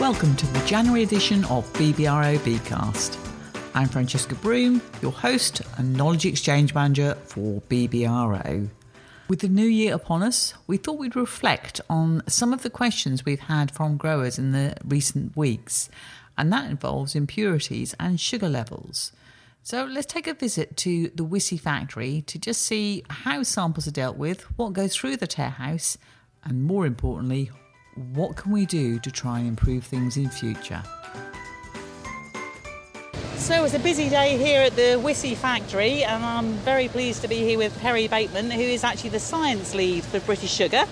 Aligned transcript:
Welcome 0.00 0.36
to 0.36 0.46
the 0.46 0.64
January 0.64 1.02
edition 1.02 1.44
of 1.46 1.70
BBRO 1.72 2.38
BeetCast. 2.38 3.18
I'm 3.74 3.88
Francesca 3.88 4.36
Broom, 4.36 4.80
your 5.02 5.10
host 5.10 5.60
and 5.76 5.92
knowledge 5.92 6.24
exchange 6.24 6.72
manager 6.72 7.16
for 7.24 7.60
BBRO. 7.62 8.70
With 9.26 9.40
the 9.40 9.48
new 9.48 9.66
year 9.66 9.96
upon 9.96 10.22
us, 10.22 10.54
we 10.68 10.76
thought 10.76 11.00
we'd 11.00 11.16
reflect 11.16 11.80
on 11.90 12.22
some 12.28 12.52
of 12.52 12.62
the 12.62 12.70
questions 12.70 13.24
we've 13.24 13.40
had 13.40 13.72
from 13.72 13.96
growers 13.96 14.38
in 14.38 14.52
the 14.52 14.76
recent 14.84 15.36
weeks, 15.36 15.90
and 16.38 16.52
that 16.52 16.70
involves 16.70 17.16
impurities 17.16 17.92
and 17.98 18.20
sugar 18.20 18.48
levels. 18.48 19.10
So 19.64 19.84
let's 19.84 20.06
take 20.06 20.28
a 20.28 20.32
visit 20.32 20.76
to 20.78 21.10
the 21.12 21.24
Wissey 21.24 21.58
factory 21.58 22.22
to 22.28 22.38
just 22.38 22.62
see 22.62 23.02
how 23.10 23.42
samples 23.42 23.88
are 23.88 23.90
dealt 23.90 24.16
with, 24.16 24.42
what 24.56 24.74
goes 24.74 24.94
through 24.94 25.16
the 25.16 25.26
tare 25.26 25.50
house, 25.50 25.98
and 26.44 26.62
more 26.62 26.86
importantly, 26.86 27.50
what 28.14 28.36
can 28.36 28.52
we 28.52 28.66
do 28.66 28.98
to 29.00 29.10
try 29.10 29.38
and 29.38 29.48
improve 29.48 29.84
things 29.84 30.16
in 30.16 30.30
future? 30.30 30.82
So 33.36 33.64
it's 33.64 33.74
a 33.74 33.78
busy 33.78 34.08
day 34.08 34.36
here 34.36 34.62
at 34.62 34.76
the 34.76 35.00
Wissey 35.02 35.34
factory, 35.34 36.04
and 36.04 36.22
I'm 36.24 36.52
very 36.58 36.88
pleased 36.88 37.22
to 37.22 37.28
be 37.28 37.38
here 37.38 37.56
with 37.56 37.78
Perry 37.80 38.06
Bateman, 38.06 38.50
who 38.50 38.60
is 38.60 38.84
actually 38.84 39.10
the 39.10 39.20
science 39.20 39.74
lead 39.74 40.04
for 40.04 40.20
British 40.20 40.52
Sugar. 40.52 40.84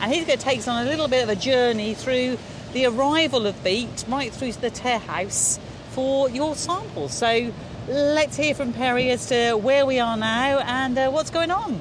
And 0.00 0.12
he's 0.12 0.24
going 0.24 0.38
to 0.38 0.44
take 0.44 0.60
us 0.60 0.68
on 0.68 0.86
a 0.86 0.90
little 0.90 1.08
bit 1.08 1.24
of 1.24 1.28
a 1.28 1.36
journey 1.36 1.94
through 1.94 2.38
the 2.72 2.86
arrival 2.86 3.46
of 3.46 3.62
beet 3.64 4.04
right 4.08 4.32
through 4.32 4.52
to 4.52 4.60
the 4.60 4.70
tare 4.70 4.98
house 4.98 5.58
for 5.90 6.28
your 6.28 6.54
samples. 6.54 7.12
So 7.12 7.52
let's 7.88 8.36
hear 8.36 8.54
from 8.54 8.72
Perry 8.72 9.10
as 9.10 9.26
to 9.26 9.54
where 9.54 9.86
we 9.86 9.98
are 9.98 10.16
now 10.16 10.60
and 10.60 10.96
uh, 10.96 11.10
what's 11.10 11.30
going 11.30 11.50
on. 11.50 11.80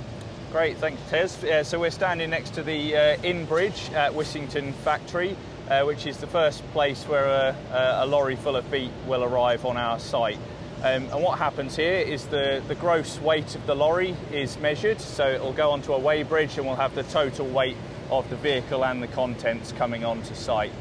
Great, 0.55 0.77
thanks, 0.77 1.01
Tez. 1.09 1.43
Yeah, 1.43 1.63
so 1.63 1.81
we're 1.81 1.91
standing 1.91 2.29
next 2.29 2.53
to 2.53 2.63
the 2.63 2.95
uh, 2.95 3.21
Inn 3.23 3.43
Bridge 3.43 3.91
at 3.91 4.13
Wissington 4.13 4.71
factory, 4.73 5.35
uh, 5.69 5.83
which 5.83 6.07
is 6.07 6.15
the 6.19 6.27
first 6.27 6.65
place 6.71 7.03
where 7.09 7.25
a, 7.25 7.55
a, 7.73 8.05
lorry 8.05 8.37
full 8.37 8.55
of 8.55 8.71
beet 8.71 8.89
will 9.05 9.25
arrive 9.25 9.65
on 9.65 9.75
our 9.75 9.99
site. 9.99 10.39
Um, 10.77 11.09
and 11.11 11.21
what 11.21 11.39
happens 11.39 11.75
here 11.75 11.99
is 11.99 12.27
the, 12.27 12.63
the 12.69 12.75
gross 12.75 13.19
weight 13.19 13.53
of 13.53 13.67
the 13.67 13.75
lorry 13.75 14.15
is 14.31 14.57
measured, 14.57 15.01
so 15.01 15.27
it'll 15.27 15.51
go 15.51 15.71
onto 15.71 15.91
a 15.91 15.99
weigh 15.99 16.23
bridge 16.23 16.57
and 16.57 16.65
we'll 16.65 16.77
have 16.77 16.95
the 16.95 17.03
total 17.03 17.47
weight 17.47 17.75
of 18.09 18.29
the 18.29 18.37
vehicle 18.37 18.85
and 18.85 19.03
the 19.03 19.07
contents 19.07 19.73
coming 19.73 20.05
onto 20.05 20.33
site. 20.35 20.71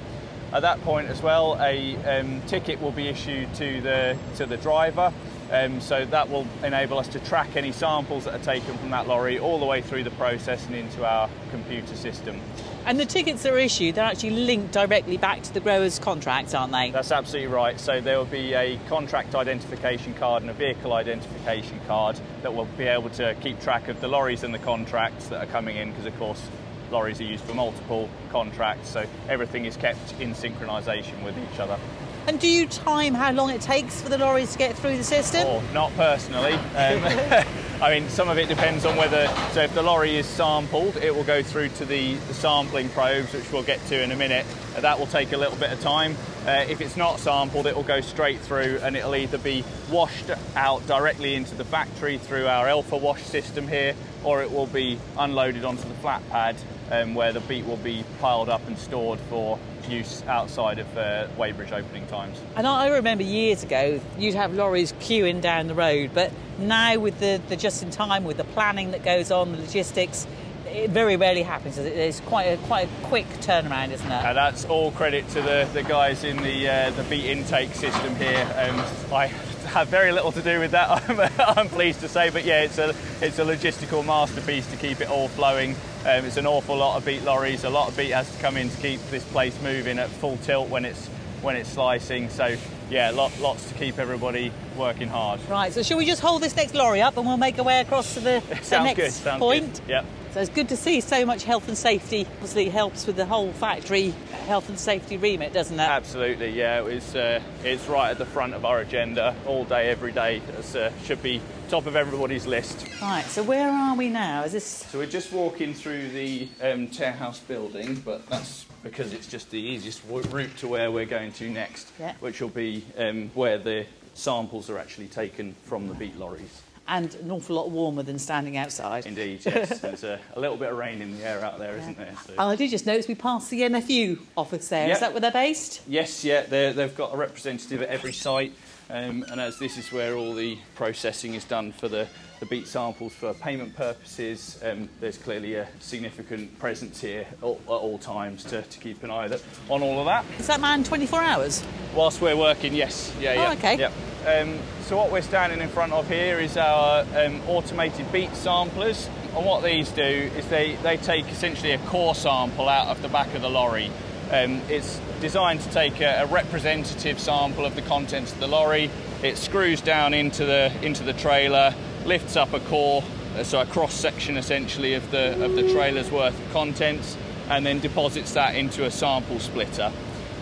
At 0.52 0.62
that 0.62 0.80
point 0.82 1.08
as 1.08 1.20
well, 1.20 1.60
a 1.60 1.96
um, 2.20 2.42
ticket 2.42 2.80
will 2.80 2.92
be 2.92 3.08
issued 3.08 3.52
to 3.54 3.80
the, 3.80 4.16
to 4.36 4.46
the 4.46 4.56
driver 4.56 5.12
um, 5.54 5.80
so 5.80 6.04
that 6.06 6.28
will 6.28 6.46
enable 6.62 6.98
us 6.98 7.08
to 7.08 7.20
track 7.20 7.56
any 7.56 7.72
samples 7.72 8.24
that 8.24 8.34
are 8.34 8.44
taken 8.44 8.76
from 8.78 8.90
that 8.90 9.06
lorry 9.06 9.38
all 9.38 9.58
the 9.58 9.64
way 9.64 9.80
through 9.80 10.02
the 10.02 10.10
process 10.12 10.66
and 10.66 10.74
into 10.74 11.06
our 11.06 11.30
computer 11.50 11.94
system. 11.96 12.40
And 12.86 13.00
the 13.00 13.06
tickets 13.06 13.44
that 13.44 13.52
are 13.54 13.58
issued, 13.58 13.94
they're 13.94 14.04
actually 14.04 14.30
linked 14.30 14.72
directly 14.72 15.16
back 15.16 15.42
to 15.44 15.54
the 15.54 15.60
grower's 15.60 15.98
contract, 15.98 16.54
aren't 16.54 16.72
they? 16.72 16.90
That's 16.90 17.12
absolutely 17.12 17.54
right. 17.54 17.80
So 17.80 18.00
there 18.00 18.18
will 18.18 18.26
be 18.26 18.52
a 18.52 18.78
contract 18.88 19.34
identification 19.34 20.12
card 20.14 20.42
and 20.42 20.50
a 20.50 20.54
vehicle 20.54 20.92
identification 20.92 21.80
card 21.86 22.20
that 22.42 22.52
will 22.54 22.66
be 22.76 22.84
able 22.84 23.10
to 23.10 23.34
keep 23.40 23.60
track 23.60 23.88
of 23.88 24.00
the 24.00 24.08
lorries 24.08 24.42
and 24.42 24.52
the 24.52 24.58
contracts 24.58 25.28
that 25.28 25.42
are 25.42 25.50
coming 25.50 25.76
in, 25.76 25.90
because 25.90 26.06
of 26.06 26.18
course 26.18 26.42
lorries 26.90 27.20
are 27.20 27.24
used 27.24 27.44
for 27.44 27.54
multiple 27.54 28.08
contracts, 28.30 28.90
so 28.90 29.06
everything 29.28 29.64
is 29.64 29.76
kept 29.76 30.20
in 30.20 30.34
synchronisation 30.34 31.24
with 31.24 31.36
each 31.38 31.58
other. 31.58 31.78
And 32.26 32.40
do 32.40 32.48
you 32.48 32.66
time 32.66 33.12
how 33.12 33.32
long 33.32 33.50
it 33.50 33.60
takes 33.60 34.00
for 34.00 34.08
the 34.08 34.16
lorries 34.16 34.52
to 34.52 34.58
get 34.58 34.76
through 34.78 34.96
the 34.96 35.04
system? 35.04 35.42
Oh, 35.44 35.62
not 35.74 35.94
personally. 35.94 36.54
Um, 36.54 37.44
I 37.82 37.90
mean, 37.90 38.08
some 38.08 38.30
of 38.30 38.38
it 38.38 38.48
depends 38.48 38.86
on 38.86 38.96
whether, 38.96 39.26
so 39.52 39.60
if 39.60 39.74
the 39.74 39.82
lorry 39.82 40.16
is 40.16 40.24
sampled, 40.24 40.96
it 40.96 41.14
will 41.14 41.24
go 41.24 41.42
through 41.42 41.68
to 41.70 41.84
the, 41.84 42.14
the 42.14 42.32
sampling 42.32 42.88
probes, 42.88 43.34
which 43.34 43.52
we'll 43.52 43.62
get 43.62 43.84
to 43.88 44.02
in 44.02 44.10
a 44.10 44.16
minute. 44.16 44.46
Uh, 44.74 44.80
that 44.80 44.98
will 44.98 45.06
take 45.06 45.32
a 45.32 45.36
little 45.36 45.56
bit 45.58 45.70
of 45.70 45.80
time. 45.80 46.16
Uh, 46.46 46.64
if 46.66 46.80
it's 46.80 46.96
not 46.96 47.20
sampled, 47.20 47.66
it 47.66 47.76
will 47.76 47.82
go 47.82 48.00
straight 48.00 48.40
through 48.40 48.78
and 48.82 48.96
it'll 48.96 49.14
either 49.14 49.36
be 49.36 49.62
washed 49.90 50.30
out 50.56 50.86
directly 50.86 51.34
into 51.34 51.54
the 51.54 51.64
factory 51.64 52.16
through 52.16 52.46
our 52.46 52.68
Alpha 52.68 52.96
wash 52.96 53.22
system 53.22 53.68
here, 53.68 53.94
or 54.22 54.42
it 54.42 54.50
will 54.50 54.66
be 54.66 54.98
unloaded 55.18 55.66
onto 55.66 55.86
the 55.86 55.94
flat 55.96 56.26
pad 56.30 56.56
um, 56.90 57.14
where 57.14 57.32
the 57.32 57.40
beet 57.40 57.66
will 57.66 57.76
be 57.78 58.04
piled 58.20 58.48
up 58.48 58.66
and 58.66 58.78
stored 58.78 59.18
for 59.28 59.58
use 59.88 60.22
outside 60.26 60.78
of 60.78 60.98
uh, 60.98 61.26
weighbridge 61.36 61.72
opening 61.72 62.06
times. 62.06 62.40
And 62.56 62.66
I 62.66 62.88
remember 62.88 63.22
years 63.22 63.62
ago, 63.62 64.00
you'd 64.18 64.34
have 64.34 64.54
lorries 64.54 64.92
queuing 64.94 65.40
down 65.40 65.66
the 65.66 65.74
road, 65.74 66.10
but 66.14 66.32
now 66.58 66.98
with 66.98 67.18
the, 67.20 67.40
the 67.48 67.56
just 67.56 67.82
in 67.82 67.90
time, 67.90 68.24
with 68.24 68.36
the 68.36 68.44
planning 68.44 68.92
that 68.92 69.04
goes 69.04 69.30
on, 69.30 69.52
the 69.52 69.58
logistics, 69.58 70.26
it 70.66 70.90
very 70.90 71.16
rarely 71.16 71.42
happens. 71.42 71.78
It's 71.78 72.20
quite 72.20 72.44
a 72.44 72.56
quite 72.66 72.88
a 72.88 73.06
quick 73.06 73.26
turnaround, 73.40 73.92
isn't 73.92 74.10
it? 74.10 74.24
And 74.24 74.36
that's 74.36 74.64
all 74.64 74.90
credit 74.92 75.28
to 75.30 75.42
the, 75.42 75.68
the 75.72 75.82
guys 75.82 76.24
in 76.24 76.36
the 76.38 76.68
uh, 76.68 76.90
the 76.90 77.04
beet 77.04 77.26
intake 77.26 77.74
system 77.74 78.16
here. 78.16 78.42
Um, 78.56 78.80
I 79.12 79.28
have 79.74 79.88
very 79.88 80.12
little 80.12 80.30
to 80.30 80.40
do 80.40 80.60
with 80.60 80.70
that. 80.70 80.88
I'm, 81.10 81.58
I'm, 81.58 81.68
pleased 81.68 82.00
to 82.00 82.08
say, 82.08 82.30
but 82.30 82.44
yeah, 82.44 82.62
it's 82.62 82.78
a 82.78 82.94
it's 83.20 83.40
a 83.40 83.44
logistical 83.44 84.06
masterpiece 84.06 84.66
to 84.70 84.76
keep 84.76 85.00
it 85.00 85.10
all 85.10 85.28
flowing. 85.28 85.72
Um, 86.06 86.24
it's 86.24 86.36
an 86.36 86.46
awful 86.46 86.76
lot 86.76 86.96
of 86.96 87.04
beet 87.04 87.24
lorries. 87.24 87.64
A 87.64 87.70
lot 87.70 87.88
of 87.88 87.96
beet 87.96 88.12
has 88.12 88.30
to 88.32 88.40
come 88.40 88.56
in 88.56 88.70
to 88.70 88.76
keep 88.78 89.00
this 89.10 89.24
place 89.24 89.60
moving 89.62 89.98
at 89.98 90.08
full 90.08 90.36
tilt 90.38 90.68
when 90.68 90.84
it's 90.84 91.08
when 91.42 91.56
it's 91.56 91.68
slicing. 91.68 92.28
So 92.28 92.56
yeah, 92.90 93.10
lot, 93.10 93.32
lots 93.40 93.68
to 93.68 93.74
keep 93.74 93.98
everybody 93.98 94.52
working 94.76 95.08
hard. 95.08 95.40
Right. 95.48 95.72
So 95.72 95.82
shall 95.82 95.98
we 95.98 96.06
just 96.06 96.20
hold 96.20 96.42
this 96.42 96.56
next 96.56 96.74
lorry 96.74 97.00
up 97.00 97.16
and 97.16 97.26
we'll 97.26 97.36
make 97.36 97.58
our 97.58 97.64
way 97.64 97.80
across 97.80 98.14
to 98.14 98.20
the, 98.20 98.42
the 98.68 98.82
next 98.82 98.96
good, 98.96 99.12
sounds 99.12 99.40
point? 99.40 99.80
Good. 99.80 99.88
Yep. 99.88 100.04
So 100.34 100.40
it's 100.40 100.50
good 100.50 100.68
to 100.70 100.76
see 100.76 101.00
so 101.00 101.24
much 101.24 101.44
health 101.44 101.68
and 101.68 101.78
safety. 101.78 102.26
Obviously, 102.34 102.68
helps 102.68 103.06
with 103.06 103.14
the 103.14 103.24
whole 103.24 103.52
factory 103.52 104.12
health 104.46 104.68
and 104.68 104.76
safety 104.76 105.16
remit, 105.16 105.52
doesn't 105.52 105.78
it? 105.78 105.82
Absolutely, 105.84 106.50
yeah. 106.50 106.80
It 106.80 106.84
was, 106.84 107.14
uh, 107.14 107.40
it's 107.62 107.86
right 107.86 108.10
at 108.10 108.18
the 108.18 108.26
front 108.26 108.52
of 108.52 108.64
our 108.64 108.80
agenda 108.80 109.36
all 109.46 109.64
day, 109.64 109.90
every 109.90 110.10
day. 110.10 110.38
It 110.38 110.76
uh, 110.76 110.90
should 111.04 111.22
be 111.22 111.40
top 111.68 111.86
of 111.86 111.94
everybody's 111.94 112.46
list. 112.46 112.84
Right, 113.00 113.24
so 113.26 113.44
where 113.44 113.70
are 113.70 113.94
we 113.94 114.08
now? 114.08 114.42
Is 114.42 114.50
this? 114.50 114.64
So 114.64 114.98
we're 114.98 115.06
just 115.06 115.32
walking 115.32 115.72
through 115.72 116.08
the 116.08 116.48
um, 116.60 116.88
tare 116.88 117.12
house 117.12 117.38
building, 117.38 117.94
but 118.04 118.26
that's 118.26 118.66
because 118.84 119.12
it's 119.12 119.26
just 119.26 119.50
the 119.50 119.58
easiest 119.58 120.02
route 120.08 120.56
to 120.58 120.68
where 120.68 120.90
we're 120.90 121.06
going 121.06 121.32
to 121.32 121.50
next, 121.50 121.90
yeah. 121.98 122.14
which 122.20 122.40
will 122.40 122.48
be 122.48 122.84
um, 122.96 123.30
where 123.34 123.58
the 123.58 123.86
samples 124.14 124.70
are 124.70 124.78
actually 124.78 125.08
taken 125.08 125.56
from 125.64 125.88
the 125.88 125.94
beet 125.94 126.16
lorries 126.16 126.62
and 126.86 127.14
an 127.16 127.30
awful 127.30 127.56
lot 127.56 127.70
warmer 127.70 128.02
than 128.02 128.18
standing 128.18 128.56
outside. 128.56 129.06
Indeed, 129.06 129.40
yes. 129.44 129.78
There's 129.80 130.04
a, 130.04 130.20
a, 130.34 130.40
little 130.40 130.56
bit 130.56 130.70
of 130.70 130.76
rain 130.76 131.00
in 131.00 131.16
the 131.16 131.24
air 131.24 131.42
out 131.44 131.58
there, 131.58 131.76
not 131.76 131.96
there? 131.96 132.14
So. 132.26 132.34
I 132.38 132.56
did 132.56 132.70
just 132.70 132.86
notice 132.86 133.08
we 133.08 133.14
passed 133.14 133.50
the 133.50 133.62
NFU 133.62 134.18
office 134.36 134.68
there. 134.68 134.88
Yep. 134.88 134.94
Is 134.94 135.00
that 135.00 135.12
where 135.12 135.20
they're 135.20 135.30
based? 135.30 135.80
Yes, 135.88 136.24
yeah. 136.24 136.42
they 136.42 136.72
have 136.72 136.94
got 136.94 137.14
a 137.14 137.16
representative 137.16 137.82
at 137.82 137.88
every 137.88 138.12
site. 138.12 138.52
Um, 138.90 139.24
and 139.30 139.40
as 139.40 139.58
this 139.58 139.78
is 139.78 139.90
where 139.92 140.14
all 140.14 140.34
the 140.34 140.58
processing 140.74 141.34
is 141.34 141.44
done 141.44 141.72
for 141.72 141.88
the, 141.88 142.06
the 142.40 142.46
beet 142.46 142.66
samples 142.66 143.14
for 143.14 143.32
payment 143.32 143.74
purposes, 143.74 144.60
um, 144.62 144.88
there's 145.00 145.16
clearly 145.16 145.54
a 145.54 145.66
significant 145.80 146.58
presence 146.58 147.00
here 147.00 147.26
at, 147.38 147.44
at 147.44 147.68
all 147.68 147.98
times 147.98 148.44
to, 148.44 148.62
to 148.62 148.78
keep 148.78 149.02
an 149.02 149.10
eye 149.10 149.38
on 149.70 149.82
all 149.82 150.00
of 150.00 150.06
that. 150.06 150.24
Is 150.38 150.48
that 150.48 150.60
man 150.60 150.84
24 150.84 151.20
hours? 151.22 151.64
Whilst 151.94 152.20
we're 152.20 152.36
working, 152.36 152.74
yes. 152.74 153.14
Yeah, 153.18 153.48
oh, 153.48 153.52
okay. 153.54 153.78
Yeah. 153.78 153.90
Um, 154.26 154.58
so 154.82 154.96
what 154.96 155.10
we're 155.10 155.22
standing 155.22 155.60
in 155.60 155.68
front 155.68 155.92
of 155.92 156.08
here 156.08 156.38
is 156.38 156.56
our 156.56 157.06
um, 157.16 157.40
automated 157.48 158.10
beet 158.12 158.34
samplers. 158.34 159.08
And 159.34 159.46
what 159.46 159.64
these 159.64 159.90
do 159.90 160.02
is 160.02 160.46
they, 160.48 160.76
they 160.76 160.96
take 160.98 161.26
essentially 161.30 161.72
a 161.72 161.78
core 161.78 162.14
sample 162.14 162.68
out 162.68 162.88
of 162.88 163.00
the 163.00 163.08
back 163.08 163.34
of 163.34 163.42
the 163.42 163.50
lorry. 163.50 163.90
Um, 164.30 164.60
it's 164.68 165.00
designed 165.24 165.58
to 165.58 165.70
take 165.70 166.02
a, 166.02 166.20
a, 166.20 166.26
representative 166.26 167.18
sample 167.18 167.64
of 167.64 167.74
the 167.74 167.80
contents 167.80 168.30
of 168.30 168.40
the 168.40 168.46
lorry. 168.46 168.90
It 169.22 169.38
screws 169.38 169.80
down 169.80 170.12
into 170.12 170.44
the, 170.44 170.70
into 170.82 171.02
the 171.02 171.14
trailer, 171.14 171.74
lifts 172.04 172.36
up 172.36 172.52
a 172.52 172.60
core, 172.60 173.02
uh, 173.34 173.42
so 173.42 173.58
a 173.58 173.64
cross 173.64 173.94
section 173.94 174.36
essentially 174.36 174.92
of 174.92 175.10
the, 175.10 175.42
of 175.42 175.54
the 175.54 175.62
trailer's 175.72 176.10
worth 176.10 176.38
of 176.38 176.52
contents, 176.52 177.16
and 177.48 177.64
then 177.64 177.80
deposits 177.80 178.34
that 178.34 178.54
into 178.54 178.84
a 178.84 178.90
sample 178.90 179.40
splitter. 179.40 179.90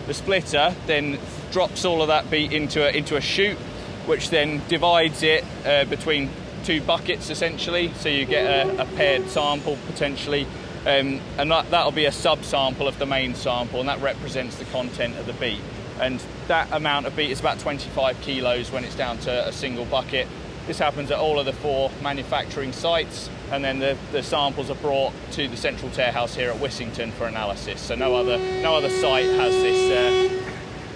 The 0.07 0.13
splitter 0.13 0.75
then 0.85 1.17
drops 1.53 1.85
all 1.85 2.01
of 2.01 2.09
that 2.09 2.29
beet 2.29 2.51
into 2.51 2.85
a, 2.85 2.91
into 2.91 3.15
a 3.15 3.21
chute 3.21 3.57
which 4.05 4.31
then 4.31 4.61
divides 4.67 5.23
it 5.23 5.45
uh, 5.65 5.85
between 5.85 6.29
two 6.65 6.81
buckets 6.81 7.29
essentially. 7.29 7.93
So 7.93 8.09
you 8.09 8.25
get 8.25 8.67
a, 8.67 8.81
a 8.81 8.85
paired 8.97 9.29
sample 9.29 9.77
potentially. 9.87 10.45
Um, 10.85 11.21
and 11.37 11.49
that, 11.49 11.71
that'll 11.71 11.91
be 11.91 12.05
a 12.05 12.11
sub-sample 12.11 12.87
of 12.87 12.99
the 12.99 13.05
main 13.05 13.35
sample, 13.35 13.79
and 13.79 13.87
that 13.87 14.01
represents 14.01 14.57
the 14.57 14.65
content 14.65 15.17
of 15.17 15.25
the 15.25 15.33
beet. 15.33 15.61
And 16.01 16.21
that 16.47 16.71
amount 16.73 17.05
of 17.05 17.15
beet 17.15 17.31
is 17.31 17.39
about 17.39 17.59
25 17.59 18.19
kilos 18.21 18.71
when 18.71 18.83
it's 18.83 18.95
down 18.95 19.17
to 19.19 19.47
a 19.47 19.51
single 19.51 19.85
bucket. 19.85 20.27
This 20.67 20.79
happens 20.79 21.11
at 21.11 21.19
all 21.19 21.39
of 21.39 21.45
the 21.45 21.53
four 21.53 21.91
manufacturing 22.01 22.71
sites, 22.71 23.29
and 23.51 23.63
then 23.63 23.79
the, 23.79 23.97
the 24.11 24.23
samples 24.23 24.69
are 24.69 24.75
brought 24.75 25.13
to 25.31 25.47
the 25.47 25.57
central 25.57 25.91
tare 25.91 26.11
house 26.11 26.35
here 26.35 26.49
at 26.49 26.57
Wissington 26.57 27.11
for 27.11 27.27
analysis. 27.27 27.81
So 27.81 27.95
no 27.95 28.15
other 28.15 28.37
no 28.61 28.75
other 28.75 28.89
site 28.89 29.25
has 29.25 29.53
this 29.53 29.91
uh, 29.91 30.43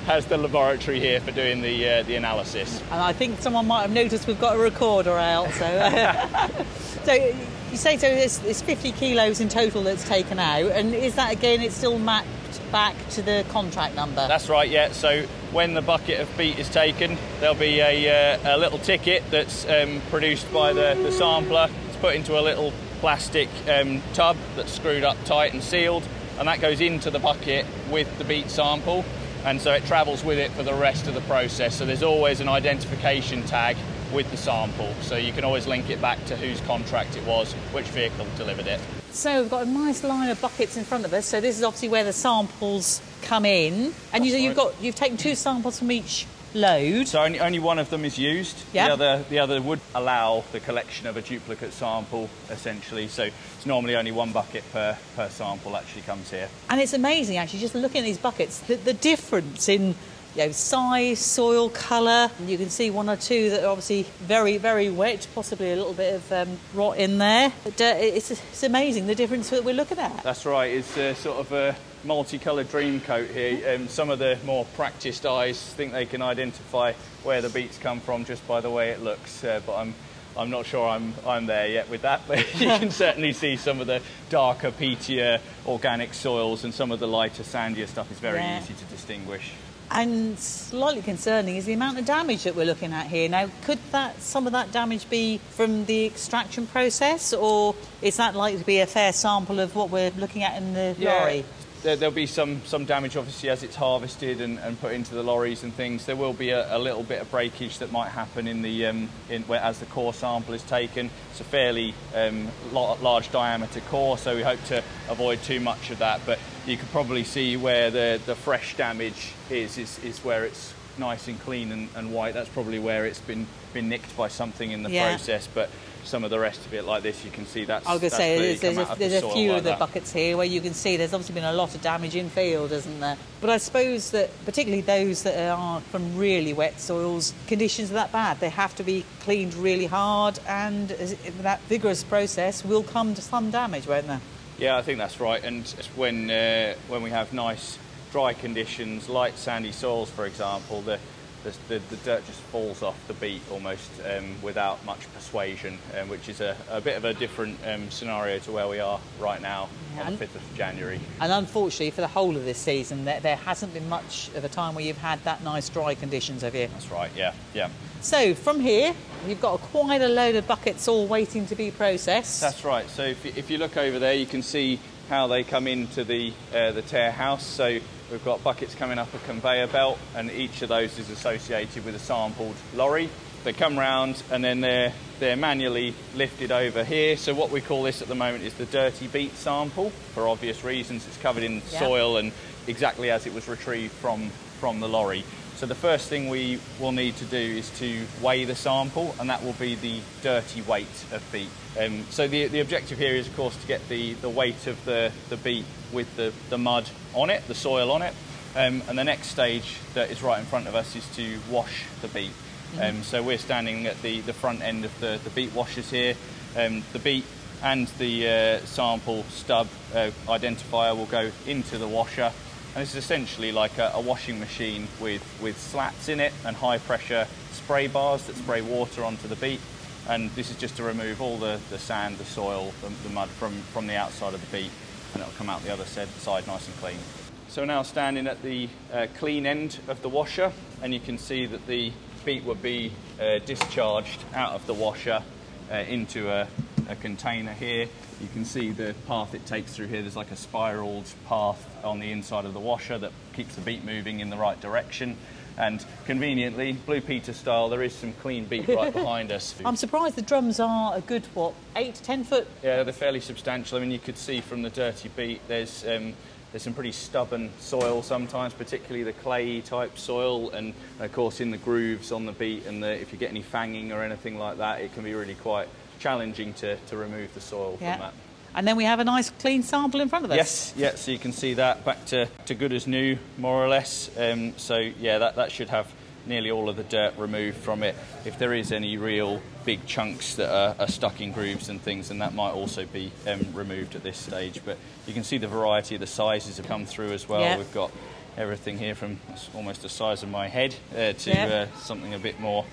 has 0.05 0.25
the 0.25 0.37
laboratory 0.37 1.01
here 1.01 1.19
for 1.19 1.31
doing 1.31 1.61
the 1.61 1.89
uh, 1.89 2.03
the 2.03 2.15
analysis. 2.15 2.81
And 2.91 3.01
I 3.01 3.11
think 3.11 3.41
someone 3.41 3.67
might 3.67 3.81
have 3.81 3.91
noticed 3.91 4.25
we've 4.25 4.39
got 4.39 4.55
a 4.55 4.59
recorder 4.59 5.17
out. 5.17 5.51
So, 5.51 6.63
so 7.03 7.35
you 7.77 7.81
say 7.81 7.97
so 7.97 8.07
it's, 8.07 8.43
it's 8.43 8.61
50 8.63 8.91
kilos 8.93 9.39
in 9.39 9.49
total 9.49 9.83
that's 9.83 10.03
taken 10.07 10.39
out, 10.39 10.71
and 10.71 10.95
is 10.95 11.13
that 11.15 11.31
again? 11.31 11.61
It's 11.61 11.75
still 11.75 11.99
mapped 11.99 12.27
back 12.71 12.95
to 13.11 13.21
the 13.21 13.45
contract 13.49 13.95
number. 13.95 14.27
That's 14.27 14.49
right, 14.49 14.67
yeah. 14.67 14.91
So 14.91 15.23
when 15.51 15.75
the 15.75 15.83
bucket 15.83 16.19
of 16.19 16.37
beet 16.37 16.57
is 16.57 16.69
taken, 16.69 17.17
there'll 17.39 17.53
be 17.53 17.79
a, 17.79 18.33
uh, 18.33 18.55
a 18.55 18.57
little 18.57 18.79
ticket 18.79 19.23
that's 19.29 19.67
um, 19.69 20.01
produced 20.09 20.51
by 20.51 20.73
the, 20.73 20.95
the 21.03 21.11
sampler. 21.11 21.69
It's 21.87 21.97
put 21.97 22.15
into 22.15 22.39
a 22.39 22.41
little 22.41 22.73
plastic 22.99 23.47
um, 23.69 24.01
tub 24.13 24.37
that's 24.55 24.71
screwed 24.71 25.03
up 25.03 25.17
tight 25.25 25.53
and 25.53 25.61
sealed, 25.61 26.03
and 26.39 26.47
that 26.47 26.59
goes 26.59 26.81
into 26.81 27.11
the 27.11 27.19
bucket 27.19 27.67
with 27.91 28.17
the 28.17 28.23
beet 28.23 28.49
sample. 28.49 29.05
And 29.45 29.61
so 29.61 29.71
it 29.71 29.85
travels 29.85 30.23
with 30.23 30.39
it 30.39 30.49
for 30.51 30.63
the 30.63 30.73
rest 30.73 31.07
of 31.07 31.13
the 31.13 31.21
process. 31.21 31.75
So 31.75 31.85
there's 31.85 32.03
always 32.03 32.39
an 32.41 32.49
identification 32.49 33.43
tag 33.43 33.77
with 34.13 34.29
the 34.31 34.37
sample, 34.37 34.93
so 35.01 35.15
you 35.15 35.31
can 35.33 35.43
always 35.43 35.67
link 35.67 35.89
it 35.89 36.01
back 36.01 36.23
to 36.25 36.35
whose 36.35 36.61
contract 36.61 37.15
it 37.17 37.25
was, 37.25 37.53
which 37.73 37.85
vehicle 37.87 38.25
delivered 38.35 38.67
it. 38.67 38.79
So 39.11 39.41
we've 39.41 39.49
got 39.49 39.65
a 39.65 39.69
nice 39.69 40.03
line 40.03 40.29
of 40.29 40.39
buckets 40.41 40.77
in 40.77 40.83
front 40.83 41.05
of 41.05 41.13
us. 41.13 41.25
So 41.25 41.41
this 41.41 41.57
is 41.57 41.63
obviously 41.63 41.89
where 41.89 42.03
the 42.03 42.13
samples 42.13 43.01
come 43.21 43.45
in, 43.45 43.93
and 44.13 44.25
you, 44.25 44.47
right. 44.47 44.55
got 44.55 44.81
you've 44.81 44.95
taken 44.95 45.17
two 45.17 45.35
samples 45.35 45.79
from 45.79 45.91
each 45.91 46.25
load. 46.53 47.07
So 47.07 47.23
only, 47.23 47.39
only 47.39 47.59
one 47.59 47.79
of 47.79 47.89
them 47.89 48.05
is 48.05 48.17
used. 48.17 48.57
Yeah. 48.73 48.87
The 48.87 48.93
other 48.93 49.23
the 49.29 49.39
other 49.39 49.61
would 49.61 49.79
allow 49.95 50.43
the 50.51 50.59
collection 50.59 51.07
of 51.07 51.17
a 51.17 51.21
duplicate 51.21 51.73
sample 51.73 52.29
essentially. 52.49 53.07
So 53.07 53.23
it's 53.23 53.65
normally 53.65 53.95
only 53.95 54.11
one 54.11 54.31
bucket 54.31 54.63
per, 54.71 54.97
per 55.15 55.29
sample 55.29 55.75
actually 55.75 56.03
comes 56.03 56.29
here. 56.31 56.49
And 56.69 56.81
it's 56.81 56.93
amazing 56.93 57.37
actually 57.37 57.59
just 57.59 57.75
looking 57.75 57.99
at 57.99 58.05
these 58.05 58.17
buckets, 58.17 58.59
the, 58.61 58.75
the 58.75 58.93
difference 58.93 59.69
in 59.69 59.95
you 60.37 60.45
know, 60.45 60.51
size, 60.51 61.17
soil, 61.19 61.69
colour. 61.69 62.29
You 62.45 62.57
can 62.57 62.69
see 62.69 62.91
one 62.91 63.09
or 63.09 63.15
two 63.15 63.49
that 63.49 63.63
are 63.63 63.69
obviously 63.69 64.03
very, 64.19 64.57
very 64.57 64.89
wet, 64.89 65.27
possibly 65.33 65.71
a 65.71 65.75
little 65.75 65.93
bit 65.93 66.13
of 66.13 66.31
um, 66.31 66.59
rot 66.75 66.97
in 66.97 67.17
there. 67.17 67.51
But, 67.63 67.81
uh, 67.81 67.93
it's, 67.97 68.29
it's 68.29 68.63
amazing 68.63 69.07
the 69.07 69.15
difference 69.15 69.49
that 69.49 69.63
we're 69.63 69.73
looking 69.73 69.97
at. 69.97 70.21
That's 70.23 70.45
right. 70.45 70.71
It's 70.71 70.95
uh, 70.95 71.15
sort 71.15 71.39
of 71.39 71.51
a 71.53 71.75
multicoloured 72.03 72.69
dream 72.69 73.01
coat 73.01 73.29
here. 73.31 73.75
Um, 73.75 73.87
some 73.87 74.11
of 74.11 74.19
the 74.19 74.37
more 74.45 74.65
practiced 74.75 75.25
eyes 75.25 75.59
think 75.73 75.91
they 75.91 76.05
can 76.05 76.21
identify 76.21 76.93
where 77.23 77.41
the 77.41 77.49
beets 77.49 77.79
come 77.79 77.99
from 77.99 78.23
just 78.23 78.47
by 78.47 78.61
the 78.61 78.69
way 78.69 78.91
it 78.91 79.01
looks, 79.01 79.43
uh, 79.43 79.59
but 79.65 79.75
I'm 79.75 79.95
I'm 80.37 80.51
not 80.51 80.67
sure 80.67 80.87
I'm 80.87 81.15
I'm 81.25 81.47
there 81.47 81.67
yet 81.67 81.89
with 81.89 82.03
that. 82.03 82.21
But 82.27 82.37
you 82.59 82.67
can 82.67 82.91
certainly 82.91 83.33
see 83.33 83.57
some 83.57 83.81
of 83.81 83.87
the 83.87 84.01
darker, 84.29 84.69
peatier 84.69 85.39
organic 85.65 86.13
soils 86.13 86.63
and 86.63 86.71
some 86.73 86.91
of 86.91 86.99
the 86.99 87.07
lighter, 87.07 87.41
sandier 87.41 87.87
stuff 87.87 88.11
is 88.11 88.19
very 88.19 88.37
Yeah. 88.37 88.61
easy 88.61 88.75
to 88.75 88.85
distinguish. 88.85 89.51
And 89.89 90.37
slightly 90.37 91.01
concerning 91.01 91.55
is 91.55 91.65
the 91.65 91.73
amount 91.73 91.97
of 91.97 92.05
damage 92.05 92.43
that 92.43 92.55
we're 92.55 92.65
looking 92.65 92.91
at 92.91 93.07
here. 93.07 93.29
Now, 93.29 93.49
could 93.63 93.79
that 93.91 94.21
some 94.21 94.45
of 94.45 94.51
that 94.51 94.71
damage 94.71 95.09
be 95.09 95.39
from 95.51 95.85
the 95.85 96.05
extraction 96.05 96.67
process, 96.67 97.33
or 97.33 97.73
is 98.01 98.17
that 98.17 98.35
likely 98.35 98.59
to 98.59 98.65
be 98.65 98.79
a 98.79 98.85
fair 98.85 99.13
sample 99.13 99.59
of 99.59 99.75
what 99.75 99.89
we're 99.89 100.11
looking 100.11 100.43
at 100.43 100.61
in 100.61 100.73
the 100.73 100.95
lorry? 100.99 101.45
There, 101.83 101.95
there'll 101.95 102.13
be 102.13 102.25
some, 102.25 102.61
some 102.65 102.85
damage, 102.85 103.15
obviously, 103.15 103.49
as 103.49 103.63
it's 103.63 103.75
harvested 103.75 104.41
and, 104.41 104.59
and 104.59 104.79
put 104.81 104.91
into 104.93 105.13
the 105.13 105.23
lorries 105.23 105.63
and 105.63 105.73
things. 105.73 106.05
There 106.05 106.15
will 106.15 106.33
be 106.33 106.49
a, 106.49 106.75
a 106.75 106.79
little 106.79 107.03
bit 107.03 107.21
of 107.21 107.29
breakage 107.31 107.77
that 107.77 107.91
might 107.91 108.09
happen 108.09 108.47
in 108.47 108.63
the 108.63 108.87
um, 108.87 109.09
in, 109.29 109.43
where, 109.43 109.61
as 109.61 109.79
the 109.79 109.85
core 109.85 110.13
sample 110.13 110.53
is 110.53 110.63
taken. 110.63 111.11
It's 111.31 111.39
a 111.39 111.45
fairly 111.45 111.93
um, 112.13 112.47
large 112.73 113.31
diameter 113.31 113.79
core, 113.81 114.17
so 114.17 114.35
we 114.35 114.41
hope 114.41 114.61
to 114.65 114.83
avoid 115.07 115.41
too 115.43 115.59
much 115.59 115.91
of 115.91 115.99
that. 115.99 116.19
But 116.25 116.39
you 116.67 116.77
could 116.77 116.91
probably 116.91 117.23
see 117.23 117.55
where 117.57 117.89
the, 117.89 118.19
the 118.25 118.35
fresh 118.35 118.75
damage 118.75 119.31
is, 119.49 119.77
is, 119.77 120.03
is 120.03 120.19
where 120.19 120.43
it's 120.43 120.73
nice 120.97 121.27
and 121.27 121.39
clean 121.39 121.71
and, 121.71 121.89
and 121.95 122.13
white. 122.13 122.33
That's 122.33 122.49
probably 122.49 122.79
where 122.79 123.05
it's 123.05 123.19
been, 123.21 123.47
been 123.73 123.87
nicked 123.87 124.15
by 124.17 124.27
something 124.27 124.71
in 124.71 124.83
the 124.83 124.89
Yeah. 124.89 125.07
process. 125.09 125.47
But 125.47 125.69
some 126.03 126.23
of 126.23 126.29
the 126.29 126.39
rest 126.39 126.65
of 126.65 126.73
it, 126.73 126.83
like 126.83 127.03
this, 127.03 127.23
you 127.23 127.31
can 127.31 127.45
see 127.45 127.65
that's. 127.65 127.85
I 127.87 127.93
was 127.93 128.01
going 128.01 128.11
to 128.11 128.17
say 128.17 128.37
there's, 128.37 128.61
there's, 128.61 128.77
a, 128.77 128.91
of 128.91 128.99
the 128.99 129.17
a 129.17 129.31
few 129.33 129.49
like 129.49 129.57
of 129.59 129.63
the 129.63 129.69
that. 129.71 129.79
buckets 129.79 130.11
here 130.11 130.35
where 130.37 130.45
you 130.45 130.59
can 130.61 130.73
see 130.73 130.97
there's 130.97 131.13
obviously 131.13 131.35
been 131.35 131.43
a 131.43 131.53
lot 131.53 131.73
of 131.75 131.81
damage 131.81 132.15
in 132.15 132.29
field, 132.29 132.71
isn't 132.71 132.99
there? 132.99 133.17
But 133.39 133.49
I 133.49 133.57
suppose 133.57 134.11
that 134.11 134.29
particularly 134.45 134.81
those 134.81 135.23
that 135.23 135.51
are 135.51 135.79
from 135.81 136.17
really 136.17 136.53
wet 136.53 136.79
soils, 136.79 137.33
conditions 137.47 137.91
are 137.91 137.95
that 137.95 138.11
bad. 138.11 138.39
They 138.39 138.49
have 138.49 138.75
to 138.75 138.83
be 138.83 139.05
cleaned 139.21 139.53
really 139.53 139.85
hard, 139.85 140.39
and 140.47 140.89
that 140.89 141.61
vigorous 141.63 142.03
process 142.03 142.63
will 142.65 142.83
come 142.83 143.13
to 143.15 143.21
some 143.21 143.51
damage, 143.51 143.87
won't 143.87 144.07
there? 144.07 144.21
Yeah, 144.57 144.75
I 144.75 144.81
think 144.81 144.97
that's 144.97 145.19
right. 145.19 145.43
And 145.43 145.67
when 145.95 146.31
uh, 146.31 146.73
when 146.87 147.03
we 147.03 147.11
have 147.11 147.31
nice 147.31 147.77
dry 148.11 148.33
conditions, 148.33 149.07
light 149.07 149.37
sandy 149.37 149.71
soils, 149.71 150.09
for 150.09 150.25
example, 150.25 150.81
the 150.81 150.99
the, 151.47 151.79
the, 151.79 151.79
the 151.89 151.95
dirt 151.97 152.25
just 152.25 152.39
falls 152.41 152.83
off 152.83 152.95
the 153.07 153.13
beet 153.15 153.41
almost 153.51 153.89
um, 154.05 154.35
without 154.41 154.83
much 154.85 155.11
persuasion, 155.13 155.77
um, 155.99 156.09
which 156.09 156.27
is 156.29 156.41
a, 156.41 156.55
a 156.69 156.81
bit 156.81 156.97
of 156.97 157.05
a 157.05 157.13
different 157.13 157.57
um, 157.65 157.89
scenario 157.89 158.39
to 158.39 158.51
where 158.51 158.67
we 158.67 158.79
are 158.79 158.99
right 159.19 159.41
now 159.41 159.69
on 159.99 160.07
And- 160.07 160.19
the 160.19 160.25
5th 160.25 160.35
of 160.35 160.55
January. 160.55 160.99
And 161.21 161.31
unfortunately, 161.31 161.91
for 161.91 162.01
the 162.01 162.07
whole 162.07 162.35
of 162.35 162.43
this 162.45 162.57
season, 162.57 163.05
there, 163.05 163.19
there 163.19 163.35
hasn't 163.37 163.73
been 163.73 163.87
much 163.89 164.29
of 164.35 164.43
a 164.43 164.49
time 164.49 164.75
where 164.75 164.83
you've 164.83 164.97
had 164.97 165.23
that 165.23 165.43
nice 165.43 165.69
dry 165.69 165.95
conditions, 165.95 166.41
have 166.41 166.55
you? 166.55 166.67
That's 166.67 166.91
right. 166.91 167.11
Yeah, 167.15 167.33
yeah. 167.53 167.69
So 168.01 168.35
from 168.35 168.59
here, 168.59 168.93
you've 169.27 169.41
got 169.41 169.59
quite 169.59 170.01
a 170.01 170.07
load 170.07 170.35
of 170.35 170.47
buckets 170.47 170.87
all 170.87 171.07
waiting 171.07 171.47
to 171.47 171.55
be 171.55 171.71
processed. 171.71 172.41
That's 172.41 172.63
right. 172.63 172.87
So 172.89 173.03
if 173.03 173.25
you, 173.25 173.33
if 173.35 173.49
you 173.49 173.57
look 173.57 173.77
over 173.77 173.97
there, 173.99 174.13
you 174.13 174.25
can 174.25 174.41
see 174.43 174.79
how 175.09 175.27
they 175.27 175.43
come 175.43 175.67
into 175.67 176.03
the 176.03 176.33
uh, 176.53 176.71
the 176.73 176.81
tare 176.81 177.11
house. 177.11 177.45
So 177.45 177.79
we've 178.11 178.23
got 178.23 178.43
buckets 178.43 178.75
coming 178.75 178.97
up 178.97 179.13
a 179.13 179.19
conveyor 179.19 179.67
belt, 179.67 179.99
and 180.15 180.31
each 180.31 180.61
of 180.61 180.69
those 180.69 180.97
is 180.99 181.09
associated 181.09 181.85
with 181.85 181.95
a 181.95 181.99
sampled 181.99 182.55
lorry. 182.75 183.09
They 183.43 183.53
come 183.53 183.77
round, 183.77 184.21
and 184.31 184.43
then 184.43 184.61
they're 184.61 184.93
they're 185.19 185.35
manually 185.35 185.93
lifted 186.15 186.51
over 186.51 186.83
here. 186.83 187.17
So 187.17 187.33
what 187.33 187.49
we 187.49 187.61
call 187.61 187.83
this 187.83 188.01
at 188.01 188.07
the 188.07 188.15
moment 188.15 188.43
is 188.43 188.53
the 188.53 188.65
dirty 188.65 189.07
beet 189.07 189.35
sample. 189.35 189.89
For 190.13 190.27
obvious 190.27 190.63
reasons, 190.63 191.07
it's 191.07 191.17
covered 191.17 191.43
in 191.43 191.61
soil 191.63 192.17
and 192.17 192.31
exactly 192.67 193.09
as 193.09 193.25
it 193.25 193.33
was 193.33 193.47
retrieved 193.47 193.93
from 193.93 194.29
from 194.59 194.79
the 194.79 194.89
lorry. 194.89 195.23
So 195.57 195.65
the 195.65 195.73
first 195.73 196.07
thing 196.07 196.29
we 196.29 196.59
will 196.79 196.91
need 196.91 197.15
to 197.15 197.25
do 197.25 197.35
is 197.35 197.71
to 197.79 198.05
weigh 198.21 198.45
the 198.45 198.53
sample, 198.53 199.15
and 199.19 199.27
that 199.31 199.43
will 199.43 199.53
be 199.53 199.73
the 199.73 200.01
dirty 200.21 200.61
weight 200.61 200.85
of 201.11 201.23
beet. 201.31 201.49
Um, 201.79 202.05
so 202.11 202.27
the, 202.27 202.45
the 202.45 202.59
objective 202.59 202.99
here 202.99 203.15
is, 203.15 203.25
of 203.25 203.35
course, 203.35 203.57
to 203.57 203.65
get 203.65 203.81
the, 203.89 204.13
the 204.13 204.29
weight 204.29 204.67
of 204.67 204.85
the, 204.85 205.11
the 205.29 205.37
beet 205.37 205.65
with 205.91 206.15
the, 206.15 206.31
the 206.51 206.59
mud 206.59 206.87
on 207.15 207.31
it, 207.31 207.41
the 207.47 207.55
soil 207.55 207.89
on 207.91 208.03
it. 208.03 208.13
Um, 208.55 208.83
and 208.87 208.99
the 208.99 209.03
next 209.03 209.29
stage 209.29 209.77
that 209.95 210.11
is 210.11 210.21
right 210.21 210.37
in 210.37 210.45
front 210.45 210.67
of 210.67 210.75
us 210.75 210.95
is 210.95 211.07
to 211.15 211.39
wash 211.49 211.85
the 212.03 212.07
beet. 212.09 212.33
Um, 212.79 213.01
so 213.01 213.23
we're 213.23 213.39
standing 213.39 213.87
at 213.87 213.99
the, 214.03 214.21
the 214.21 214.33
front 214.33 214.61
end 214.61 214.85
of 214.85 214.99
the, 214.99 215.19
the 215.23 215.31
beet 215.31 215.55
washers 215.55 215.89
here. 215.89 216.13
Um, 216.55 216.83
the 216.93 216.99
beet 216.99 217.25
and 217.63 217.87
the 217.97 218.29
uh, 218.29 218.65
sample 218.65 219.23
stub 219.23 219.67
uh, 219.95 220.11
identifier 220.27 220.95
will 220.95 221.07
go 221.07 221.31
into 221.47 221.79
the 221.79 221.87
washer. 221.87 222.31
And 222.77 222.83
this 222.83 222.93
is 222.93 223.03
essentially 223.03 223.51
like 223.51 223.79
a, 223.79 223.89
a 223.95 223.99
washing 223.99 224.39
machine 224.39 224.87
with, 225.01 225.23
with 225.41 225.59
slats 225.59 226.09
in 226.09 226.19
it 226.19 226.31
and 226.45 226.55
high 226.55 226.77
pressure 226.77 227.25
spray 227.51 227.87
bars 227.87 228.25
that 228.25 228.35
spray 228.35 228.61
water 228.61 229.03
onto 229.03 229.27
the 229.27 229.35
beet. 229.35 229.59
And 230.07 230.29
this 230.35 230.51
is 230.51 230.57
just 230.57 230.77
to 230.77 230.83
remove 230.83 231.19
all 231.19 231.37
the, 231.37 231.59
the 231.71 231.79
sand, 231.79 232.19
the 232.19 232.23
soil, 232.23 232.71
the, 232.83 232.89
the 233.07 233.09
mud 233.09 233.29
from, 233.29 233.53
from 233.73 233.87
the 233.87 233.95
outside 233.95 234.35
of 234.35 234.41
the 234.41 234.57
beet, 234.57 234.69
and 235.15 235.23
it'll 235.23 235.33
come 235.39 235.49
out 235.49 235.63
the 235.63 235.73
other 235.73 235.85
side, 235.85 236.45
nice 236.45 236.67
and 236.67 236.77
clean. 236.77 236.99
So 237.47 237.65
now 237.65 237.81
standing 237.81 238.27
at 238.27 238.43
the 238.43 238.69
uh, 238.93 239.07
clean 239.17 239.47
end 239.47 239.79
of 239.87 240.03
the 240.03 240.09
washer, 240.09 240.51
and 240.83 240.93
you 240.93 240.99
can 240.99 241.17
see 241.17 241.47
that 241.47 241.65
the 241.65 241.91
beet 242.25 242.43
would 242.43 242.61
be 242.61 242.91
uh, 243.19 243.39
discharged 243.39 244.23
out 244.35 244.53
of 244.53 244.67
the 244.67 244.75
washer 244.75 245.23
uh, 245.71 245.77
into 245.77 246.29
a, 246.29 246.47
a 246.87 246.95
container 246.95 247.53
here. 247.53 247.87
You 248.21 248.27
can 248.33 248.45
see 248.45 248.71
the 248.71 248.95
path 249.07 249.33
it 249.33 249.45
takes 249.45 249.75
through 249.75 249.87
here. 249.87 250.01
There's 250.01 250.15
like 250.15 250.31
a 250.31 250.35
spiraled 250.35 251.11
path 251.27 251.63
on 251.83 251.99
the 251.99 252.11
inside 252.11 252.45
of 252.45 252.53
the 252.53 252.59
washer 252.59 252.97
that 252.97 253.11
keeps 253.33 253.55
the 253.55 253.61
beet 253.61 253.83
moving 253.83 254.19
in 254.19 254.29
the 254.29 254.37
right 254.37 254.59
direction. 254.59 255.17
And 255.57 255.83
conveniently, 256.05 256.73
Blue 256.73 257.01
Peter 257.01 257.33
style, 257.33 257.69
there 257.69 257.81
is 257.81 257.93
some 257.93 258.13
clean 258.13 258.45
beet 258.45 258.67
right 258.67 258.93
behind 258.93 259.31
us. 259.31 259.55
I'm 259.65 259.75
surprised 259.75 260.15
the 260.15 260.21
drums 260.21 260.59
are 260.59 260.95
a 260.95 261.01
good, 261.01 261.25
what, 261.33 261.53
eight 261.75 261.95
to 261.95 262.03
ten 262.03 262.23
foot? 262.23 262.47
Yeah, 262.63 262.83
they're 262.83 262.93
fairly 262.93 263.19
substantial. 263.19 263.77
I 263.77 263.81
mean, 263.81 263.91
you 263.91 263.99
could 263.99 264.17
see 264.17 264.39
from 264.41 264.61
the 264.61 264.69
dirty 264.69 265.09
beet, 265.09 265.41
there's 265.47 265.83
um, 265.87 266.13
there's 266.51 266.63
some 266.63 266.73
pretty 266.73 266.91
stubborn 266.91 267.49
soil 267.59 268.01
sometimes, 268.03 268.53
particularly 268.53 269.03
the 269.03 269.13
clayey 269.13 269.63
type 269.63 269.97
soil, 269.97 270.51
and 270.51 270.73
of 270.99 271.11
course 271.11 271.41
in 271.41 271.51
the 271.51 271.57
grooves 271.57 272.11
on 272.11 272.25
the 272.25 272.31
beet, 272.31 272.65
and 272.67 272.81
the, 272.81 272.91
if 272.91 273.11
you 273.11 273.19
get 273.19 273.31
any 273.31 273.43
fanging 273.43 273.91
or 273.91 274.01
anything 274.01 274.37
like 274.37 274.59
that, 274.59 274.81
it 274.81 274.93
can 274.93 275.03
be 275.03 275.13
really 275.13 275.35
quite 275.35 275.67
challenging 275.99 276.53
to, 276.55 276.77
to 276.77 276.97
remove 276.97 277.33
the 277.33 277.41
soil 277.41 277.77
from 277.77 277.87
that. 277.87 278.13
And 278.55 278.67
then 278.67 278.75
we 278.75 278.85
have 278.85 278.99
a 278.99 279.03
nice 279.03 279.29
clean 279.29 279.61
sample 279.61 280.01
in 280.01 280.09
front 280.09 280.25
of 280.25 280.31
us. 280.31 280.37
Yes, 280.37 280.73
yeah, 280.75 280.95
so 280.95 281.11
you 281.11 281.19
can 281.19 281.31
see 281.31 281.53
that 281.55 281.85
back 281.85 282.05
to, 282.05 282.27
to 282.45 282.55
good 282.55 282.73
as 282.73 282.87
new, 282.87 283.17
more 283.37 283.63
or 283.63 283.67
less. 283.67 284.09
Um, 284.17 284.57
so, 284.57 284.77
yeah, 284.77 285.19
that, 285.19 285.35
that 285.35 285.51
should 285.51 285.69
have 285.69 285.91
nearly 286.25 286.49
all 286.49 286.67
of 286.67 286.75
the 286.75 286.83
dirt 286.83 287.15
removed 287.17 287.57
from 287.57 287.83
it. 287.83 287.95
If 288.25 288.39
there 288.39 288.53
is 288.53 288.71
any 288.71 288.97
real 288.97 289.41
big 289.63 289.85
chunks 289.85 290.35
that 290.35 290.51
are, 290.51 290.75
are 290.79 290.87
stuck 290.87 291.21
in 291.21 291.31
grooves 291.33 291.69
and 291.69 291.79
things, 291.79 292.09
then 292.09 292.17
that 292.17 292.33
might 292.33 292.51
also 292.51 292.85
be 292.85 293.11
um, 293.27 293.45
removed 293.53 293.95
at 293.95 294.03
this 294.03 294.17
stage. 294.17 294.61
But 294.65 294.77
you 295.05 295.13
can 295.13 295.23
see 295.23 295.37
the 295.37 295.47
variety 295.47 295.95
of 295.95 296.01
the 296.01 296.07
sizes 296.07 296.57
have 296.57 296.67
come 296.67 296.85
through 296.85 297.11
as 297.11 297.29
well. 297.29 297.41
Yeah. 297.41 297.57
We've 297.57 297.73
got 297.73 297.91
everything 298.37 298.77
here 298.77 298.95
from 298.95 299.19
almost 299.53 299.83
the 299.83 299.89
size 299.89 300.23
of 300.23 300.29
my 300.29 300.47
head 300.47 300.75
uh, 300.93 301.13
to 301.13 301.29
Yeah. 301.29 301.67
uh, 301.73 301.77
something 301.77 302.13
a 302.13 302.19
bit 302.19 302.39
more 302.39 302.65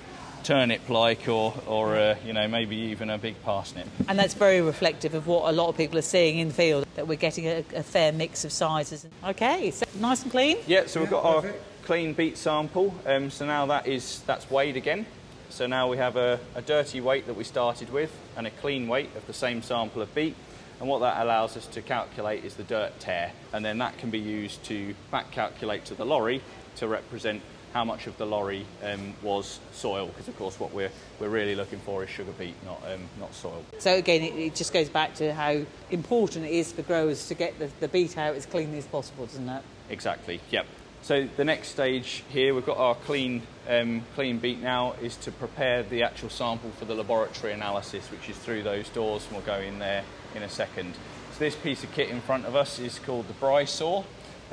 turnip-like 0.45 1.29
or, 1.29 1.55
or 1.67 1.97
uh, 1.97 2.17
you 2.25 2.33
know, 2.33 2.47
maybe 2.47 2.77
even 2.77 3.11
a 3.11 3.19
big 3.19 3.43
parsnip. 3.43 3.87
And 4.09 4.19
that's 4.19 4.35
very 4.35 4.61
reflective 4.61 5.15
of 5.15 5.27
what 5.27 5.49
a 5.49 5.53
lot 5.53 5.69
of 5.69 5.77
people 5.77 5.99
are 5.99 6.03
seeing 6.03 6.39
in 6.39 6.49
the 6.49 6.55
field, 6.55 6.87
that 6.95 7.09
we're 7.09 7.17
getting 7.17 7.47
a, 7.47 7.65
a 7.75 7.83
fair 7.83 8.13
mix 8.13 8.45
of 8.45 8.53
sizes. 8.53 9.07
Okay, 9.25 9.71
so 9.71 9.87
nice 9.99 10.23
and 10.23 10.31
clean? 10.31 10.59
Yeah, 10.67 10.87
so 10.87 11.01
we've 11.01 11.11
got 11.11 11.25
our 11.25 11.53
clean 11.85 12.13
beet 12.15 12.37
sample. 12.37 12.95
Um, 13.07 13.31
so 13.31 13.47
now 13.47 13.67
that 13.67 13.87
is, 13.87 14.21
that's 14.27 14.51
weighed 14.51 14.77
again. 14.77 15.07
So 15.51 15.67
now 15.67 15.89
we 15.89 15.97
have 15.99 16.17
a, 16.17 16.41
a 16.55 16.63
dirty 16.63 17.01
weight 17.01 17.27
that 17.27 17.35
we 17.35 17.45
started 17.45 17.91
with 17.91 18.11
and 18.37 18.47
a 18.47 18.51
clean 18.51 18.89
weight 18.89 19.15
of 19.17 19.27
the 19.27 19.33
same 19.33 19.63
sample 19.63 20.03
of 20.03 20.15
beet. 20.15 20.37
And 20.81 20.89
what 20.89 20.99
that 21.01 21.23
allows 21.23 21.57
us 21.57 21.67
to 21.69 21.83
calculate 21.83 22.45
is 22.45 22.57
the 22.57 22.65
dirt 22.65 22.99
tare 22.99 23.31
And 23.53 23.65
then 23.65 23.79
that 23.79 23.97
can 23.99 24.11
be 24.11 24.19
used 24.19 24.65
to 24.65 24.95
back 25.11 25.31
calculate 25.31 25.85
to 25.87 25.95
the 25.95 26.05
lorry 26.05 26.43
to 26.77 26.89
represent 26.89 27.41
how 27.75 27.85
much 27.85 28.07
of 28.07 28.17
the 28.19 28.25
lorry 28.25 28.65
um, 28.85 29.13
was 29.21 29.59
soil, 29.73 30.07
because 30.07 30.29
of 30.29 30.39
course 30.39 30.59
what 30.61 30.73
we're, 30.73 30.93
we're 31.19 31.29
really 31.29 31.57
looking 31.57 31.81
for 31.81 32.05
is 32.05 32.09
sugar 32.09 32.31
beet, 32.39 32.55
not, 32.65 32.81
um, 32.91 33.01
not 33.19 33.35
soil. 33.35 33.65
So 33.79 33.97
again, 33.97 34.23
it, 34.23 34.35
it, 34.37 34.55
just 34.55 34.73
goes 34.73 34.89
back 34.89 35.15
to 35.17 35.35
how 35.35 35.61
important 35.91 36.47
it 36.47 36.53
is 36.53 36.71
for 36.71 36.83
growers 36.83 37.27
to 37.27 37.35
get 37.35 37.59
the, 37.59 37.69
the 37.81 37.89
beet 37.89 38.17
out 38.17 38.37
as 38.37 38.47
cleanly 38.47 38.79
as 38.79 38.87
possible, 38.87 39.27
doesn't 39.27 39.49
it? 39.49 39.63
Exactly, 39.91 40.41
yep. 40.51 40.67
So 41.03 41.29
the 41.37 41.45
next 41.45 41.69
stage 41.69 42.23
here, 42.29 42.55
we've 42.55 42.65
got 42.65 42.79
our 42.79 42.95
clean, 42.95 43.43
um, 43.69 44.05
clean 44.15 44.39
beet 44.39 44.63
now, 44.63 44.95
is 45.03 45.17
to 45.19 45.33
prepare 45.33 45.83
the 45.83 46.05
actual 46.05 46.31
sample 46.31 46.71
for 46.79 46.85
the 46.85 46.95
laboratory 46.95 47.53
analysis, 47.53 48.09
which 48.11 48.31
is 48.31 48.37
through 48.39 48.63
those 48.63 48.89
doors, 48.89 49.25
and 49.27 49.33
we'll 49.37 49.45
go 49.45 49.59
in 49.59 49.81
there 49.81 50.05
in 50.37 50.45
a 50.45 50.49
second. 50.49 50.95
So 51.33 51.41
this 51.41 51.57
piece 51.57 51.83
of 51.83 51.93
kit 51.93 52.09
in 52.09 52.21
front 52.21 52.47
of 52.47 52.55
us 52.55 52.79
is 52.79 53.01
called 53.01 53.27
the 53.27 53.35
brei 53.35 53.67
saw. 53.67 54.05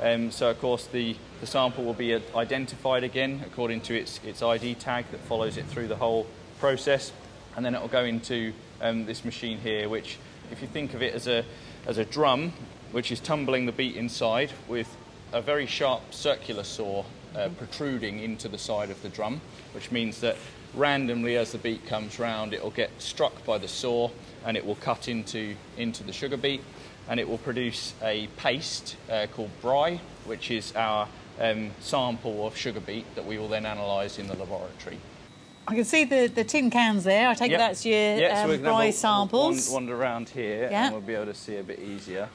Um, 0.02 0.32
so 0.32 0.50
of 0.50 0.60
course 0.60 0.86
the, 0.86 1.14
the 1.40 1.46
sample 1.46 1.84
will 1.84 1.94
be 1.94 2.20
identified 2.34 3.04
again 3.04 3.40
according 3.46 3.82
to 3.82 3.96
its, 3.96 4.18
its 4.24 4.42
ID 4.42 4.74
tag 4.74 5.04
that 5.12 5.20
follows 5.20 5.56
it 5.56 5.64
through 5.66 5.86
the 5.86 5.96
whole 5.96 6.26
process. 6.58 7.12
And 7.54 7.64
then 7.64 7.76
it 7.76 7.80
will 7.80 7.88
go 7.88 8.04
into 8.04 8.52
um, 8.80 9.06
this 9.06 9.24
machine 9.24 9.58
here 9.58 9.88
which 9.88 10.18
if 10.50 10.60
you 10.60 10.66
think 10.66 10.94
of 10.94 11.02
it 11.02 11.14
as 11.14 11.28
a, 11.28 11.44
as 11.86 11.98
a 11.98 12.04
drum 12.04 12.52
which 12.90 13.12
is 13.12 13.20
tumbling 13.20 13.64
the 13.64 13.72
beet 13.72 13.94
inside 13.94 14.50
with 14.66 14.88
a 15.32 15.40
very 15.40 15.66
sharp 15.66 16.12
circular 16.12 16.64
saw 16.64 17.04
uh, 17.36 17.48
protruding 17.56 18.18
into 18.18 18.48
the 18.48 18.58
side 18.58 18.90
of 18.90 19.00
the 19.02 19.08
drum 19.08 19.40
which 19.72 19.92
means 19.92 20.20
that 20.20 20.36
randomly 20.74 21.36
as 21.36 21.52
the 21.52 21.58
beet 21.58 21.86
comes 21.86 22.18
round 22.18 22.52
it 22.52 22.62
will 22.62 22.70
get 22.70 22.90
struck 22.98 23.44
by 23.44 23.56
the 23.56 23.68
saw 23.68 24.10
and 24.44 24.56
it 24.56 24.66
will 24.66 24.74
cut 24.76 25.06
into, 25.06 25.54
into 25.76 26.02
the 26.02 26.12
sugar 26.12 26.36
beet 26.36 26.60
and 27.08 27.18
it 27.20 27.28
will 27.28 27.38
produce 27.38 27.94
a 28.02 28.28
paste 28.36 28.96
uh, 29.10 29.26
called 29.34 29.50
brei, 29.62 30.00
which 30.24 30.50
is 30.50 30.74
our 30.76 31.08
um, 31.40 31.70
sample 31.80 32.46
of 32.46 32.56
sugar 32.56 32.80
beet 32.80 33.12
that 33.14 33.26
we 33.26 33.38
will 33.38 33.48
then 33.48 33.66
analyse 33.66 34.18
in 34.18 34.26
the 34.26 34.36
laboratory. 34.36 34.98
I 35.66 35.74
can 35.74 35.84
see 35.84 36.04
the, 36.04 36.26
the 36.26 36.44
tin 36.44 36.70
cans 36.70 37.04
there. 37.04 37.28
I 37.28 37.34
take 37.34 37.50
yep. 37.50 37.58
it 37.58 37.62
that's 37.62 37.86
your 37.86 37.94
yep, 37.94 38.44
um, 38.44 38.50
so 38.50 38.58
brei 38.58 38.92
samples. 38.92 39.70
Wander 39.70 39.94
around 39.94 40.28
here 40.28 40.62
yep. 40.62 40.72
and 40.72 40.92
we'll 40.94 41.02
be 41.02 41.14
able 41.14 41.26
to 41.26 41.34
see 41.34 41.56
a 41.56 41.62
bit 41.62 41.78
easier. 41.78 42.28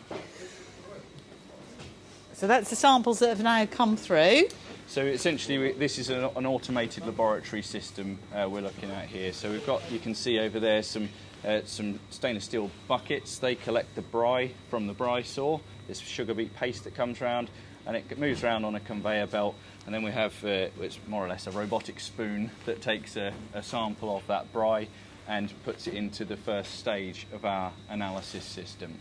So 2.33 2.45
that's 2.45 2.69
the 2.69 2.75
samples 2.75 3.19
that 3.19 3.29
have 3.29 3.41
now 3.41 3.65
come 3.65 3.97
through. 3.97 4.43
So 4.85 5.01
essentially, 5.01 5.73
this 5.73 5.99
is 5.99 6.09
an, 6.09 6.29
an 6.35 6.45
automated 6.45 7.05
laboratory 7.05 7.61
system 7.61 8.19
uh, 8.33 8.47
we're 8.49 8.61
looking 8.61 8.89
at 8.89 9.07
here. 9.07 9.33
So 9.33 9.51
we've 9.51 9.65
got, 9.65 9.81
you 9.91 9.99
can 9.99 10.15
see 10.15 10.39
over 10.39 10.59
there 10.59 10.81
some 10.81 11.09
uh, 11.47 11.61
some 11.65 11.99
stainless 12.09 12.43
steel 12.43 12.69
buckets. 12.87 13.39
They 13.39 13.55
collect 13.55 13.95
the 13.95 14.01
brei 14.01 14.51
from 14.69 14.87
the 14.87 14.93
brei 14.93 15.25
saw, 15.25 15.59
this 15.87 15.99
sugar 15.99 16.33
beet 16.33 16.53
paste 16.55 16.83
that 16.83 16.93
comes 16.93 17.21
around, 17.21 17.49
and 17.85 17.95
it 17.95 18.19
moves 18.19 18.43
around 18.43 18.65
on 18.65 18.75
a 18.75 18.79
conveyor 18.81 19.27
belt. 19.27 19.55
And 19.85 19.95
then 19.95 20.03
we 20.03 20.11
have, 20.11 20.33
uh, 20.43 20.67
it's 20.81 20.99
more 21.07 21.25
or 21.25 21.29
less 21.29 21.47
a 21.47 21.51
robotic 21.51 21.99
spoon 22.01 22.51
that 22.65 22.81
takes 22.81 23.15
a, 23.15 23.33
a 23.53 23.63
sample 23.63 24.17
of 24.17 24.27
that 24.27 24.51
brei 24.51 24.87
and 25.27 25.51
puts 25.63 25.87
it 25.87 25.93
into 25.93 26.25
the 26.25 26.37
first 26.37 26.79
stage 26.79 27.25
of 27.33 27.45
our 27.45 27.71
analysis 27.89 28.43
system. 28.43 28.99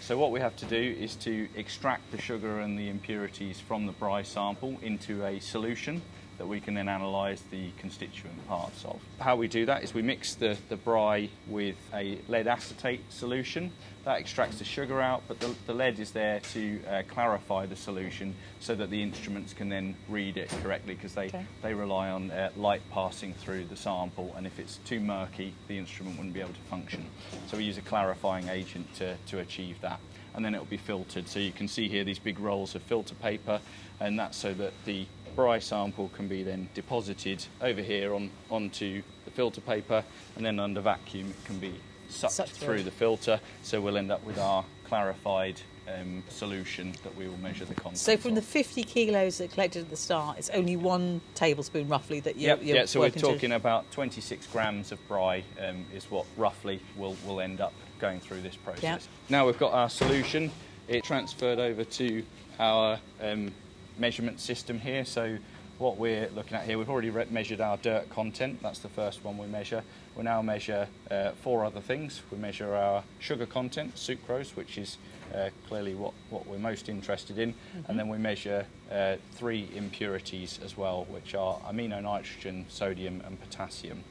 So 0.00 0.16
what 0.16 0.30
we 0.30 0.38
have 0.38 0.54
to 0.56 0.66
do 0.66 0.76
is 0.76 1.16
to 1.16 1.48
extract 1.56 2.12
the 2.12 2.20
sugar 2.20 2.60
and 2.60 2.78
the 2.78 2.88
impurities 2.88 3.58
from 3.58 3.86
the 3.86 3.92
brei 3.92 4.24
sample 4.24 4.78
into 4.82 5.24
a 5.24 5.40
solution 5.40 6.02
that 6.38 6.46
we 6.46 6.60
can 6.60 6.74
then 6.74 6.88
analyse 6.88 7.42
the 7.50 7.70
constituent 7.78 8.46
parts 8.46 8.84
of. 8.84 9.00
How 9.18 9.36
we 9.36 9.48
do 9.48 9.66
that 9.66 9.82
is 9.82 9.92
we 9.92 10.02
mix 10.02 10.34
the, 10.34 10.56
the 10.68 10.76
brei 10.76 11.30
with 11.48 11.76
a 11.92 12.18
lead 12.28 12.46
acetate 12.46 13.00
solution. 13.10 13.72
That 14.04 14.20
extracts 14.20 14.58
the 14.58 14.64
sugar 14.64 15.00
out, 15.00 15.22
but 15.28 15.40
the, 15.40 15.54
the 15.66 15.74
lead 15.74 15.98
is 15.98 16.12
there 16.12 16.40
to 16.52 16.80
uh, 16.88 17.02
clarify 17.08 17.66
the 17.66 17.76
solution 17.76 18.34
so 18.60 18.74
that 18.76 18.88
the 18.88 19.02
instruments 19.02 19.52
can 19.52 19.68
then 19.68 19.96
read 20.08 20.36
it 20.36 20.48
correctly 20.62 20.94
because 20.94 21.14
they, 21.14 21.26
okay. 21.26 21.44
they 21.60 21.74
rely 21.74 22.08
on 22.08 22.30
uh, 22.30 22.50
light 22.56 22.82
passing 22.90 23.34
through 23.34 23.64
the 23.64 23.76
sample 23.76 24.32
and 24.36 24.46
if 24.46 24.58
it's 24.58 24.76
too 24.86 25.00
murky, 25.00 25.52
the 25.66 25.76
instrument 25.76 26.16
wouldn't 26.16 26.34
be 26.34 26.40
able 26.40 26.54
to 26.54 26.60
function. 26.70 27.04
So 27.48 27.56
we 27.56 27.64
use 27.64 27.78
a 27.78 27.82
clarifying 27.82 28.48
agent 28.48 28.94
to, 28.96 29.16
to 29.26 29.40
achieve 29.40 29.80
that 29.80 30.00
and 30.34 30.44
then 30.44 30.54
it 30.54 30.58
will 30.58 30.66
be 30.66 30.76
filtered. 30.76 31.28
So 31.28 31.40
you 31.40 31.52
can 31.52 31.66
see 31.66 31.88
here 31.88 32.04
these 32.04 32.20
big 32.20 32.38
rolls 32.38 32.74
of 32.76 32.82
filter 32.82 33.16
paper 33.16 33.60
and 34.00 34.18
that's 34.18 34.38
so 34.38 34.54
that 34.54 34.72
the 34.84 35.06
brei 35.38 35.62
sample 35.62 36.10
can 36.16 36.26
be 36.26 36.42
then 36.42 36.68
deposited 36.74 37.44
over 37.62 37.80
here 37.80 38.12
on, 38.12 38.28
onto 38.50 39.02
the 39.24 39.30
filter 39.30 39.60
paper 39.60 40.04
and 40.34 40.44
then 40.44 40.58
under 40.58 40.80
vacuum 40.80 41.30
it 41.30 41.44
can 41.44 41.58
be 41.60 41.72
sucked, 42.08 42.32
sucked 42.32 42.50
through. 42.50 42.66
through 42.66 42.82
the 42.82 42.90
filter 42.90 43.40
so 43.62 43.80
we'll 43.80 43.96
end 43.96 44.10
up 44.10 44.22
with 44.24 44.36
our 44.36 44.64
clarified 44.84 45.60
um, 45.88 46.24
solution 46.28 46.92
that 47.04 47.14
we 47.16 47.28
will 47.28 47.38
measure 47.38 47.64
the 47.64 47.74
content. 47.74 47.98
So 47.98 48.16
from 48.16 48.34
the 48.34 48.42
50 48.42 48.82
kilos 48.82 49.38
that 49.38 49.52
collected 49.52 49.82
at 49.84 49.90
the 49.90 49.96
start, 49.96 50.38
it's 50.38 50.50
only 50.50 50.76
one 50.76 51.20
tablespoon 51.34 51.88
roughly 51.88 52.20
that 52.20 52.36
you're, 52.36 52.56
yep, 52.56 52.60
you're 52.62 52.76
yeah. 52.76 52.84
So 52.84 53.00
we're 53.00 53.10
talking 53.10 53.50
to... 53.50 53.56
about 53.56 53.90
26 53.92 54.46
grams 54.48 54.92
of 54.92 54.98
brei 55.08 55.44
um, 55.66 55.86
is 55.94 56.10
what 56.10 56.26
roughly 56.36 56.80
will 56.96 57.16
will 57.26 57.40
end 57.40 57.60
up 57.60 57.72
going 58.00 58.20
through 58.20 58.42
this 58.42 58.56
process. 58.56 58.82
Yep. 58.82 59.02
Now 59.28 59.46
we've 59.46 59.58
got 59.58 59.72
our 59.72 59.88
solution. 59.88 60.50
It 60.88 61.04
transferred 61.04 61.58
over 61.58 61.84
to 61.84 62.22
our 62.58 62.98
um, 63.22 63.52
measurement 63.98 64.40
system 64.40 64.80
here. 64.80 65.04
So 65.04 65.38
what 65.78 65.96
we're 65.96 66.28
looking 66.34 66.56
at 66.56 66.64
here, 66.64 66.76
we've 66.76 66.90
already 66.90 67.10
measured 67.30 67.60
our 67.60 67.76
dirt 67.76 68.10
content. 68.10 68.60
That's 68.62 68.80
the 68.80 68.88
first 68.88 69.24
one 69.24 69.38
we 69.38 69.46
measure. 69.46 69.84
We 70.16 70.24
now 70.24 70.42
measure 70.42 70.88
uh, 71.10 71.30
four 71.42 71.64
other 71.64 71.80
things. 71.80 72.22
We 72.32 72.38
measure 72.38 72.74
our 72.74 73.04
sugar 73.20 73.46
content, 73.46 73.94
sucrose, 73.94 74.56
which 74.56 74.76
is 74.76 74.98
uh, 75.34 75.50
clearly 75.68 75.94
what, 75.94 76.14
what 76.30 76.46
we're 76.46 76.58
most 76.58 76.88
interested 76.88 77.38
in. 77.38 77.52
Mm-hmm. 77.52 77.80
And 77.90 77.98
then 77.98 78.08
we 78.08 78.18
measure 78.18 78.66
uh, 78.90 79.16
three 79.32 79.68
impurities 79.74 80.58
as 80.64 80.76
well, 80.76 81.06
which 81.08 81.36
are 81.36 81.58
amino 81.60 82.02
nitrogen, 82.02 82.66
sodium, 82.68 83.22
and 83.24 83.40
potassium. 83.40 84.02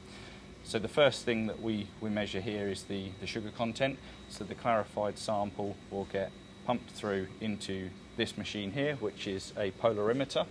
So 0.64 0.78
the 0.78 0.88
first 0.88 1.24
thing 1.24 1.46
that 1.48 1.60
we, 1.60 1.88
we 2.00 2.08
measure 2.08 2.40
here 2.40 2.68
is 2.68 2.84
the, 2.84 3.10
the 3.20 3.26
sugar 3.26 3.50
content. 3.50 3.98
So 4.30 4.44
the 4.44 4.54
clarified 4.54 5.18
sample 5.18 5.76
will 5.90 6.06
get 6.12 6.30
pumped 6.66 6.90
through 6.90 7.26
into 7.40 7.90
this 8.18 8.36
machine 8.36 8.72
here, 8.72 8.96
which 8.96 9.26
is 9.28 9.52
a 9.56 9.70
polarimeter, 9.80 10.44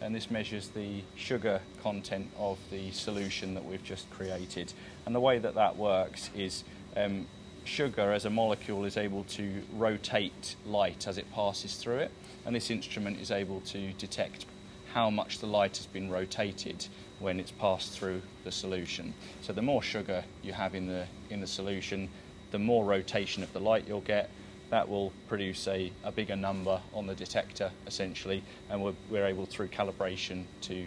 and 0.00 0.14
this 0.14 0.30
measures 0.30 0.68
the 0.68 1.02
sugar 1.16 1.60
content 1.82 2.30
of 2.38 2.58
the 2.70 2.90
solution 2.92 3.54
that 3.54 3.64
we've 3.64 3.84
just 3.84 4.08
created. 4.10 4.72
And 5.04 5.14
the 5.14 5.20
way 5.20 5.38
that 5.40 5.56
that 5.56 5.76
works 5.76 6.30
is 6.34 6.64
um, 6.96 7.26
sugar 7.64 8.12
as 8.12 8.24
a 8.24 8.30
molecule 8.30 8.84
is 8.84 8.96
able 8.96 9.24
to 9.24 9.62
rotate 9.74 10.54
light 10.64 11.06
as 11.08 11.18
it 11.18 11.30
passes 11.32 11.74
through 11.74 11.98
it, 11.98 12.12
and 12.46 12.54
this 12.54 12.70
instrument 12.70 13.20
is 13.20 13.32
able 13.32 13.60
to 13.62 13.92
detect 13.94 14.46
how 14.94 15.10
much 15.10 15.40
the 15.40 15.46
light 15.46 15.76
has 15.78 15.86
been 15.86 16.08
rotated 16.08 16.86
when 17.18 17.40
it's 17.40 17.50
passed 17.50 17.92
through 17.92 18.22
the 18.44 18.52
solution. 18.52 19.12
So 19.40 19.52
the 19.52 19.62
more 19.62 19.82
sugar 19.82 20.22
you 20.42 20.52
have 20.52 20.74
in 20.74 20.86
the 20.86 21.06
in 21.30 21.40
the 21.40 21.46
solution, 21.46 22.08
the 22.52 22.58
more 22.58 22.84
rotation 22.84 23.42
of 23.42 23.52
the 23.52 23.60
light 23.60 23.88
you'll 23.88 24.02
get, 24.02 24.30
that 24.72 24.88
will 24.88 25.12
produce 25.28 25.68
a, 25.68 25.92
a 26.02 26.10
bigger 26.10 26.34
number 26.34 26.80
on 26.94 27.06
the 27.06 27.14
detector 27.14 27.70
essentially, 27.86 28.42
and 28.70 28.82
we're, 28.82 28.94
we're 29.10 29.26
able 29.26 29.44
through 29.44 29.68
calibration 29.68 30.44
to 30.62 30.86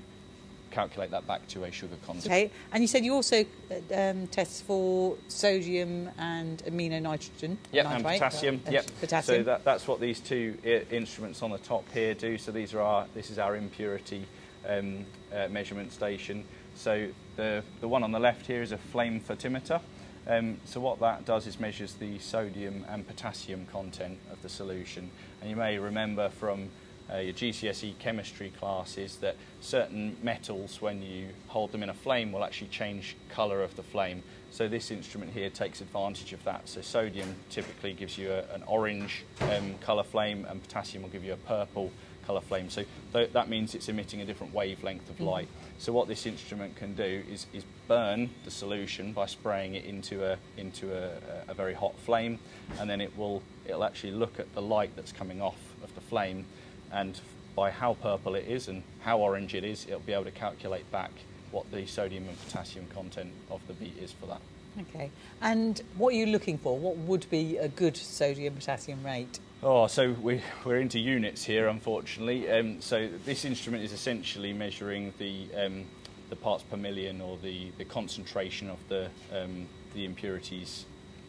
calculate 0.72 1.12
that 1.12 1.28
back 1.28 1.48
to 1.48 1.64
a 1.66 1.72
sugar 1.72 1.96
content. 2.04 2.26
Okay, 2.26 2.52
and 2.72 2.82
you 2.82 2.88
said 2.88 3.06
you 3.06 3.14
also 3.14 3.46
um, 3.94 4.26
test 4.28 4.64
for 4.64 5.16
sodium 5.28 6.10
and 6.18 6.64
amino 6.64 7.00
nitrogen. 7.00 7.60
Yep, 7.72 7.86
and 7.86 8.04
potassium. 8.04 8.62
Uh, 8.68 8.72
yep, 8.72 8.88
potassium. 9.00 9.42
So 9.42 9.44
that, 9.44 9.64
that's 9.64 9.88
what 9.88 10.02
these 10.02 10.20
two 10.20 10.58
I- 10.66 10.88
instruments 10.90 11.44
on 11.44 11.52
the 11.52 11.60
top 11.60 11.86
here 11.94 12.16
do. 12.16 12.40
So 12.40 12.52
these 12.52 12.74
are 12.74 12.82
our 12.82 13.06
this 13.14 13.30
is 13.30 13.38
our 13.38 13.56
impurity 13.56 14.26
um, 14.68 15.06
uh, 15.32 15.48
measurement 15.50 15.94
station. 15.94 16.44
So 16.74 17.08
the 17.36 17.62
the 17.82 17.88
one 17.88 18.02
on 18.02 18.12
the 18.12 18.20
left 18.20 18.48
here 18.48 18.64
is 18.64 18.72
a 18.72 18.80
flame 18.80 19.22
photometer. 19.22 19.80
Um, 20.28 20.58
so 20.66 20.80
what 20.80 21.00
that 21.02 21.26
does 21.26 21.46
is 21.46 21.60
measures 21.60 21.94
the 21.94 22.18
sodium 22.20 22.86
and 22.90 23.08
potassium 23.08 23.68
content 23.72 24.18
of 24.32 24.42
the 24.42 24.50
solution. 24.50 25.12
And 25.42 25.50
you 25.50 25.56
may 25.56 25.78
remember 25.78 26.30
from 26.30 26.70
uh, 27.14 27.18
your 27.18 27.34
GCSE 27.34 27.98
chemistry 28.00 28.52
classes 28.60 29.18
that 29.18 29.36
certain 29.62 30.18
metals, 30.24 30.82
when 30.82 31.04
you 31.04 31.28
hold 31.48 31.72
them 31.72 31.84
in 31.84 31.90
a 31.90 31.94
flame, 31.94 32.32
will 32.32 32.44
actually 32.44 32.70
change 32.70 33.16
colour 33.30 33.62
of 33.62 33.76
the 33.76 33.84
flame. 33.84 34.24
So 34.50 34.68
this 34.68 34.90
instrument 34.90 35.32
here 35.32 35.52
takes 35.52 35.82
advantage 35.82 36.34
of 36.34 36.44
that. 36.46 36.68
So 36.68 36.82
sodium 36.82 37.36
typically 37.52 37.94
gives 37.94 38.18
you 38.18 38.32
a, 38.32 38.40
an 38.54 38.64
orange 38.66 39.24
um, 39.42 39.76
colour 39.82 40.04
flame 40.04 40.48
and 40.50 40.62
potassium 40.64 41.04
will 41.04 41.12
give 41.12 41.24
you 41.24 41.34
a 41.34 41.38
purple 41.38 41.92
colour 42.26 42.42
flame. 42.42 42.70
So 42.70 42.84
th- 43.14 43.32
that 43.32 43.50
means 43.50 43.76
it's 43.76 43.90
emitting 43.90 44.22
a 44.22 44.26
different 44.26 44.54
wavelength 44.54 45.10
of 45.10 45.16
mm-hmm. 45.16 45.26
light. 45.26 45.48
So 45.78 45.92
what 45.92 46.08
this 46.08 46.26
instrument 46.26 46.76
can 46.76 46.94
do 46.96 47.24
is, 47.30 47.48
is 47.54 47.64
burn 47.88 48.30
the 48.44 48.52
solution 48.52 49.14
by 49.14 49.26
spraying 49.26 49.76
it 49.76 49.86
into 49.86 50.24
a 50.24 50.38
into 50.58 50.94
a, 50.96 51.12
a 51.48 51.54
very 51.54 51.74
hot 51.74 51.98
flame, 52.00 52.40
and 52.80 52.90
then 52.90 53.02
it 53.02 53.18
will 53.18 53.42
it'll 53.66 53.84
actually 53.84 54.14
look 54.14 54.40
at 54.40 54.54
the 54.56 54.62
light 54.62 54.96
that's 54.96 55.12
coming 55.12 55.42
off 55.42 55.58
of 55.84 55.94
the 55.96 56.02
flame, 56.02 56.46
and 56.92 57.20
by 57.56 57.72
how 57.72 57.94
purple 57.96 58.36
it 58.36 58.48
is 58.48 58.68
and 58.68 58.84
how 59.02 59.20
orange 59.20 59.56
it 59.56 59.64
is, 59.64 59.86
it'll 59.86 60.00
be 60.02 60.14
able 60.14 60.26
to 60.26 60.32
calculate 60.32 60.90
back 60.92 61.12
what 61.52 61.70
the 61.72 61.86
sodium 61.86 62.28
and 62.28 62.38
potassium 62.46 62.86
content 62.88 63.32
of 63.50 63.66
the 63.68 63.74
beet 63.74 63.98
is 63.98 64.12
for 64.12 64.26
that. 64.26 64.42
Okay. 64.82 65.10
And 65.42 65.82
what 65.96 66.14
are 66.14 66.18
you 66.18 66.26
looking 66.26 66.58
for? 66.58 66.78
What 66.78 66.98
would 66.98 67.30
be 67.30 67.58
a 67.58 67.70
good 67.70 67.96
sodium 67.96 68.56
potassium 68.56 69.04
rate? 69.06 69.40
Oh, 69.64 69.88
so 69.88 70.12
we, 70.12 70.42
we're 70.66 70.80
into 70.80 71.00
units 71.00 71.44
here, 71.44 71.70
unfortunately. 71.70 72.52
Um, 72.52 72.82
so 72.82 73.10
this 73.24 73.46
instrument 73.46 73.84
is 73.84 73.94
essentially 73.94 74.52
measuring 74.52 75.14
the 75.18 75.48
um, 75.56 75.86
the 76.30 76.36
parts 76.36 76.64
per 76.64 76.76
million 76.76 77.22
or 77.22 77.38
the, 77.42 77.72
the 77.78 77.86
concentration 77.86 78.70
of 78.70 78.80
the 78.90 79.10
um, 79.34 79.68
the 79.94 80.04
impurities 80.04 80.86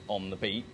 on 0.09 0.31
the 0.31 0.37
beet. 0.37 0.65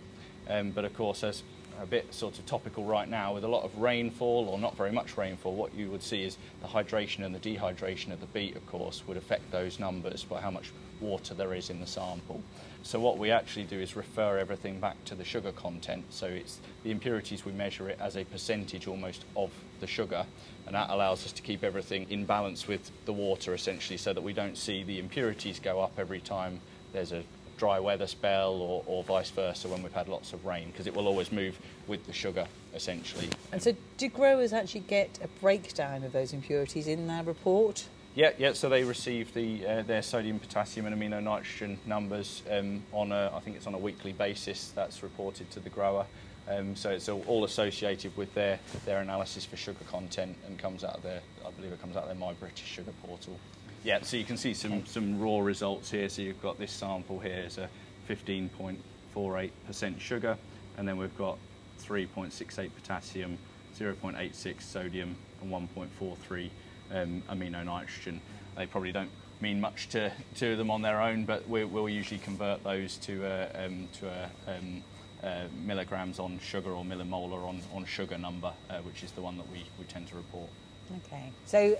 Um, 0.48 0.70
but 0.70 0.84
of 0.84 0.94
course, 0.94 1.22
as 1.22 1.42
a 1.80 1.86
bit 1.86 2.12
sort 2.12 2.38
of 2.38 2.46
topical 2.46 2.84
right 2.84 3.08
now 3.08 3.34
with 3.34 3.44
a 3.44 3.48
lot 3.48 3.64
of 3.64 3.76
rainfall 3.78 4.48
or 4.48 4.58
not 4.58 4.76
very 4.76 4.92
much 4.92 5.16
rainfall, 5.16 5.54
what 5.54 5.74
you 5.74 5.90
would 5.90 6.02
see 6.02 6.24
is 6.24 6.38
the 6.62 6.68
hydration 6.68 7.24
and 7.24 7.34
the 7.34 7.38
dehydration 7.38 8.12
of 8.12 8.20
the 8.20 8.26
beet, 8.26 8.56
of 8.56 8.66
course, 8.66 9.02
would 9.06 9.16
affect 9.16 9.50
those 9.50 9.78
numbers 9.78 10.24
by 10.24 10.40
how 10.40 10.50
much 10.50 10.72
water 11.00 11.34
there 11.34 11.54
is 11.54 11.70
in 11.70 11.80
the 11.80 11.86
sample. 11.86 12.42
So 12.84 12.98
what 12.98 13.16
we 13.16 13.30
actually 13.30 13.64
do 13.64 13.78
is 13.78 13.94
refer 13.94 14.38
everything 14.38 14.80
back 14.80 15.02
to 15.04 15.14
the 15.14 15.24
sugar 15.24 15.52
content. 15.52 16.04
So 16.10 16.26
it's 16.26 16.58
the 16.82 16.90
impurities 16.90 17.44
we 17.44 17.52
measure 17.52 17.88
it 17.88 17.98
as 18.00 18.16
a 18.16 18.24
percentage 18.24 18.88
almost 18.88 19.24
of 19.36 19.50
the 19.80 19.86
sugar, 19.86 20.26
and 20.66 20.74
that 20.74 20.90
allows 20.90 21.24
us 21.24 21.32
to 21.32 21.42
keep 21.42 21.62
everything 21.62 22.06
in 22.10 22.24
balance 22.24 22.66
with 22.66 22.90
the 23.04 23.12
water 23.12 23.54
essentially, 23.54 23.96
so 23.96 24.12
that 24.12 24.22
we 24.22 24.32
don't 24.32 24.56
see 24.56 24.82
the 24.82 24.98
impurities 24.98 25.60
go 25.60 25.80
up 25.80 25.92
every 25.96 26.20
time 26.20 26.60
there's 26.92 27.12
a 27.12 27.22
dry 27.56 27.78
weather 27.78 28.08
spell 28.08 28.54
or, 28.54 28.82
or 28.86 29.04
vice 29.04 29.30
versa 29.30 29.68
when 29.68 29.82
we've 29.82 29.92
had 29.92 30.08
lots 30.08 30.32
of 30.32 30.44
rain 30.44 30.68
because 30.72 30.88
it 30.88 30.94
will 30.96 31.06
always 31.06 31.30
move 31.30 31.56
with 31.86 32.04
the 32.06 32.12
sugar 32.12 32.46
essentially. 32.74 33.28
And 33.52 33.62
so, 33.62 33.76
do 33.98 34.08
growers 34.08 34.52
actually 34.52 34.80
get 34.80 35.20
a 35.22 35.28
breakdown 35.40 36.02
of 36.02 36.12
those 36.12 36.32
impurities 36.32 36.88
in 36.88 37.06
their 37.06 37.22
report? 37.22 37.84
Yeah, 38.14 38.32
yeah. 38.38 38.52
So 38.52 38.68
they 38.68 38.84
receive 38.84 39.32
the 39.32 39.66
uh, 39.66 39.82
their 39.82 40.02
sodium, 40.02 40.38
potassium, 40.38 40.86
and 40.86 40.94
amino 40.94 41.22
nitrogen 41.22 41.78
numbers 41.86 42.42
um, 42.50 42.82
on 42.92 43.10
a 43.10 43.32
I 43.34 43.40
think 43.40 43.56
it's 43.56 43.66
on 43.66 43.74
a 43.74 43.78
weekly 43.78 44.12
basis. 44.12 44.70
That's 44.74 45.02
reported 45.02 45.50
to 45.52 45.60
the 45.60 45.70
grower. 45.70 46.04
Um, 46.48 46.76
so 46.76 46.90
it's 46.90 47.08
all, 47.08 47.24
all 47.28 47.44
associated 47.44 48.16
with 48.16 48.34
their, 48.34 48.58
their 48.84 49.00
analysis 49.00 49.44
for 49.44 49.56
sugar 49.56 49.84
content 49.88 50.36
and 50.44 50.58
comes 50.58 50.82
out 50.82 50.96
of 50.96 51.02
their 51.04 51.20
I 51.46 51.50
believe 51.52 51.72
it 51.72 51.80
comes 51.80 51.96
out 51.96 52.02
of 52.02 52.08
their 52.08 52.18
My 52.18 52.32
British 52.34 52.66
Sugar 52.66 52.92
portal. 53.02 53.38
Yeah, 53.84 54.02
so 54.02 54.16
you 54.16 54.24
can 54.24 54.36
see 54.36 54.54
some, 54.54 54.84
some 54.86 55.18
raw 55.18 55.40
results 55.40 55.90
here. 55.90 56.08
So 56.08 56.22
you've 56.22 56.42
got 56.42 56.58
this 56.58 56.70
sample 56.70 57.18
here 57.18 57.44
is 57.46 57.58
a 57.58 57.68
15.48% 58.08 60.00
sugar, 60.00 60.36
and 60.76 60.86
then 60.86 60.96
we've 60.98 61.16
got 61.18 61.38
3.68 61.82 62.70
potassium, 62.74 63.38
0.86 63.78 64.62
sodium, 64.62 65.16
and 65.40 65.50
1.43 65.50 66.50
um, 66.92 67.22
amino 67.30 67.64
nitrogen. 67.64 68.20
They 68.56 68.66
probably 68.66 68.92
don't 68.92 69.10
mean 69.40 69.60
much 69.60 69.88
to, 69.90 70.12
to 70.36 70.56
them 70.56 70.70
on 70.70 70.82
their 70.82 71.00
own, 71.00 71.24
but 71.24 71.48
we, 71.48 71.64
will 71.64 71.88
usually 71.88 72.20
convert 72.20 72.62
those 72.62 72.96
to 72.98 73.24
a, 73.24 73.66
um, 73.66 73.88
to 74.00 74.08
a 74.08 74.30
um, 74.50 74.84
uh, 75.22 75.44
milligrams 75.64 76.18
on 76.18 76.38
sugar 76.38 76.70
or 76.70 76.84
millimolar 76.84 77.46
on, 77.46 77.60
on 77.74 77.84
sugar 77.84 78.18
number, 78.18 78.52
uh, 78.70 78.78
which 78.78 79.02
is 79.02 79.10
the 79.12 79.20
one 79.20 79.36
that 79.36 79.50
we, 79.50 79.64
we 79.78 79.84
tend 79.84 80.06
to 80.08 80.16
report. 80.16 80.48
Okay. 81.06 81.30
So 81.46 81.78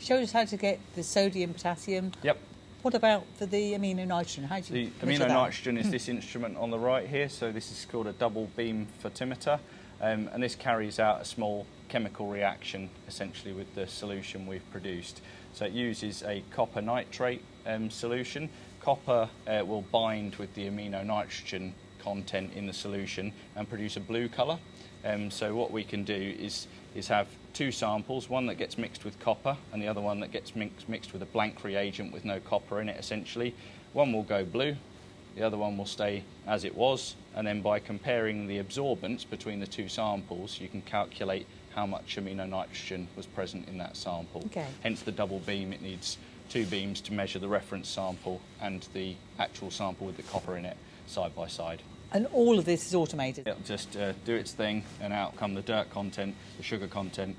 show 0.00 0.16
us 0.16 0.32
how 0.32 0.44
to 0.44 0.56
get 0.56 0.80
the 0.94 1.02
sodium, 1.02 1.54
potassium. 1.54 2.12
Yep. 2.22 2.38
What 2.82 2.94
about 2.94 3.24
for 3.36 3.46
the 3.46 3.74
amino 3.74 4.06
nitrogen? 4.06 4.44
How 4.44 4.60
do 4.60 4.76
you 4.76 4.90
The 5.00 5.06
amino 5.06 5.28
nitrogen 5.28 5.78
is 5.78 5.90
this 5.90 6.08
instrument 6.08 6.56
on 6.56 6.70
the 6.70 6.78
right 6.78 7.08
here. 7.08 7.28
So 7.28 7.52
this 7.52 7.70
is 7.70 7.86
called 7.90 8.08
a 8.08 8.12
double 8.12 8.48
beam 8.56 8.88
photometer, 9.02 9.60
um, 10.02 10.28
and 10.32 10.42
this 10.42 10.54
carries 10.54 10.98
out 10.98 11.22
a 11.22 11.24
small 11.24 11.66
chemical 11.88 12.26
reaction 12.26 12.90
essentially 13.06 13.52
with 13.52 13.72
the 13.74 13.86
solution 13.86 14.46
we've 14.46 14.68
produced. 14.70 15.22
So 15.52 15.66
it 15.66 15.72
uses 15.72 16.22
a 16.22 16.42
copper 16.50 16.82
nitrate 16.82 17.42
um, 17.66 17.90
solution. 17.90 18.50
Copper 18.80 19.28
uh, 19.46 19.64
will 19.64 19.82
bind 19.82 20.34
with 20.36 20.54
the 20.54 20.68
amino 20.68 21.04
nitrogen 21.04 21.74
content 22.02 22.52
in 22.54 22.66
the 22.66 22.72
solution 22.72 23.32
and 23.54 23.68
produce 23.68 23.96
a 23.96 24.00
blue 24.00 24.28
colour. 24.28 24.58
Um, 25.04 25.30
so 25.30 25.54
what 25.54 25.70
we 25.70 25.84
can 25.84 26.04
do 26.04 26.34
is 26.38 26.66
is 26.94 27.08
have 27.08 27.26
two 27.54 27.72
samples, 27.72 28.28
one 28.28 28.46
that 28.46 28.56
gets 28.56 28.76
mixed 28.76 29.04
with 29.04 29.18
copper 29.18 29.56
and 29.72 29.82
the 29.82 29.88
other 29.88 30.00
one 30.00 30.20
that 30.20 30.30
gets 30.30 30.54
mixed, 30.54 30.88
mixed 30.88 31.12
with 31.12 31.22
a 31.22 31.26
blank 31.26 31.64
reagent 31.64 32.12
with 32.12 32.24
no 32.24 32.38
copper 32.40 32.80
in 32.80 32.88
it 32.88 32.98
essentially. 32.98 33.54
One 33.92 34.12
will 34.12 34.22
go 34.22 34.44
blue, 34.44 34.76
the 35.34 35.42
other 35.42 35.56
one 35.56 35.78
will 35.78 35.86
stay 35.86 36.24
as 36.46 36.64
it 36.64 36.74
was, 36.74 37.16
and 37.34 37.46
then 37.46 37.62
by 37.62 37.78
comparing 37.78 38.46
the 38.46 38.62
absorbance 38.62 39.28
between 39.28 39.60
the 39.60 39.66
two 39.66 39.88
samples, 39.88 40.60
you 40.60 40.68
can 40.68 40.82
calculate 40.82 41.46
how 41.74 41.86
much 41.86 42.16
amino 42.16 42.48
nitrogen 42.48 43.08
was 43.16 43.26
present 43.26 43.68
in 43.68 43.78
that 43.78 43.96
sample. 43.96 44.42
Okay. 44.46 44.66
Hence 44.82 45.02
the 45.02 45.12
double 45.12 45.38
beam, 45.40 45.72
it 45.72 45.80
needs 45.80 46.18
two 46.50 46.66
beams 46.66 47.00
to 47.00 47.12
measure 47.12 47.38
the 47.38 47.48
reference 47.48 47.88
sample 47.88 48.40
and 48.60 48.86
the 48.92 49.16
actual 49.38 49.70
sample 49.70 50.06
with 50.06 50.16
the 50.16 50.22
copper 50.24 50.56
in 50.56 50.66
it 50.66 50.76
side 51.06 51.34
by 51.34 51.46
side. 51.46 51.82
And 52.12 52.26
all 52.26 52.58
of 52.58 52.66
this 52.66 52.86
is 52.86 52.94
automated. 52.94 53.48
It'll 53.48 53.62
just 53.62 53.96
uh, 53.96 54.12
do 54.26 54.34
its 54.34 54.52
thing, 54.52 54.84
and 55.00 55.14
out 55.14 55.36
come 55.36 55.54
the 55.54 55.62
dirt 55.62 55.88
content, 55.88 56.34
the 56.58 56.62
sugar 56.62 56.86
content, 56.86 57.36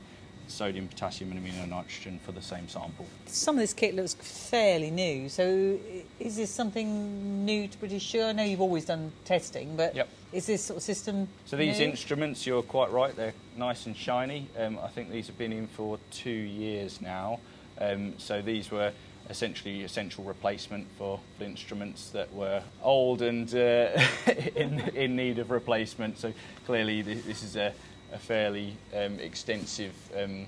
sodium, 0.47 0.87
potassium, 0.87 1.31
and 1.31 1.45
amino 1.45 1.67
nitrogen 1.67 2.19
for 2.25 2.31
the 2.31 2.41
same 2.41 2.67
sample. 2.67 3.05
Some 3.25 3.55
of 3.55 3.61
this 3.61 3.73
kit 3.73 3.95
looks 3.95 4.13
fairly 4.13 4.91
new. 4.91 5.29
So, 5.29 5.79
is 6.19 6.35
this 6.35 6.51
something 6.51 7.45
new 7.45 7.67
to 7.67 7.77
British 7.77 8.03
Sugar? 8.03 8.25
I 8.25 8.31
know 8.33 8.43
you've 8.43 8.61
always 8.61 8.85
done 8.85 9.11
testing, 9.25 9.75
but 9.75 9.95
Yep. 9.95 10.07
is 10.31 10.45
this 10.45 10.63
sort 10.63 10.77
of 10.77 10.83
system? 10.83 11.27
So 11.45 11.57
these 11.57 11.79
new? 11.79 11.85
instruments, 11.85 12.45
you're 12.45 12.63
quite 12.63 12.91
right, 12.91 13.15
they're 13.15 13.33
nice 13.57 13.85
and 13.85 13.95
shiny. 13.95 14.47
Um, 14.57 14.79
I 14.81 14.87
think 14.87 15.11
these 15.11 15.27
have 15.27 15.37
been 15.37 15.53
in 15.53 15.67
for 15.67 15.99
two 16.11 16.29
years 16.29 17.01
now. 17.01 17.39
Um, 17.79 18.13
so 18.17 18.41
these 18.41 18.69
were 18.71 18.91
essentially 19.29 19.83
essential 19.83 20.23
replacement 20.23 20.85
for 20.97 21.19
the 21.39 21.45
instruments 21.45 22.09
that 22.09 22.33
were 22.33 22.61
old 22.81 23.21
and 23.21 23.53
uh, 23.55 23.89
in, 24.55 24.79
in 24.95 25.15
need 25.15 25.39
of 25.39 25.49
replacement. 25.49 26.17
So 26.17 26.33
clearly 26.65 27.01
this, 27.01 27.23
this 27.23 27.43
is 27.43 27.55
a, 27.55 27.73
a 28.13 28.19
fairly 28.19 28.75
um, 28.95 29.19
extensive 29.19 29.93
um, 30.17 30.45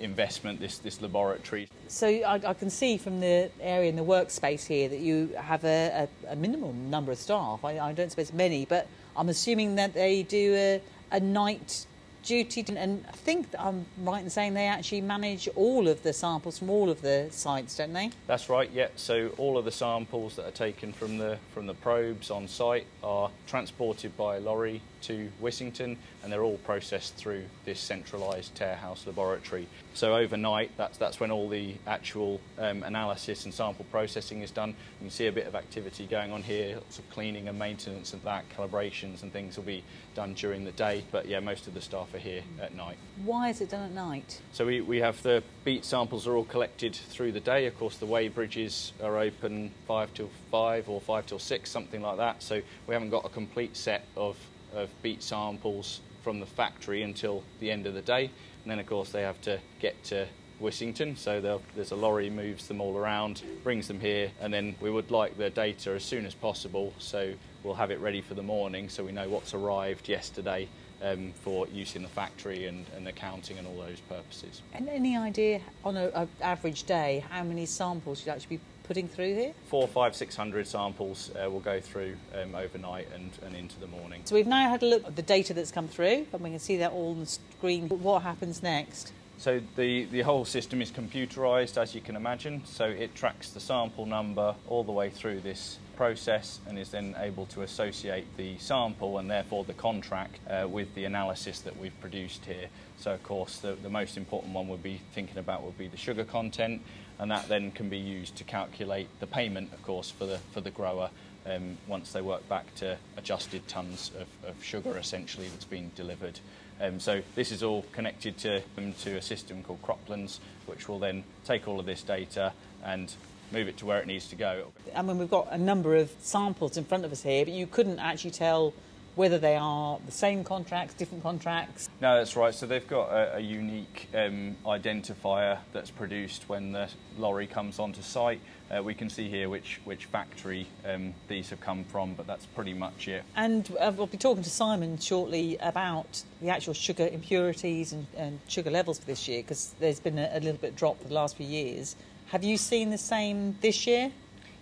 investment, 0.00 0.60
this, 0.60 0.78
this 0.78 1.02
laboratory. 1.02 1.68
So 1.88 2.06
I, 2.06 2.34
I 2.34 2.54
can 2.54 2.70
see 2.70 2.96
from 2.96 3.20
the 3.20 3.50
area 3.60 3.88
in 3.88 3.96
the 3.96 4.04
workspace 4.04 4.66
here 4.66 4.88
that 4.88 5.00
you 5.00 5.30
have 5.36 5.64
a, 5.64 6.08
a, 6.26 6.32
a 6.32 6.36
minimum 6.36 6.90
number 6.90 7.12
of 7.12 7.18
staff. 7.18 7.64
I, 7.64 7.78
I 7.78 7.92
don't 7.92 8.10
suppose 8.10 8.32
many, 8.32 8.64
but 8.64 8.86
I'm 9.16 9.28
assuming 9.28 9.74
that 9.74 9.94
they 9.94 10.22
do 10.22 10.54
a, 10.54 10.82
a 11.10 11.20
night 11.20 11.86
duty. 12.22 12.64
And 12.68 13.04
I 13.08 13.12
think 13.12 13.48
I'm 13.58 13.86
right 14.02 14.22
in 14.22 14.30
saying 14.30 14.54
they 14.54 14.66
actually 14.66 15.00
manage 15.00 15.48
all 15.56 15.88
of 15.88 16.02
the 16.02 16.12
samples 16.12 16.58
from 16.58 16.70
all 16.70 16.90
of 16.90 17.00
the 17.00 17.28
sites, 17.30 17.76
don't 17.76 17.92
they? 17.92 18.10
That's 18.26 18.48
right, 18.48 18.70
yeah. 18.72 18.88
So 18.96 19.30
all 19.38 19.58
of 19.58 19.64
the 19.64 19.72
samples 19.72 20.36
that 20.36 20.46
are 20.46 20.52
taken 20.52 20.92
from 20.92 21.18
the 21.18 21.38
from 21.54 21.66
the 21.66 21.74
probes 21.74 22.30
on 22.30 22.46
site 22.46 22.86
are 23.02 23.30
transported 23.46 24.16
by 24.16 24.38
lorry 24.38 24.82
to 25.02 25.30
Wissington 25.42 25.96
and 26.22 26.32
they're 26.32 26.42
all 26.42 26.58
processed 26.58 27.14
through 27.14 27.44
this 27.64 27.80
centralised 27.80 28.54
tare 28.54 28.76
house 28.76 29.06
laboratory. 29.06 29.66
So 29.94 30.16
overnight, 30.16 30.70
that's 30.76 30.98
that's 30.98 31.20
when 31.20 31.30
all 31.30 31.48
the 31.48 31.74
actual 31.86 32.40
um, 32.58 32.82
analysis 32.82 33.44
and 33.44 33.54
sample 33.54 33.86
processing 33.90 34.42
is 34.42 34.50
done. 34.50 34.70
You 34.70 35.06
can 35.06 35.10
see 35.10 35.26
a 35.26 35.32
bit 35.32 35.46
of 35.46 35.54
activity 35.54 36.06
going 36.06 36.32
on 36.32 36.42
here, 36.42 36.76
lots 36.76 36.98
of 36.98 37.08
cleaning 37.10 37.48
and 37.48 37.58
maintenance 37.58 38.12
and 38.12 38.22
that, 38.22 38.44
calibrations 38.56 39.22
and 39.22 39.32
things 39.32 39.56
will 39.56 39.64
be 39.64 39.82
done 40.14 40.34
during 40.34 40.64
the 40.64 40.72
day. 40.72 41.04
But 41.10 41.26
yeah, 41.26 41.40
most 41.40 41.66
of 41.66 41.74
the 41.74 41.80
staff 41.80 42.12
are 42.14 42.18
here 42.18 42.42
at 42.60 42.74
night. 42.74 42.96
Why 43.24 43.50
is 43.50 43.60
it 43.60 43.70
done 43.70 43.84
at 43.84 43.92
night? 43.92 44.40
So 44.52 44.66
we, 44.66 44.80
we 44.80 44.98
have 44.98 45.22
the 45.22 45.42
beet 45.64 45.84
samples 45.84 46.26
are 46.26 46.34
all 46.34 46.44
collected 46.44 46.94
through 46.94 47.32
the 47.32 47.40
day. 47.40 47.66
Of 47.66 47.78
course, 47.78 47.96
the 47.98 48.06
weigh 48.06 48.28
bridges 48.28 48.92
are 49.02 49.18
open 49.18 49.70
five 49.86 50.12
till 50.14 50.30
five 50.50 50.88
or 50.88 51.00
five 51.00 51.26
till 51.26 51.38
six, 51.38 51.70
something 51.70 52.02
like 52.02 52.16
that. 52.16 52.42
So 52.42 52.60
we 52.86 52.94
haven't 52.94 53.10
got 53.10 53.24
a 53.24 53.28
complete 53.28 53.76
set 53.76 54.04
of, 54.16 54.36
of 54.74 54.90
beet 55.02 55.22
samples 55.22 56.00
from 56.22 56.40
the 56.40 56.46
factory 56.46 57.02
until 57.02 57.42
the 57.60 57.70
end 57.70 57.86
of 57.86 57.94
the 57.94 58.02
day. 58.02 58.30
And 58.62 58.70
then, 58.70 58.78
of 58.78 58.86
course, 58.86 59.10
they 59.10 59.22
have 59.22 59.40
to 59.42 59.58
get 59.80 60.02
to 60.04 60.26
Wissington. 60.60 61.16
So 61.16 61.60
there's 61.74 61.92
a 61.92 61.96
lorry 61.96 62.30
moves 62.30 62.68
them 62.68 62.80
all 62.80 62.96
around, 62.96 63.42
brings 63.62 63.88
them 63.88 64.00
here, 64.00 64.30
and 64.40 64.52
then 64.52 64.74
we 64.80 64.90
would 64.90 65.10
like 65.10 65.38
the 65.38 65.50
data 65.50 65.92
as 65.92 66.02
soon 66.02 66.26
as 66.26 66.34
possible. 66.34 66.92
So 66.98 67.32
we'll 67.62 67.74
have 67.74 67.90
it 67.90 68.00
ready 68.00 68.20
for 68.20 68.34
the 68.34 68.42
morning, 68.42 68.88
so 68.88 69.04
we 69.04 69.12
know 69.12 69.28
what's 69.28 69.54
arrived 69.54 70.08
yesterday 70.08 70.68
um, 71.02 71.32
for 71.32 71.66
use 71.68 71.96
in 71.96 72.02
the 72.02 72.08
factory 72.08 72.66
and, 72.66 72.84
and 72.96 73.06
accounting 73.06 73.58
and 73.58 73.66
all 73.66 73.76
those 73.76 74.00
purposes. 74.00 74.62
And 74.74 74.88
any 74.88 75.16
idea 75.16 75.60
on 75.84 75.96
an 75.96 76.28
average 76.40 76.84
day 76.84 77.24
how 77.30 77.44
many 77.44 77.66
samples 77.66 78.24
you'd 78.24 78.32
actually 78.32 78.56
be 78.56 78.62
putting 78.88 79.06
through 79.06 79.34
here? 79.34 79.52
Four, 79.66 79.86
five, 79.86 80.16
six 80.16 80.34
hundred 80.34 80.66
samples 80.66 81.30
uh, 81.36 81.48
will 81.48 81.60
go 81.60 81.78
through 81.80 82.16
um, 82.34 82.54
overnight 82.54 83.06
and, 83.14 83.30
and 83.44 83.54
into 83.54 83.78
the 83.78 83.86
morning. 83.86 84.22
So 84.24 84.34
we've 84.34 84.46
now 84.46 84.68
had 84.68 84.82
a 84.82 84.86
look 84.86 85.06
at 85.06 85.14
the 85.14 85.22
data 85.22 85.54
that's 85.54 85.70
come 85.70 85.86
through, 85.86 86.26
and 86.32 86.42
we 86.42 86.50
can 86.50 86.58
see 86.58 86.78
that 86.78 86.90
all 86.90 87.10
on 87.12 87.20
the 87.20 87.26
screen. 87.26 87.88
What 87.88 88.22
happens 88.22 88.62
next? 88.62 89.12
So 89.36 89.60
the, 89.76 90.06
the 90.06 90.22
whole 90.22 90.44
system 90.44 90.82
is 90.82 90.90
computerized, 90.90 91.80
as 91.80 91.94
you 91.94 92.00
can 92.00 92.16
imagine. 92.16 92.62
So 92.64 92.86
it 92.86 93.14
tracks 93.14 93.50
the 93.50 93.60
sample 93.60 94.04
number 94.04 94.56
all 94.66 94.82
the 94.82 94.90
way 94.90 95.10
through 95.10 95.42
this 95.42 95.78
process 95.94 96.58
and 96.66 96.76
is 96.76 96.90
then 96.90 97.14
able 97.18 97.46
to 97.46 97.62
associate 97.62 98.26
the 98.36 98.58
sample 98.58 99.18
and 99.18 99.30
therefore 99.30 99.62
the 99.64 99.74
contract 99.74 100.40
uh, 100.50 100.66
with 100.66 100.92
the 100.96 101.04
analysis 101.04 101.60
that 101.60 101.76
we've 101.76 102.00
produced 102.00 102.46
here. 102.46 102.68
So 102.98 103.12
of 103.12 103.22
course 103.22 103.58
the, 103.58 103.76
the 103.82 103.88
most 103.88 104.16
important 104.16 104.52
one 104.52 104.68
we'll 104.68 104.78
be 104.78 105.00
thinking 105.14 105.38
about 105.38 105.62
would 105.62 105.78
be 105.78 105.88
the 105.88 105.96
sugar 105.96 106.24
content 106.24 106.82
and 107.18 107.30
that 107.30 107.48
then 107.48 107.70
can 107.70 107.88
be 107.88 107.98
used 107.98 108.36
to 108.36 108.44
calculate 108.44 109.08
the 109.20 109.26
payment 109.26 109.72
of 109.72 109.82
course 109.82 110.10
for 110.10 110.26
the, 110.26 110.38
for 110.52 110.60
the 110.60 110.70
grower 110.70 111.10
um, 111.46 111.78
once 111.86 112.12
they 112.12 112.20
work 112.20 112.46
back 112.48 112.74
to 112.76 112.96
adjusted 113.16 113.66
tonnes 113.68 114.10
of, 114.20 114.26
of 114.46 114.62
sugar 114.62 114.96
essentially 114.98 115.48
that's 115.48 115.64
been 115.64 115.90
delivered. 115.94 116.40
Um, 116.80 117.00
so 117.00 117.22
this 117.34 117.50
is 117.50 117.62
all 117.62 117.84
connected 117.92 118.38
to, 118.38 118.62
um, 118.76 118.92
to 119.00 119.16
a 119.16 119.22
system 119.22 119.62
called 119.62 119.82
Croplands, 119.82 120.38
which 120.66 120.88
will 120.88 120.98
then 120.98 121.24
take 121.44 121.66
all 121.66 121.80
of 121.80 121.86
this 121.86 122.02
data 122.02 122.52
and 122.84 123.12
move 123.50 123.68
it 123.68 123.76
to 123.78 123.86
where 123.86 123.98
it 123.98 124.06
needs 124.06 124.28
to 124.28 124.36
go. 124.36 124.66
I 124.94 125.02
mean, 125.02 125.18
we've 125.18 125.30
got 125.30 125.48
a 125.50 125.58
number 125.58 125.96
of 125.96 126.12
samples 126.20 126.76
in 126.76 126.84
front 126.84 127.04
of 127.04 127.12
us 127.12 127.22
here, 127.22 127.44
but 127.44 127.54
you 127.54 127.66
couldn't 127.66 127.98
actually 127.98 128.30
tell 128.32 128.74
whether 129.18 129.36
they 129.36 129.56
are 129.56 129.98
the 130.06 130.12
same 130.12 130.44
contracts, 130.44 130.94
different 130.94 131.24
contracts. 131.24 131.90
No, 132.00 132.16
that's 132.16 132.36
right. 132.36 132.54
So 132.54 132.66
they've 132.66 132.86
got 132.86 133.10
a, 133.10 133.38
a 133.38 133.40
unique 133.40 134.08
um, 134.14 134.56
identifier 134.64 135.58
that's 135.72 135.90
produced 135.90 136.48
when 136.48 136.70
the 136.70 136.88
lorry 137.18 137.48
comes 137.48 137.80
onto 137.80 138.00
site. 138.00 138.40
Uh, 138.70 138.80
we 138.80 138.94
can 138.94 139.10
see 139.10 139.28
here 139.28 139.48
which, 139.48 139.80
which 139.84 140.04
factory 140.04 140.68
um, 140.84 141.12
these 141.26 141.50
have 141.50 141.58
come 141.58 141.82
from, 141.82 142.14
but 142.14 142.28
that's 142.28 142.46
pretty 142.46 142.74
much 142.74 143.08
it. 143.08 143.24
And 143.34 143.68
uh, 143.80 143.90
we'll 143.96 144.06
be 144.06 144.18
talking 144.18 144.44
to 144.44 144.50
Simon 144.50 144.96
shortly 144.98 145.56
about 145.62 146.22
the 146.40 146.50
actual 146.50 146.74
sugar 146.74 147.08
impurities 147.08 147.92
and, 147.92 148.06
and 148.16 148.38
sugar 148.46 148.70
levels 148.70 149.00
for 149.00 149.06
this 149.06 149.26
year, 149.26 149.42
because 149.42 149.74
there's 149.80 149.98
been 149.98 150.20
a, 150.20 150.30
a 150.34 150.38
little 150.38 150.60
bit 150.60 150.76
drop 150.76 151.02
for 151.02 151.08
the 151.08 151.14
last 151.14 151.36
few 151.36 151.46
years. 151.46 151.96
Have 152.26 152.44
you 152.44 152.56
seen 152.56 152.90
the 152.90 152.98
same 152.98 153.56
this 153.62 153.84
year? 153.84 154.12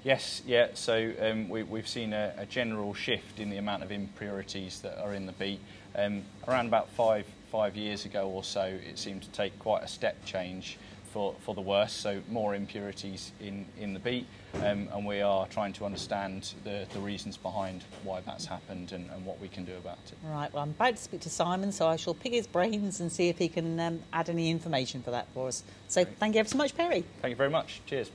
Yes, 0.07 0.40
yeah. 0.47 0.69
So 0.75 1.12
um, 1.21 1.49
we, 1.49 1.64
have 1.64 1.88
seen 1.88 2.12
a, 2.12 2.33
a, 2.38 2.47
general 2.47 2.95
shift 2.95 3.40
in 3.40 3.51
the 3.51 3.57
amount 3.57 3.83
of 3.83 3.90
impurities 3.90 4.81
that 4.83 5.03
are 5.03 5.12
in 5.12 5.27
the 5.27 5.33
beet. 5.33 5.59
Um, 5.97 6.23
around 6.47 6.66
about 6.66 6.88
five 6.90 7.27
five 7.51 7.75
years 7.75 8.05
ago 8.05 8.29
or 8.29 8.45
so, 8.45 8.62
it 8.62 9.01
seemed 9.01 9.23
to 9.23 9.29
take 9.31 9.59
quite 9.59 9.83
a 9.83 9.88
step 9.88 10.25
change 10.25 10.79
for, 11.12 11.35
for 11.40 11.57
the 11.57 11.61
worse. 11.61 11.92
So 11.92 12.21
more 12.29 12.55
impurities 12.55 13.33
in, 13.40 13.66
in 13.81 13.95
the 13.95 13.99
beet, 13.99 14.29
um, 14.62 14.88
and 14.92 15.05
we 15.05 15.23
are 15.23 15.49
trying 15.49 15.73
to 15.73 15.85
understand 15.85 16.55
the, 16.62 16.87
the 16.92 17.01
reasons 17.01 17.37
behind 17.37 17.83
why 18.05 18.21
that's 18.21 18.47
happened 18.47 18.92
and, 18.92 19.11
and, 19.11 19.27
what 19.27 19.40
we 19.40 19.49
can 19.49 19.64
do 19.64 19.75
about 19.75 19.99
it. 20.07 20.19
Right. 20.23 20.53
Well, 20.53 20.62
I'm 20.62 20.71
about 20.71 20.95
to 20.95 21.03
speak 21.03 21.23
to 21.23 21.31
Simon, 21.31 21.73
so 21.73 21.88
I 21.88 21.97
shall 21.97 22.14
pick 22.14 22.33
his 22.33 22.47
brains 22.47 23.01
and 23.01 23.11
see 23.11 23.29
if 23.29 23.38
he 23.38 23.49
can 23.49 23.81
um, 23.81 24.01
add 24.12 24.29
any 24.29 24.53
information 24.53 25.03
for 25.03 25.11
that 25.11 25.27
for 25.35 25.49
us. 25.49 25.64
So 25.88 26.05
Great. 26.05 26.16
thank 26.19 26.35
you 26.35 26.40
ever 26.40 26.49
so 26.49 26.59
much, 26.59 26.77
Perry. 26.77 27.05
Thank 27.23 27.31
you 27.31 27.37
very 27.37 27.51
much. 27.51 27.81
Cheers. 27.87 28.12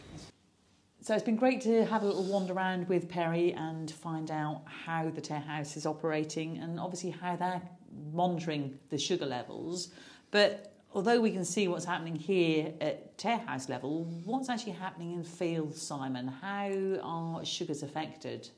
So 1.03 1.15
it's 1.15 1.23
been 1.23 1.35
great 1.35 1.61
to 1.61 1.83
have 1.85 2.03
a 2.03 2.05
little 2.05 2.25
wander 2.25 2.53
around 2.53 2.87
with 2.87 3.09
Perry 3.09 3.53
and 3.53 3.89
find 3.89 4.29
out 4.29 4.61
how 4.67 5.09
the 5.09 5.19
Tare 5.19 5.39
House 5.39 5.75
is 5.75 5.87
operating 5.87 6.59
and 6.59 6.79
obviously 6.79 7.09
how 7.09 7.35
they're 7.35 7.61
monitoring 8.13 8.77
the 8.89 8.99
sugar 8.99 9.25
levels. 9.25 9.89
But 10.29 10.75
although 10.93 11.19
we 11.19 11.31
can 11.31 11.43
see 11.43 11.67
what's 11.67 11.85
happening 11.85 12.15
here 12.15 12.71
at 12.79 13.17
Tare 13.17 13.39
House 13.39 13.67
level, 13.67 14.03
what's 14.25 14.47
actually 14.47 14.73
happening 14.73 15.13
in 15.13 15.23
field, 15.23 15.75
Simon? 15.75 16.27
How 16.27 16.69
are 17.01 17.43
sugars 17.43 17.81
affected? 17.81 18.49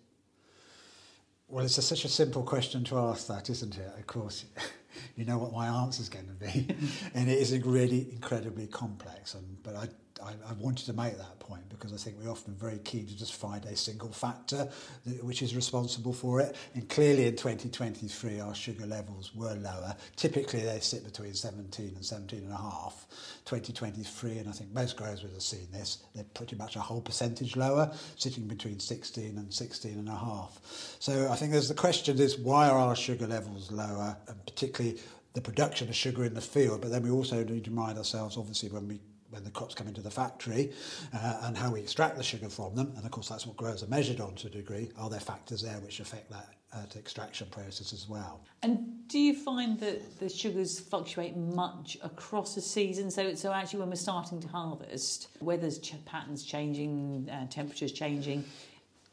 Well, 1.47 1.63
it's 1.63 1.77
a, 1.77 1.81
such 1.81 2.03
a 2.03 2.09
simple 2.09 2.43
question 2.43 2.83
to 2.85 2.97
ask 2.97 3.25
that, 3.27 3.49
isn't 3.49 3.77
it? 3.77 3.89
Of 3.97 4.05
course, 4.05 4.43
you 5.15 5.23
know 5.23 5.37
what 5.37 5.53
my 5.53 5.67
answer 5.67 6.01
is 6.01 6.09
going 6.09 6.27
to 6.27 6.33
be, 6.33 6.67
and 7.13 7.29
it 7.29 7.37
is 7.37 7.57
really 7.59 8.11
incredibly 8.11 8.67
complex. 8.67 9.33
And 9.33 9.63
but 9.63 9.77
I 9.77 9.87
I, 10.23 10.49
I, 10.49 10.53
wanted 10.53 10.85
to 10.85 10.93
make 10.93 11.17
that 11.17 11.39
point 11.39 11.67
because 11.69 11.93
I 11.93 11.97
think 11.97 12.17
we're 12.21 12.31
often 12.31 12.53
very 12.53 12.79
keen 12.79 13.05
to 13.07 13.17
just 13.17 13.33
find 13.33 13.63
a 13.65 13.75
single 13.75 14.11
factor 14.11 14.69
that, 15.05 15.23
which 15.23 15.41
is 15.41 15.55
responsible 15.55 16.13
for 16.13 16.39
it. 16.39 16.55
And 16.73 16.87
clearly 16.89 17.27
in 17.27 17.35
2023, 17.35 18.39
our 18.39 18.55
sugar 18.55 18.85
levels 18.85 19.35
were 19.35 19.53
lower. 19.55 19.95
Typically, 20.15 20.61
they 20.61 20.79
sit 20.79 21.03
between 21.03 21.33
17 21.33 21.93
and 21.95 22.05
17 22.05 22.39
and 22.39 22.51
a 22.51 22.57
half. 22.57 23.05
2023, 23.45 24.37
and 24.37 24.49
I 24.49 24.51
think 24.51 24.73
most 24.73 24.95
growers 24.95 25.21
would 25.21 25.33
have 25.33 25.41
seen 25.41 25.67
this, 25.71 26.03
they're 26.15 26.23
pretty 26.33 26.55
much 26.55 26.75
a 26.75 26.79
whole 26.79 27.01
percentage 27.01 27.55
lower, 27.55 27.91
sitting 28.15 28.47
between 28.47 28.79
16 28.79 29.37
and 29.37 29.53
16 29.53 29.91
and 29.99 30.07
a 30.07 30.15
half. 30.15 30.59
So 30.99 31.29
I 31.29 31.35
think 31.35 31.51
there's 31.51 31.67
the 31.67 31.75
question 31.75 32.19
is 32.19 32.37
why 32.37 32.69
are 32.69 32.77
our 32.77 32.95
sugar 32.95 33.27
levels 33.27 33.71
lower, 33.71 34.15
and 34.27 34.45
particularly 34.45 34.99
the 35.33 35.41
production 35.41 35.89
of 35.89 35.95
sugar 35.95 36.23
in 36.23 36.33
the 36.33 36.41
field, 36.41 36.81
but 36.81 36.91
then 36.91 37.03
we 37.03 37.09
also 37.09 37.43
need 37.43 37.65
to 37.65 37.69
remind 37.69 37.97
ourselves, 37.97 38.37
obviously, 38.37 38.69
when 38.69 38.87
we 38.87 38.99
when 39.33 39.43
the 39.43 39.49
crops 39.49 39.75
come 39.75 39.87
into 39.87 40.01
the 40.01 40.11
factory 40.11 40.71
uh, 41.13 41.41
and 41.43 41.57
how 41.57 41.71
we 41.71 41.81
extract 41.81 42.17
the 42.17 42.23
sugar 42.23 42.49
from 42.49 42.75
them. 42.75 42.93
And 42.95 43.05
of 43.05 43.11
course, 43.11 43.29
that's 43.29 43.45
what 43.45 43.57
growers 43.57 43.83
are 43.83 43.87
measured 43.87 44.21
on 44.21 44.35
to 44.35 44.47
a 44.47 44.49
degree. 44.49 44.91
Are 44.97 45.09
there 45.09 45.19
factors 45.19 45.61
there 45.61 45.79
which 45.79 45.99
affect 45.99 46.29
that 46.29 46.49
uh, 46.73 46.85
extraction 46.95 47.47
process 47.51 47.93
as 47.93 48.07
well? 48.07 48.41
And 48.61 49.07
do 49.07 49.19
you 49.19 49.35
find 49.35 49.79
that 49.79 50.19
the 50.19 50.29
sugars 50.29 50.79
fluctuate 50.79 51.35
much 51.35 51.97
across 52.03 52.55
a 52.57 52.61
season? 52.61 53.11
So, 53.11 53.35
so 53.35 53.51
actually, 53.51 53.79
when 53.79 53.89
we're 53.89 53.95
starting 53.95 54.39
to 54.41 54.47
harvest, 54.47 55.27
weather's 55.39 55.79
ch- 55.79 55.95
patterns 56.05 56.43
changing, 56.43 57.29
uh, 57.31 57.47
temperatures 57.49 57.91
changing. 57.91 58.45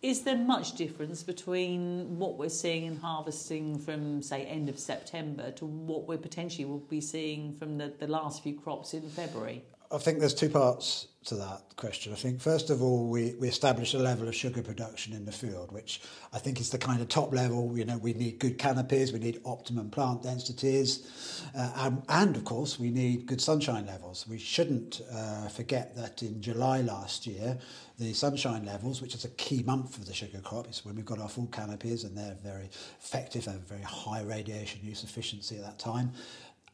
Is 0.03 0.23
there 0.23 0.37
much 0.37 0.77
difference 0.77 1.23
between 1.23 2.19
what 2.19 2.39
we're 2.39 2.49
seeing 2.49 2.87
in 2.87 2.97
harvesting 2.97 3.79
from, 3.79 4.23
say, 4.23 4.45
end 4.45 4.71
of 4.71 4.79
September 4.79 5.51
to 5.53 5.67
what 5.67 6.09
we 6.09 6.17
potentially 6.17 6.65
will 6.65 6.79
be 6.79 7.03
seeing 7.03 7.55
from 7.57 7.77
the, 7.77 7.93
the 7.99 8.07
last 8.07 8.43
few 8.43 8.59
crops 8.59 8.95
in 8.95 9.07
February? 9.11 9.63
I 9.93 9.99
think 9.99 10.21
there's 10.21 10.35
two 10.35 10.49
parts 10.49 11.09
to 11.25 11.35
that 11.35 11.63
question. 11.75 12.13
I 12.13 12.17
think, 12.17 12.41
first 12.41 12.71
of 12.71 12.81
all, 12.81 13.09
we, 13.09 13.35
we 13.41 13.49
establish 13.49 13.93
a 13.93 13.99
level 13.99 14.29
of 14.29 14.35
sugar 14.35 14.63
production 14.63 15.13
in 15.13 15.25
the 15.25 15.33
field, 15.33 15.73
which 15.73 16.01
I 16.33 16.39
think 16.39 16.61
is 16.61 16.71
the 16.71 16.79
kind 16.79 17.03
of 17.03 17.09
top 17.09 17.35
level. 17.35 17.77
You 17.77 17.85
know, 17.85 17.99
we 17.99 18.13
need 18.13 18.39
good 18.39 18.57
canopies, 18.57 19.13
we 19.13 19.19
need 19.19 19.41
optimum 19.45 19.91
plant 19.91 20.23
densities, 20.23 21.43
uh, 21.57 21.73
and, 21.77 22.03
and, 22.09 22.37
of 22.37 22.45
course, 22.45 22.79
we 22.79 22.91
need 22.91 23.27
good 23.27 23.41
sunshine 23.41 23.85
levels. 23.87 24.27
We 24.29 24.39
shouldn't 24.39 25.03
uh, 25.13 25.49
forget 25.49 25.97
that 25.97 26.23
in 26.23 26.41
July 26.41 26.83
last 26.83 27.27
year, 27.27 27.59
the 27.99 28.15
sunshine 28.15 28.65
levels, 28.65 29.03
which 29.03 29.15
is 29.15 29.25
a 29.25 29.31
key 29.31 29.63
month 29.65 29.97
for 29.97 30.05
the 30.05 30.15
sugar 30.15 30.39
crop, 30.39 30.71
is 30.71 30.85
when 30.87 30.95
we've 30.95 31.05
got 31.05 31.19
our 31.19 31.29
full 31.29 31.49
canopies 31.49 32.05
and 32.05 32.17
they're 32.17 32.39
very 32.43 32.71
effective, 33.01 33.45
they 33.45 33.53
have 33.53 33.61
very 33.63 33.83
high 33.83 34.23
radiation 34.23 34.81
use 34.83 35.03
efficiency 35.03 35.57
at 35.57 35.65
that 35.65 35.79
time. 35.79 36.13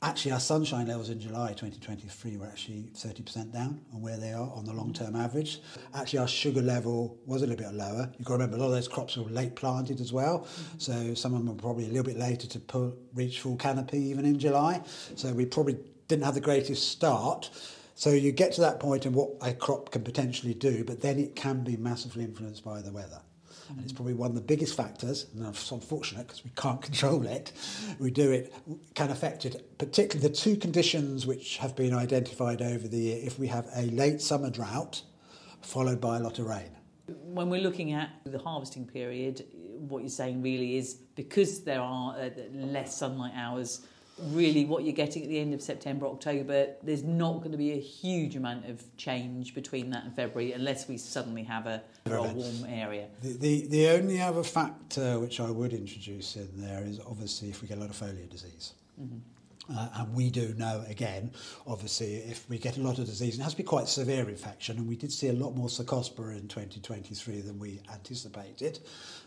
Actually, 0.03 0.33
our 0.33 0.41
sunshine 0.41 0.87
levels 0.87 1.09
in 1.09 1.19
July 1.19 1.49
2023 1.49 2.37
were 2.37 2.47
actually 2.47 2.91
30% 2.95 3.51
down 3.51 3.81
on 3.95 4.03
where 4.03 4.19
they 4.19 4.31
are 4.31 4.51
on 4.53 4.67
the 4.67 4.73
long 4.73 4.93
term 4.93 5.17
average. 5.17 5.61
Actually, 5.95 6.19
our 6.19 6.29
sugar 6.29 6.61
level 6.61 7.19
was 7.25 7.43
a 7.43 7.47
little 7.47 7.65
bit 7.65 7.75
lower. 7.75 8.11
You've 8.19 8.27
got 8.27 8.35
to 8.35 8.43
remember, 8.43 8.57
a 8.57 8.61
lot 8.61 8.67
of 8.67 8.73
those 8.73 8.89
crops 8.89 9.17
were 9.17 9.25
late 9.31 9.57
planted 9.57 10.01
as 10.03 10.13
well. 10.13 10.41
Mm-hmm. 10.41 10.79
So 10.79 11.15
some 11.15 11.33
of 11.33 11.39
them 11.39 11.49
were 11.49 11.61
probably 11.61 11.87
a 11.87 11.89
little 11.89 12.05
bit 12.05 12.19
later 12.19 12.47
to 12.47 12.59
pull, 12.61 12.95
reach 13.15 13.41
full 13.41 13.57
canopy 13.57 13.99
even 13.99 14.27
in 14.27 14.39
July. 14.39 14.83
So 15.15 15.33
we 15.33 15.47
probably 15.47 15.79
didn't 16.09 16.25
have 16.25 16.35
the 16.35 16.43
greatest 16.43 16.91
start. 16.91 17.51
So 17.95 18.11
you 18.11 18.33
get 18.33 18.53
to 18.53 18.61
that 18.61 18.79
point 18.79 19.07
and 19.07 19.15
what 19.15 19.31
a 19.41 19.55
crop 19.55 19.93
can 19.93 20.03
potentially 20.03 20.53
do, 20.53 20.85
but 20.85 21.01
then 21.01 21.19
it 21.19 21.35
can 21.35 21.65
be 21.65 21.79
massively 21.79 22.23
influenced 22.25 22.63
by 22.63 22.83
the 22.83 22.93
weather. 22.93 23.23
And 23.69 23.81
it's 23.81 23.93
probably 23.93 24.15
one 24.15 24.31
of 24.31 24.35
the 24.35 24.43
biggest 24.43 24.77
factors, 24.77 25.27
and 25.35 25.47
I'm 25.47 25.55
unfortunate 25.71 26.27
because 26.27 26.45
we 26.45 26.51
can't 26.57 26.81
control 26.89 27.27
it. 27.27 27.53
We 27.99 28.11
do 28.11 28.31
it, 28.31 28.55
can 28.95 29.11
affect 29.11 29.45
it, 29.45 29.79
particularly 29.79 30.29
the 30.29 30.35
two 30.35 30.57
conditions 30.57 31.27
which 31.27 31.59
have 31.59 31.75
been 31.75 31.95
identified 31.95 32.63
over 32.63 32.87
the 32.87 32.99
year. 32.99 33.21
If 33.23 33.39
we 33.39 33.49
have 33.49 33.67
a 33.75 33.83
late 33.87 34.21
summer 34.21 34.51
drought 34.51 35.03
followed 35.63 36.01
by 36.01 36.17
a 36.17 36.21
lot 36.21 36.39
of 36.39 36.47
rain. 36.47 36.71
When 37.09 37.51
we're 37.51 37.61
looking 37.61 37.93
at 37.93 38.11
the 38.25 38.39
harvesting 38.39 38.87
period, 38.87 39.45
what 39.79 40.01
you're 40.01 40.09
saying 40.09 40.43
really 40.43 40.77
is 40.77 40.95
because 40.95 41.63
there 41.63 41.81
are 41.81 42.17
uh, 42.17 42.31
less 42.53 42.97
sunlight 42.97 43.33
hours 43.35 43.87
really 44.19 44.65
what 44.65 44.85
you're 44.85 44.95
getting 44.95 45.23
at 45.23 45.29
the 45.29 45.39
end 45.39 45.53
of 45.53 45.61
September, 45.61 46.07
October, 46.07 46.69
there's 46.83 47.03
not 47.03 47.39
going 47.39 47.53
to 47.53 47.59
be 47.59 47.73
a 47.73 47.81
huge 47.81 48.37
amount 48.37 48.67
of 48.67 48.83
change 48.97 49.55
between 49.55 49.91
that 49.91 50.05
and 50.05 50.15
February 50.15 50.53
unless 50.53 50.89
we 50.89 50.97
suddenly 50.97 51.43
have 51.43 51.67
a, 51.67 51.83
a 52.07 52.23
warm 52.23 52.65
area. 52.69 53.07
The, 53.23 53.33
the, 53.35 53.67
the 53.67 53.89
only 53.91 54.21
other 54.21 54.43
factor 54.43 55.19
which 55.21 55.41
I 55.41 55.51
would 55.51 55.73
introduce 55.73 56.37
in 56.37 56.49
there 56.55 56.83
is 56.85 57.01
obviously 57.01 57.51
if 57.51 57.63
we 57.63 57.69
get 57.69 57.79
a 57.79 57.81
lot 57.81 57.91
of 57.91 57.97
foliar 57.97 58.29
disease. 58.29 58.73
Mm-hmm. 59.01 59.19
Uh, 59.75 59.89
and 59.97 60.15
we 60.15 60.31
do 60.31 60.55
know, 60.57 60.85
again, 60.89 61.31
obviously, 61.67 62.17
if 62.17 62.49
we 62.49 62.57
get 62.57 62.77
a 62.77 62.81
lot 62.81 62.99
of 62.99 63.07
disease, 63.07 63.37
it 63.37 63.43
has 63.43 63.53
to 63.53 63.57
be 63.57 63.65
quite 63.65 63.89
severe 63.89 64.29
infection, 64.29 64.77
and 64.77 64.87
we 64.87 64.95
did 64.95 65.11
see 65.11 65.29
a 65.29 65.33
lot 65.33 65.57
more 65.57 65.67
Cercospora 65.67 66.39
in 66.39 66.47
2023 66.47 67.41
than 67.41 67.59
we 67.59 67.81
anticipated. 67.93 68.79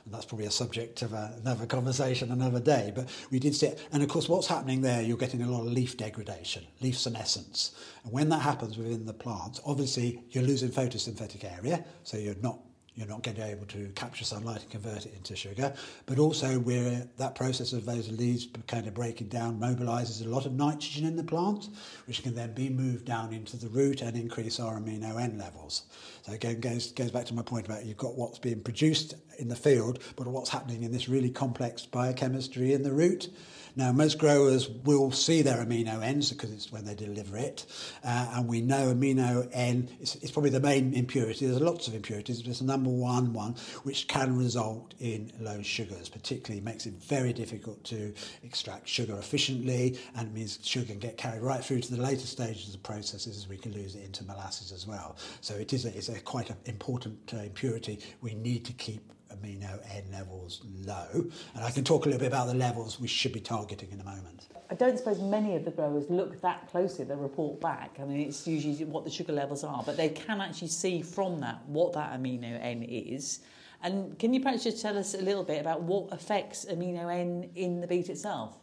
And 0.09 0.15
that's 0.15 0.25
probably 0.25 0.47
a 0.47 0.51
subject 0.51 1.03
of 1.03 1.13
a, 1.13 1.35
another 1.39 1.67
conversation 1.67 2.31
another 2.31 2.59
day. 2.59 2.91
But 2.95 3.09
we 3.29 3.37
did 3.37 3.53
see 3.53 3.67
it. 3.67 3.87
And 3.91 4.01
of 4.01 4.09
course, 4.09 4.27
what's 4.27 4.47
happening 4.47 4.81
there, 4.81 5.03
you're 5.03 5.17
getting 5.17 5.43
a 5.43 5.51
lot 5.51 5.67
of 5.67 5.71
leaf 5.71 5.97
degradation, 5.97 6.65
leaf 6.81 6.97
senescence. 6.97 7.75
And 8.03 8.11
when 8.11 8.27
that 8.29 8.39
happens 8.39 8.75
within 8.75 9.05
the 9.05 9.13
plant, 9.13 9.59
obviously, 9.67 10.23
you're 10.31 10.43
losing 10.43 10.69
photosynthetic 10.69 11.43
area, 11.43 11.85
so 12.03 12.17
you're 12.17 12.33
not 12.41 12.57
you're 12.95 13.07
not 13.07 13.23
going 13.23 13.37
to 13.37 13.43
be 13.43 13.47
able 13.47 13.65
to 13.67 13.87
capture 13.95 14.25
sunlight 14.25 14.61
and 14.61 14.71
convert 14.71 15.05
it 15.05 15.13
into 15.15 15.33
sugar. 15.33 15.73
But 16.05 16.19
also, 16.19 16.59
we're, 16.59 17.07
that 17.17 17.33
process 17.33 17.71
of 17.71 17.85
those 17.85 18.11
leaves 18.11 18.49
kind 18.67 18.87
of 18.87 18.93
breaking 18.93 19.29
down 19.29 19.57
mobilizes 19.57 20.25
a 20.25 20.27
lot 20.27 20.45
of 20.45 20.51
nitrogen 20.51 21.05
in 21.05 21.15
the 21.15 21.23
plant, 21.23 21.69
which 22.07 22.23
can 22.23 22.35
then 22.35 22.53
be 22.53 22.67
moved 22.67 23.05
down 23.05 23.31
into 23.31 23.55
the 23.55 23.69
root 23.69 24.01
and 24.01 24.17
increase 24.17 24.59
our 24.59 24.77
amino 24.77 25.17
N 25.17 25.37
levels. 25.37 25.83
Again, 26.31 26.59
goes 26.59 26.91
goes 26.91 27.11
back 27.11 27.25
to 27.25 27.33
my 27.33 27.41
point 27.41 27.65
about 27.65 27.85
you've 27.85 27.97
got 27.97 28.15
what's 28.15 28.39
being 28.39 28.61
produced 28.61 29.15
in 29.37 29.47
the 29.47 29.55
field, 29.55 29.99
but 30.15 30.27
what's 30.27 30.49
happening 30.49 30.83
in 30.83 30.91
this 30.91 31.09
really 31.09 31.29
complex 31.29 31.85
biochemistry 31.85 32.73
in 32.73 32.83
the 32.83 32.91
root. 32.91 33.29
Now, 33.75 33.91
most 33.91 34.17
growers 34.17 34.67
will 34.67 35.11
see 35.11 35.41
their 35.41 35.63
amino 35.63 36.01
Ns 36.03 36.31
because 36.31 36.51
it's 36.51 36.71
when 36.71 36.85
they 36.85 36.95
deliver 36.95 37.37
it, 37.37 37.65
uh, 38.03 38.33
and 38.35 38.47
we 38.47 38.61
know 38.61 38.93
amino 38.93 39.47
N 39.53 39.89
is, 40.01 40.15
is, 40.17 40.31
probably 40.31 40.49
the 40.49 40.59
main 40.59 40.93
impurity. 40.93 41.45
There's 41.45 41.61
lots 41.61 41.87
of 41.87 41.93
impurities, 41.93 42.41
but 42.41 42.49
it's 42.49 42.59
the 42.59 42.65
number 42.65 42.89
one 42.89 43.31
one 43.31 43.55
which 43.83 44.07
can 44.07 44.37
result 44.37 44.95
in 44.99 45.31
low 45.39 45.61
sugars. 45.61 46.09
Particularly, 46.09 46.61
makes 46.61 46.87
it 46.87 46.93
very 46.95 47.31
difficult 47.31 47.83
to 47.85 48.13
extract 48.43 48.89
sugar 48.89 49.17
efficiently, 49.17 49.97
and 50.15 50.33
means 50.33 50.59
sugar 50.63 50.87
can 50.87 50.99
get 50.99 51.17
carried 51.17 51.41
right 51.41 51.63
through 51.63 51.81
to 51.81 51.95
the 51.95 52.01
later 52.01 52.27
stages 52.27 52.67
of 52.67 52.73
the 52.73 52.79
processes, 52.79 53.37
as 53.37 53.47
we 53.47 53.57
can 53.57 53.71
lose 53.71 53.95
it 53.95 54.03
into 54.03 54.23
molasses 54.25 54.71
as 54.71 54.87
well. 54.87 55.15
So 55.41 55.53
it 55.55 55.71
is 55.73 55.85
a, 55.85 55.95
it's 55.95 56.09
a 56.09 56.18
quite 56.25 56.49
an 56.49 56.57
important 56.65 57.33
uh, 57.33 57.37
impurity 57.37 57.99
we 58.21 58.33
need 58.33 58.65
to 58.65 58.73
keep 58.73 59.11
amino 59.33 59.79
N 59.95 60.05
levels 60.11 60.61
low. 60.85 61.29
And 61.55 61.63
I 61.63 61.71
can 61.71 61.83
talk 61.83 62.05
a 62.05 62.09
little 62.09 62.19
bit 62.19 62.27
about 62.27 62.47
the 62.47 62.53
levels 62.53 62.99
we 62.99 63.07
should 63.07 63.33
be 63.33 63.39
targeting 63.39 63.91
in 63.91 64.01
a 64.01 64.03
moment. 64.03 64.47
I 64.71 64.75
don't 64.75 64.97
suppose 64.97 65.19
many 65.19 65.55
of 65.55 65.65
the 65.65 65.71
growers 65.71 66.09
look 66.09 66.41
that 66.41 66.69
closely 66.69 67.01
at 67.01 67.07
the 67.07 67.15
report 67.15 67.59
back. 67.59 67.97
I 67.99 68.05
mean, 68.05 68.27
it's 68.27 68.47
usually 68.47 68.85
what 68.85 69.03
the 69.03 69.09
sugar 69.09 69.33
levels 69.33 69.63
are, 69.63 69.81
but 69.83 69.97
they 69.97 70.09
can 70.09 70.41
actually 70.41 70.67
see 70.67 71.01
from 71.01 71.39
that 71.39 71.65
what 71.65 71.93
that 71.93 72.11
amino 72.19 72.59
N 72.61 72.83
is. 72.83 73.39
And 73.81 74.17
can 74.19 74.33
you 74.33 74.41
perhaps 74.41 74.63
just 74.63 74.81
tell 74.81 74.97
us 74.97 75.13
a 75.13 75.21
little 75.21 75.43
bit 75.43 75.61
about 75.61 75.81
what 75.81 76.11
affects 76.11 76.65
amino 76.65 77.11
N 77.13 77.49
in 77.55 77.81
the 77.81 77.87
beet 77.87 78.09
itself? 78.09 78.57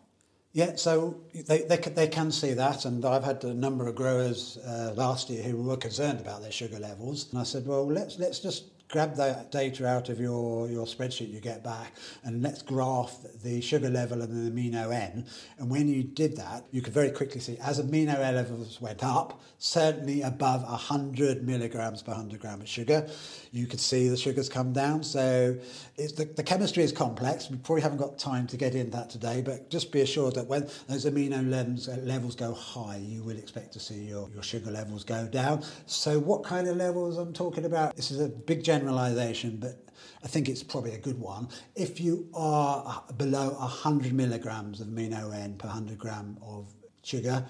Yeah, 0.56 0.76
so 0.76 1.20
they, 1.34 1.64
they, 1.64 1.76
they 1.76 2.08
can 2.08 2.32
see 2.32 2.54
that, 2.54 2.86
and 2.86 3.04
I've 3.04 3.24
had 3.24 3.44
a 3.44 3.52
number 3.52 3.86
of 3.88 3.94
growers 3.94 4.56
uh, 4.66 4.94
last 4.96 5.28
year 5.28 5.42
who 5.42 5.58
were 5.58 5.76
concerned 5.76 6.18
about 6.18 6.40
their 6.40 6.50
sugar 6.50 6.78
levels, 6.78 7.28
and 7.30 7.38
I 7.38 7.42
said, 7.42 7.66
well, 7.66 7.86
let's 7.86 8.18
let's 8.18 8.38
just 8.38 8.64
grab 8.88 9.16
that 9.16 9.50
data 9.50 9.86
out 9.86 10.08
of 10.08 10.20
your, 10.20 10.68
your 10.68 10.86
spreadsheet 10.86 11.32
you 11.32 11.40
get 11.40 11.64
back 11.64 11.92
and 12.22 12.42
let's 12.42 12.62
graph 12.62 13.16
the 13.42 13.60
sugar 13.60 13.90
level 13.90 14.22
and 14.22 14.32
the 14.32 14.50
amino 14.50 14.94
N. 14.94 15.26
And 15.58 15.70
when 15.70 15.88
you 15.88 16.04
did 16.04 16.36
that, 16.36 16.64
you 16.70 16.82
could 16.82 16.92
very 16.92 17.10
quickly 17.10 17.40
see 17.40 17.58
as 17.58 17.80
amino 17.80 18.18
N 18.18 18.36
levels 18.36 18.80
went 18.80 19.02
up, 19.02 19.40
certainly 19.58 20.22
above 20.22 20.62
100 20.62 21.46
milligrams 21.46 22.02
per 22.02 22.12
100 22.12 22.40
gram 22.40 22.60
of 22.60 22.68
sugar, 22.68 23.08
you 23.52 23.66
could 23.66 23.80
see 23.80 24.08
the 24.08 24.16
sugars 24.16 24.48
come 24.48 24.72
down. 24.72 25.02
So 25.02 25.56
the, 25.96 26.30
the 26.36 26.42
chemistry 26.42 26.82
is 26.82 26.92
complex. 26.92 27.50
We 27.50 27.56
probably 27.56 27.82
haven't 27.82 27.98
got 27.98 28.18
time 28.18 28.46
to 28.48 28.56
get 28.56 28.74
into 28.74 28.92
that 28.92 29.10
today, 29.10 29.42
but 29.42 29.70
just 29.70 29.90
be 29.90 30.02
assured 30.02 30.34
that 30.34 30.46
when 30.46 30.68
those 30.88 31.06
amino 31.06 31.48
levels, 31.48 31.88
uh, 31.88 31.96
levels 32.02 32.36
go 32.36 32.52
high, 32.52 33.00
you 33.02 33.22
will 33.22 33.36
expect 33.36 33.72
to 33.72 33.80
see 33.80 34.04
your, 34.04 34.28
your 34.34 34.42
sugar 34.42 34.70
levels 34.70 35.04
go 35.04 35.26
down. 35.26 35.64
So 35.86 36.18
what 36.18 36.44
kind 36.44 36.68
of 36.68 36.76
levels 36.76 37.18
I'm 37.18 37.32
talking 37.32 37.64
about? 37.64 37.96
This 37.96 38.10
is 38.10 38.20
a 38.20 38.28
big 38.28 38.62
generalization, 38.76 39.56
but 39.56 39.86
I 40.24 40.28
think 40.28 40.48
it's 40.48 40.62
probably 40.62 40.94
a 40.94 40.98
good 40.98 41.18
one. 41.18 41.48
If 41.74 42.00
you 42.00 42.28
are 42.34 43.02
below 43.16 43.50
100 43.50 44.12
milligrams 44.12 44.80
of 44.80 44.88
amino 44.88 45.34
N 45.34 45.54
per 45.56 45.68
100 45.68 45.98
gram 45.98 46.36
of 46.42 46.66
sugar, 47.02 47.46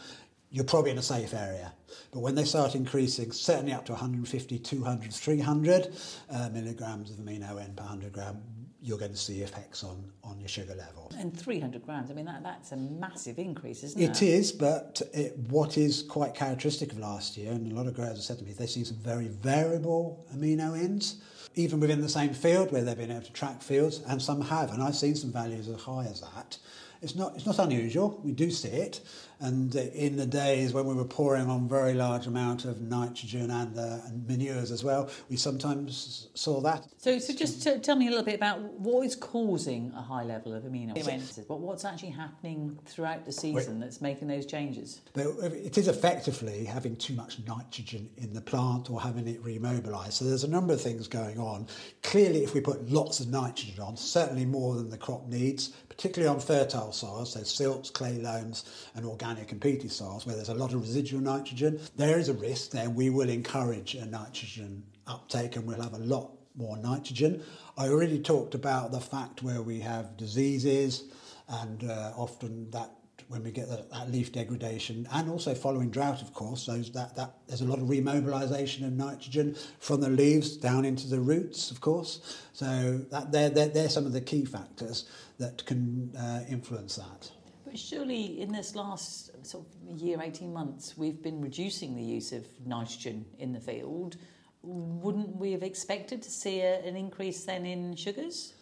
you're 0.51 0.65
probably 0.65 0.93
in 0.93 0.99
a 0.99 1.03
safe 1.03 1.35
area. 1.35 1.73
But 2.12 2.21
when 2.21 2.35
they 2.35 2.45
start 2.45 2.75
increasing, 2.75 3.33
certainly 3.33 3.73
up 3.73 3.85
to 3.87 3.93
150, 3.93 4.59
200, 4.59 5.12
300 5.12 5.95
uh, 6.31 6.49
milligrams 6.51 7.11
of 7.11 7.17
amino 7.17 7.61
N 7.61 7.75
per 7.75 7.85
100 7.85 8.12
gram, 8.12 8.43
you're 8.87 8.99
going 8.99 9.11
to 9.11 9.16
see 9.16 9.40
effects 9.40 9.83
on, 9.83 10.12
on 10.22 10.38
your 10.38 10.49
sugar 10.49 10.75
level. 10.77 11.11
And 11.18 11.37
300 11.37 11.85
grams, 11.85 12.09
I 12.09 12.14
mean, 12.14 12.25
that, 12.27 12.44
that's 12.44 12.70
a 12.70 12.77
massive 12.77 13.37
increase, 13.37 13.83
isn't 13.83 14.01
it? 14.01 14.11
It 14.11 14.22
is, 14.22 14.53
but 14.53 15.03
it, 15.12 15.37
what 15.49 15.77
is 15.77 16.05
quite 16.05 16.35
characteristic 16.37 16.92
of 16.92 17.01
last 17.01 17.37
year, 17.37 17.51
and 17.51 17.70
a 17.72 17.75
lot 17.75 17.88
of 17.88 17.94
growers 17.94 18.12
have 18.12 18.22
said 18.22 18.38
to 18.38 18.44
me, 18.44 18.53
they've 18.53 18.70
seen 18.70 18.85
some 18.85 18.99
very 18.99 19.27
variable 19.27 20.25
amino 20.33 20.77
Ns, 20.77 21.16
even 21.57 21.81
within 21.81 22.01
the 22.01 22.09
same 22.09 22.33
field 22.33 22.70
where 22.70 22.85
they've 22.85 22.96
been 22.96 23.11
able 23.11 23.22
to 23.22 23.33
track 23.33 23.61
fields, 23.61 24.03
and 24.07 24.22
some 24.22 24.40
have, 24.40 24.72
and 24.72 24.81
I've 24.81 24.94
seen 24.94 25.16
some 25.16 25.33
values 25.33 25.66
as 25.66 25.81
high 25.81 26.05
as 26.05 26.20
that. 26.20 26.57
It's 27.03 27.15
not, 27.15 27.35
it's 27.37 27.47
not 27.47 27.59
unusual, 27.59 28.21
we 28.25 28.33
do 28.33 28.51
see 28.51 28.69
it, 28.69 29.01
and 29.41 29.75
in 29.75 30.17
the 30.17 30.27
days 30.27 30.73
when 30.73 30.87
we 30.87 30.95
were 30.95 31.05
pouring 31.05 31.49
on 31.51 31.69
very 31.69 31.93
large 31.93 32.27
amount 32.27 32.65
of 32.65 32.81
nitrogen 32.81 33.51
and, 33.51 33.79
uh, 33.79 33.99
and 34.07 34.27
manures 34.27 34.71
as 34.71 34.83
well, 34.83 35.11
we 35.29 35.37
sometimes 35.37 36.29
saw 36.35 36.61
that. 36.63 36.87
So, 36.97 37.19
so 37.19 37.35
just 37.35 37.63
to 37.65 37.79
tell 37.79 37.97
me 37.97 38.07
a 38.07 38.11
little 38.11 38.25
bit 38.25 38.35
about 38.35 38.61
what 38.61 39.05
is 39.05 39.15
causing 39.15 39.93
a 39.95 40.01
high 40.01 40.25
level 40.25 40.55
of 40.55 40.63
amino 40.63 40.97
acids. 40.99 41.41
What, 41.49 41.61
what's 41.61 41.85
actually 41.85 42.11
happening 42.11 42.79
throughout 42.87 43.27
the 43.27 43.33
season 43.33 43.79
that's 43.79 44.01
making 44.01 44.29
those 44.29 44.47
changes? 44.47 45.03
It 45.15 45.77
is 45.77 45.89
effectively 45.89 46.65
having 46.65 46.97
too 46.97 47.15
much 47.15 47.39
nitrogen 47.47 48.09
in 48.17 48.33
the 48.33 48.41
plant 48.41 48.91
or 48.91 49.01
having 49.01 49.29
it 49.29 49.43
remobilised. 49.43 50.15
So 50.15 50.25
there's 50.25 50.45
a 50.45 50.51
number 50.51 50.73
of 50.73 50.81
things 50.81 51.09
going 51.09 51.39
on. 51.39 51.67
Clearly, 52.03 52.43
if 52.43 52.55
we 52.55 52.61
put 52.61 52.91
lots 52.91 53.21
of 53.21 53.29
nitrogen 53.29 53.83
on, 53.83 53.97
certainly 53.97 54.47
more 54.47 54.77
than 54.77 54.89
the 54.89 54.99
crop 54.99 55.27
needs, 55.29 55.75
particularly 55.97 56.33
on 56.33 56.41
fertile 56.41 56.93
soils, 56.93 57.33
so 57.33 57.43
silts, 57.43 57.89
clay 57.89 58.19
loams, 58.19 58.65
and 58.95 59.07
organic 59.07 59.51
and 59.53 59.61
peaty 59.61 59.89
soils 59.89 60.27
where 60.27 60.37
there's 60.37 60.51
a 60.51 60.55
lot 60.55 60.75
of 60.75 60.81
residual 60.81 61.21
nitrogen, 61.21 61.81
there 61.97 62.19
is 62.19 62.29
a 62.29 62.35
risk 62.35 62.71
there 62.71 62.91
we 62.91 63.09
will 63.09 63.31
encourage 63.31 63.95
a 63.95 64.05
nitrogen 64.05 64.83
uptake 65.07 65.57
and 65.57 65.67
we'll 65.67 65.81
have 65.81 65.95
a 65.95 65.99
lot 65.99 66.33
more 66.55 66.77
nitrogen. 66.79 67.43
I 67.79 67.89
already 67.89 68.19
talked 68.19 68.55
about 68.55 68.93
the 68.93 69.01
fact 69.01 69.43
where 69.43 69.63
we 69.63 69.81
have 69.81 70.17
diseases 70.17 71.05
and 71.49 71.85
uh, 71.85 72.13
often 72.17 72.71
that 72.71 72.91
when 73.29 73.43
we 73.43 73.51
get 73.51 73.69
that, 73.69 73.91
that, 73.91 74.11
leaf 74.11 74.33
degradation 74.33 75.09
and 75.13 75.29
also 75.29 75.53
following 75.55 75.91
drought 75.91 76.23
of 76.23 76.33
course 76.33 76.63
so 76.63 76.77
that, 76.79 77.17
that 77.17 77.35
there's 77.49 77.61
a 77.61 77.65
lot 77.65 77.79
of 77.79 77.87
remobilization 77.87 78.87
of 78.87 78.93
nitrogen 78.93 79.57
from 79.81 80.01
the 80.01 80.09
leaves 80.09 80.57
down 80.57 80.85
into 80.85 81.09
the 81.09 81.19
roots 81.19 81.71
of 81.71 81.81
course 81.81 82.39
so 82.53 83.01
that 83.11 83.33
they're, 83.33 83.51
they're, 83.51 83.69
they're 83.69 83.89
some 83.89 84.07
of 84.07 84.13
the 84.13 84.21
key 84.21 84.45
factors 84.45 85.09
that 85.38 85.64
can 85.66 86.14
uh, 86.16 86.40
influence 86.49 86.96
that 86.96 87.31
but 87.66 87.77
surely 87.77 88.40
in 88.40 88.53
this 88.53 88.77
last 88.77 89.44
sort 89.44 89.66
of 89.90 89.99
year, 89.99 90.22
18 90.22 90.53
months, 90.53 90.96
we've 90.96 91.20
been 91.20 91.40
reducing 91.40 91.96
the 91.96 92.03
use 92.03 92.33
of 92.33 92.46
nitrogen 92.64 93.27
in 93.38 93.53
the 93.53 93.61
field. 93.61 94.16
Wouldn't 94.62 95.37
we 95.37 95.51
have 95.53 95.64
expected 95.64 96.22
to 96.22 96.31
see 96.31 96.61
a, 96.61 96.79
an 96.87 96.96
increase 96.96 97.44
then 97.44 97.66
in 97.66 97.96
sugars? 97.96 98.55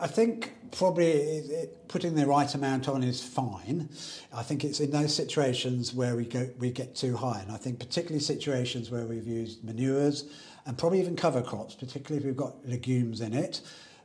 I 0.00 0.06
think 0.06 0.54
probably 0.72 1.68
putting 1.88 2.14
the 2.14 2.26
right 2.26 2.52
amount 2.54 2.88
on 2.88 3.02
is 3.02 3.22
fine. 3.22 3.90
I 4.32 4.42
think 4.42 4.64
it's 4.64 4.80
in 4.80 4.92
those 4.92 5.14
situations 5.14 5.92
where 5.92 6.16
we 6.16 6.24
go 6.24 6.48
we 6.58 6.70
get 6.70 6.94
too 6.94 7.16
high, 7.16 7.40
and 7.40 7.52
I 7.52 7.58
think 7.58 7.78
particularly 7.78 8.20
situations 8.20 8.90
where 8.90 9.06
we've 9.06 9.26
used 9.26 9.62
manures 9.62 10.24
and 10.66 10.78
probably 10.78 11.00
even 11.00 11.16
cover 11.16 11.42
crops, 11.42 11.74
particularly 11.74 12.18
if 12.18 12.24
we've 12.24 12.36
got 12.36 12.66
legumes 12.66 13.20
in 13.20 13.34
it. 13.34 13.60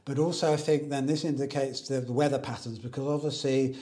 But 0.06 0.20
also, 0.20 0.52
I 0.52 0.58
think 0.58 0.89
then 0.89 1.06
this 1.06 1.24
indicates 1.24 1.88
the 1.88 2.02
weather 2.02 2.39
patterns 2.39 2.78
because 2.80 3.08
obviously 3.08 3.78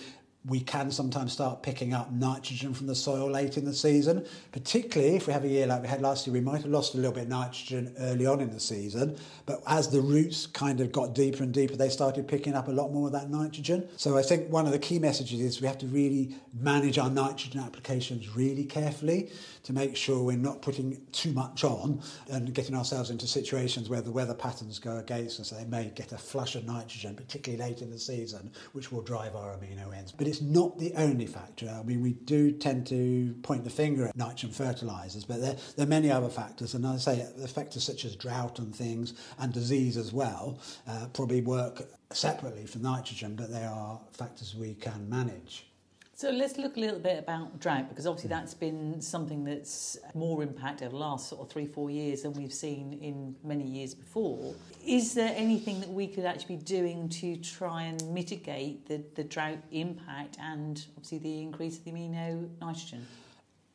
we 0.45 0.59
can 0.59 0.89
sometimes 0.89 1.31
start 1.31 1.61
picking 1.61 1.93
up 1.93 2.11
nitrogen 2.11 2.73
from 2.73 2.87
the 2.87 2.95
soil 2.95 3.29
late 3.29 3.57
in 3.57 3.65
the 3.65 3.73
season, 3.73 4.25
particularly 4.51 5.15
if 5.15 5.27
we 5.27 5.33
have 5.33 5.43
a 5.43 5.47
year 5.47 5.67
like 5.67 5.83
we 5.83 5.87
had 5.87 6.01
last 6.01 6.25
year. 6.25 6.33
We 6.33 6.41
might 6.41 6.63
have 6.63 6.71
lost 6.71 6.95
a 6.95 6.97
little 6.97 7.11
bit 7.11 7.23
of 7.23 7.29
nitrogen 7.29 7.93
early 7.99 8.25
on 8.25 8.41
in 8.41 8.49
the 8.49 8.59
season, 8.59 9.17
but 9.45 9.61
as 9.67 9.89
the 9.89 10.01
roots 10.01 10.47
kind 10.47 10.81
of 10.81 10.91
got 10.91 11.13
deeper 11.13 11.43
and 11.43 11.53
deeper, 11.53 11.75
they 11.75 11.89
started 11.89 12.27
picking 12.27 12.55
up 12.55 12.67
a 12.67 12.71
lot 12.71 12.91
more 12.91 13.05
of 13.07 13.13
that 13.13 13.29
nitrogen. 13.29 13.87
So 13.97 14.17
I 14.17 14.23
think 14.23 14.51
one 14.51 14.65
of 14.65 14.71
the 14.71 14.79
key 14.79 14.97
messages 14.97 15.39
is 15.39 15.61
we 15.61 15.67
have 15.67 15.77
to 15.79 15.87
really 15.87 16.35
manage 16.59 16.97
our 16.97 17.09
nitrogen 17.09 17.61
applications 17.61 18.35
really 18.35 18.63
carefully 18.63 19.29
to 19.63 19.73
make 19.73 19.95
sure 19.95 20.23
we're 20.23 20.37
not 20.37 20.63
putting 20.63 20.99
too 21.11 21.33
much 21.33 21.63
on 21.63 22.01
and 22.31 22.51
getting 22.53 22.75
ourselves 22.75 23.11
into 23.11 23.27
situations 23.27 23.89
where 23.89 24.01
the 24.01 24.11
weather 24.11 24.33
patterns 24.33 24.79
go 24.79 24.97
against 24.97 25.39
us. 25.39 25.51
They 25.51 25.65
may 25.65 25.91
get 25.93 26.11
a 26.13 26.17
flush 26.17 26.55
of 26.55 26.65
nitrogen, 26.65 27.15
particularly 27.15 27.63
late 27.63 27.83
in 27.83 27.91
the 27.91 27.99
season, 27.99 28.51
which 28.71 28.91
will 28.91 29.03
drive 29.03 29.35
our 29.35 29.55
amino 29.55 29.91
Ns. 30.01 30.11
But 30.11 30.30
it's 30.31 30.41
not 30.41 30.79
the 30.79 30.93
only 30.95 31.25
factor. 31.25 31.67
I 31.67 31.83
mean, 31.83 32.01
we 32.01 32.13
do 32.13 32.53
tend 32.53 32.87
to 32.87 33.35
point 33.43 33.65
the 33.65 33.69
finger 33.69 34.07
at 34.07 34.15
nitrogen 34.15 34.51
fertilizers, 34.51 35.25
but 35.25 35.41
there, 35.41 35.57
there 35.75 35.85
are 35.85 35.89
many 35.89 36.09
other 36.09 36.29
factors. 36.29 36.73
And 36.73 36.87
I 36.87 36.95
say 36.95 37.27
factors 37.49 37.83
such 37.83 38.05
as 38.05 38.15
drought 38.15 38.57
and 38.57 38.73
things 38.73 39.13
and 39.39 39.51
disease 39.51 39.97
as 39.97 40.13
well 40.13 40.57
uh, 40.87 41.07
probably 41.11 41.41
work 41.41 41.83
separately 42.11 42.65
from 42.65 42.83
nitrogen, 42.83 43.35
but 43.35 43.51
they 43.51 43.65
are 43.65 43.99
factors 44.13 44.55
we 44.55 44.75
can 44.75 45.09
manage. 45.09 45.65
So 46.21 46.29
let's 46.29 46.59
look 46.59 46.77
a 46.77 46.79
little 46.79 46.99
bit 46.99 47.17
about 47.17 47.59
drought 47.59 47.89
because 47.89 48.05
obviously 48.05 48.27
mm. 48.27 48.39
that's 48.39 48.53
been 48.53 49.01
something 49.01 49.43
that's 49.43 49.97
more 50.13 50.43
impacted 50.43 50.91
the 50.91 50.95
last 50.95 51.27
sort 51.27 51.41
of 51.41 51.49
three, 51.49 51.65
four 51.65 51.89
years 51.89 52.21
than 52.21 52.33
we've 52.33 52.53
seen 52.53 52.93
in 53.01 53.35
many 53.43 53.63
years 53.63 53.95
before. 53.95 54.53
Is 54.85 55.15
there 55.15 55.33
anything 55.35 55.79
that 55.79 55.89
we 55.89 56.05
could 56.05 56.25
actually 56.25 56.57
be 56.57 56.61
doing 56.61 57.09
to 57.09 57.37
try 57.37 57.85
and 57.85 58.07
mitigate 58.13 58.87
the, 58.87 59.03
the 59.15 59.23
drought 59.23 59.57
impact 59.71 60.37
and 60.39 60.85
obviously 60.95 61.17
the 61.17 61.41
increase 61.41 61.79
of 61.79 61.85
the 61.85 61.91
amino 61.91 62.47
nitrogen? 62.61 63.07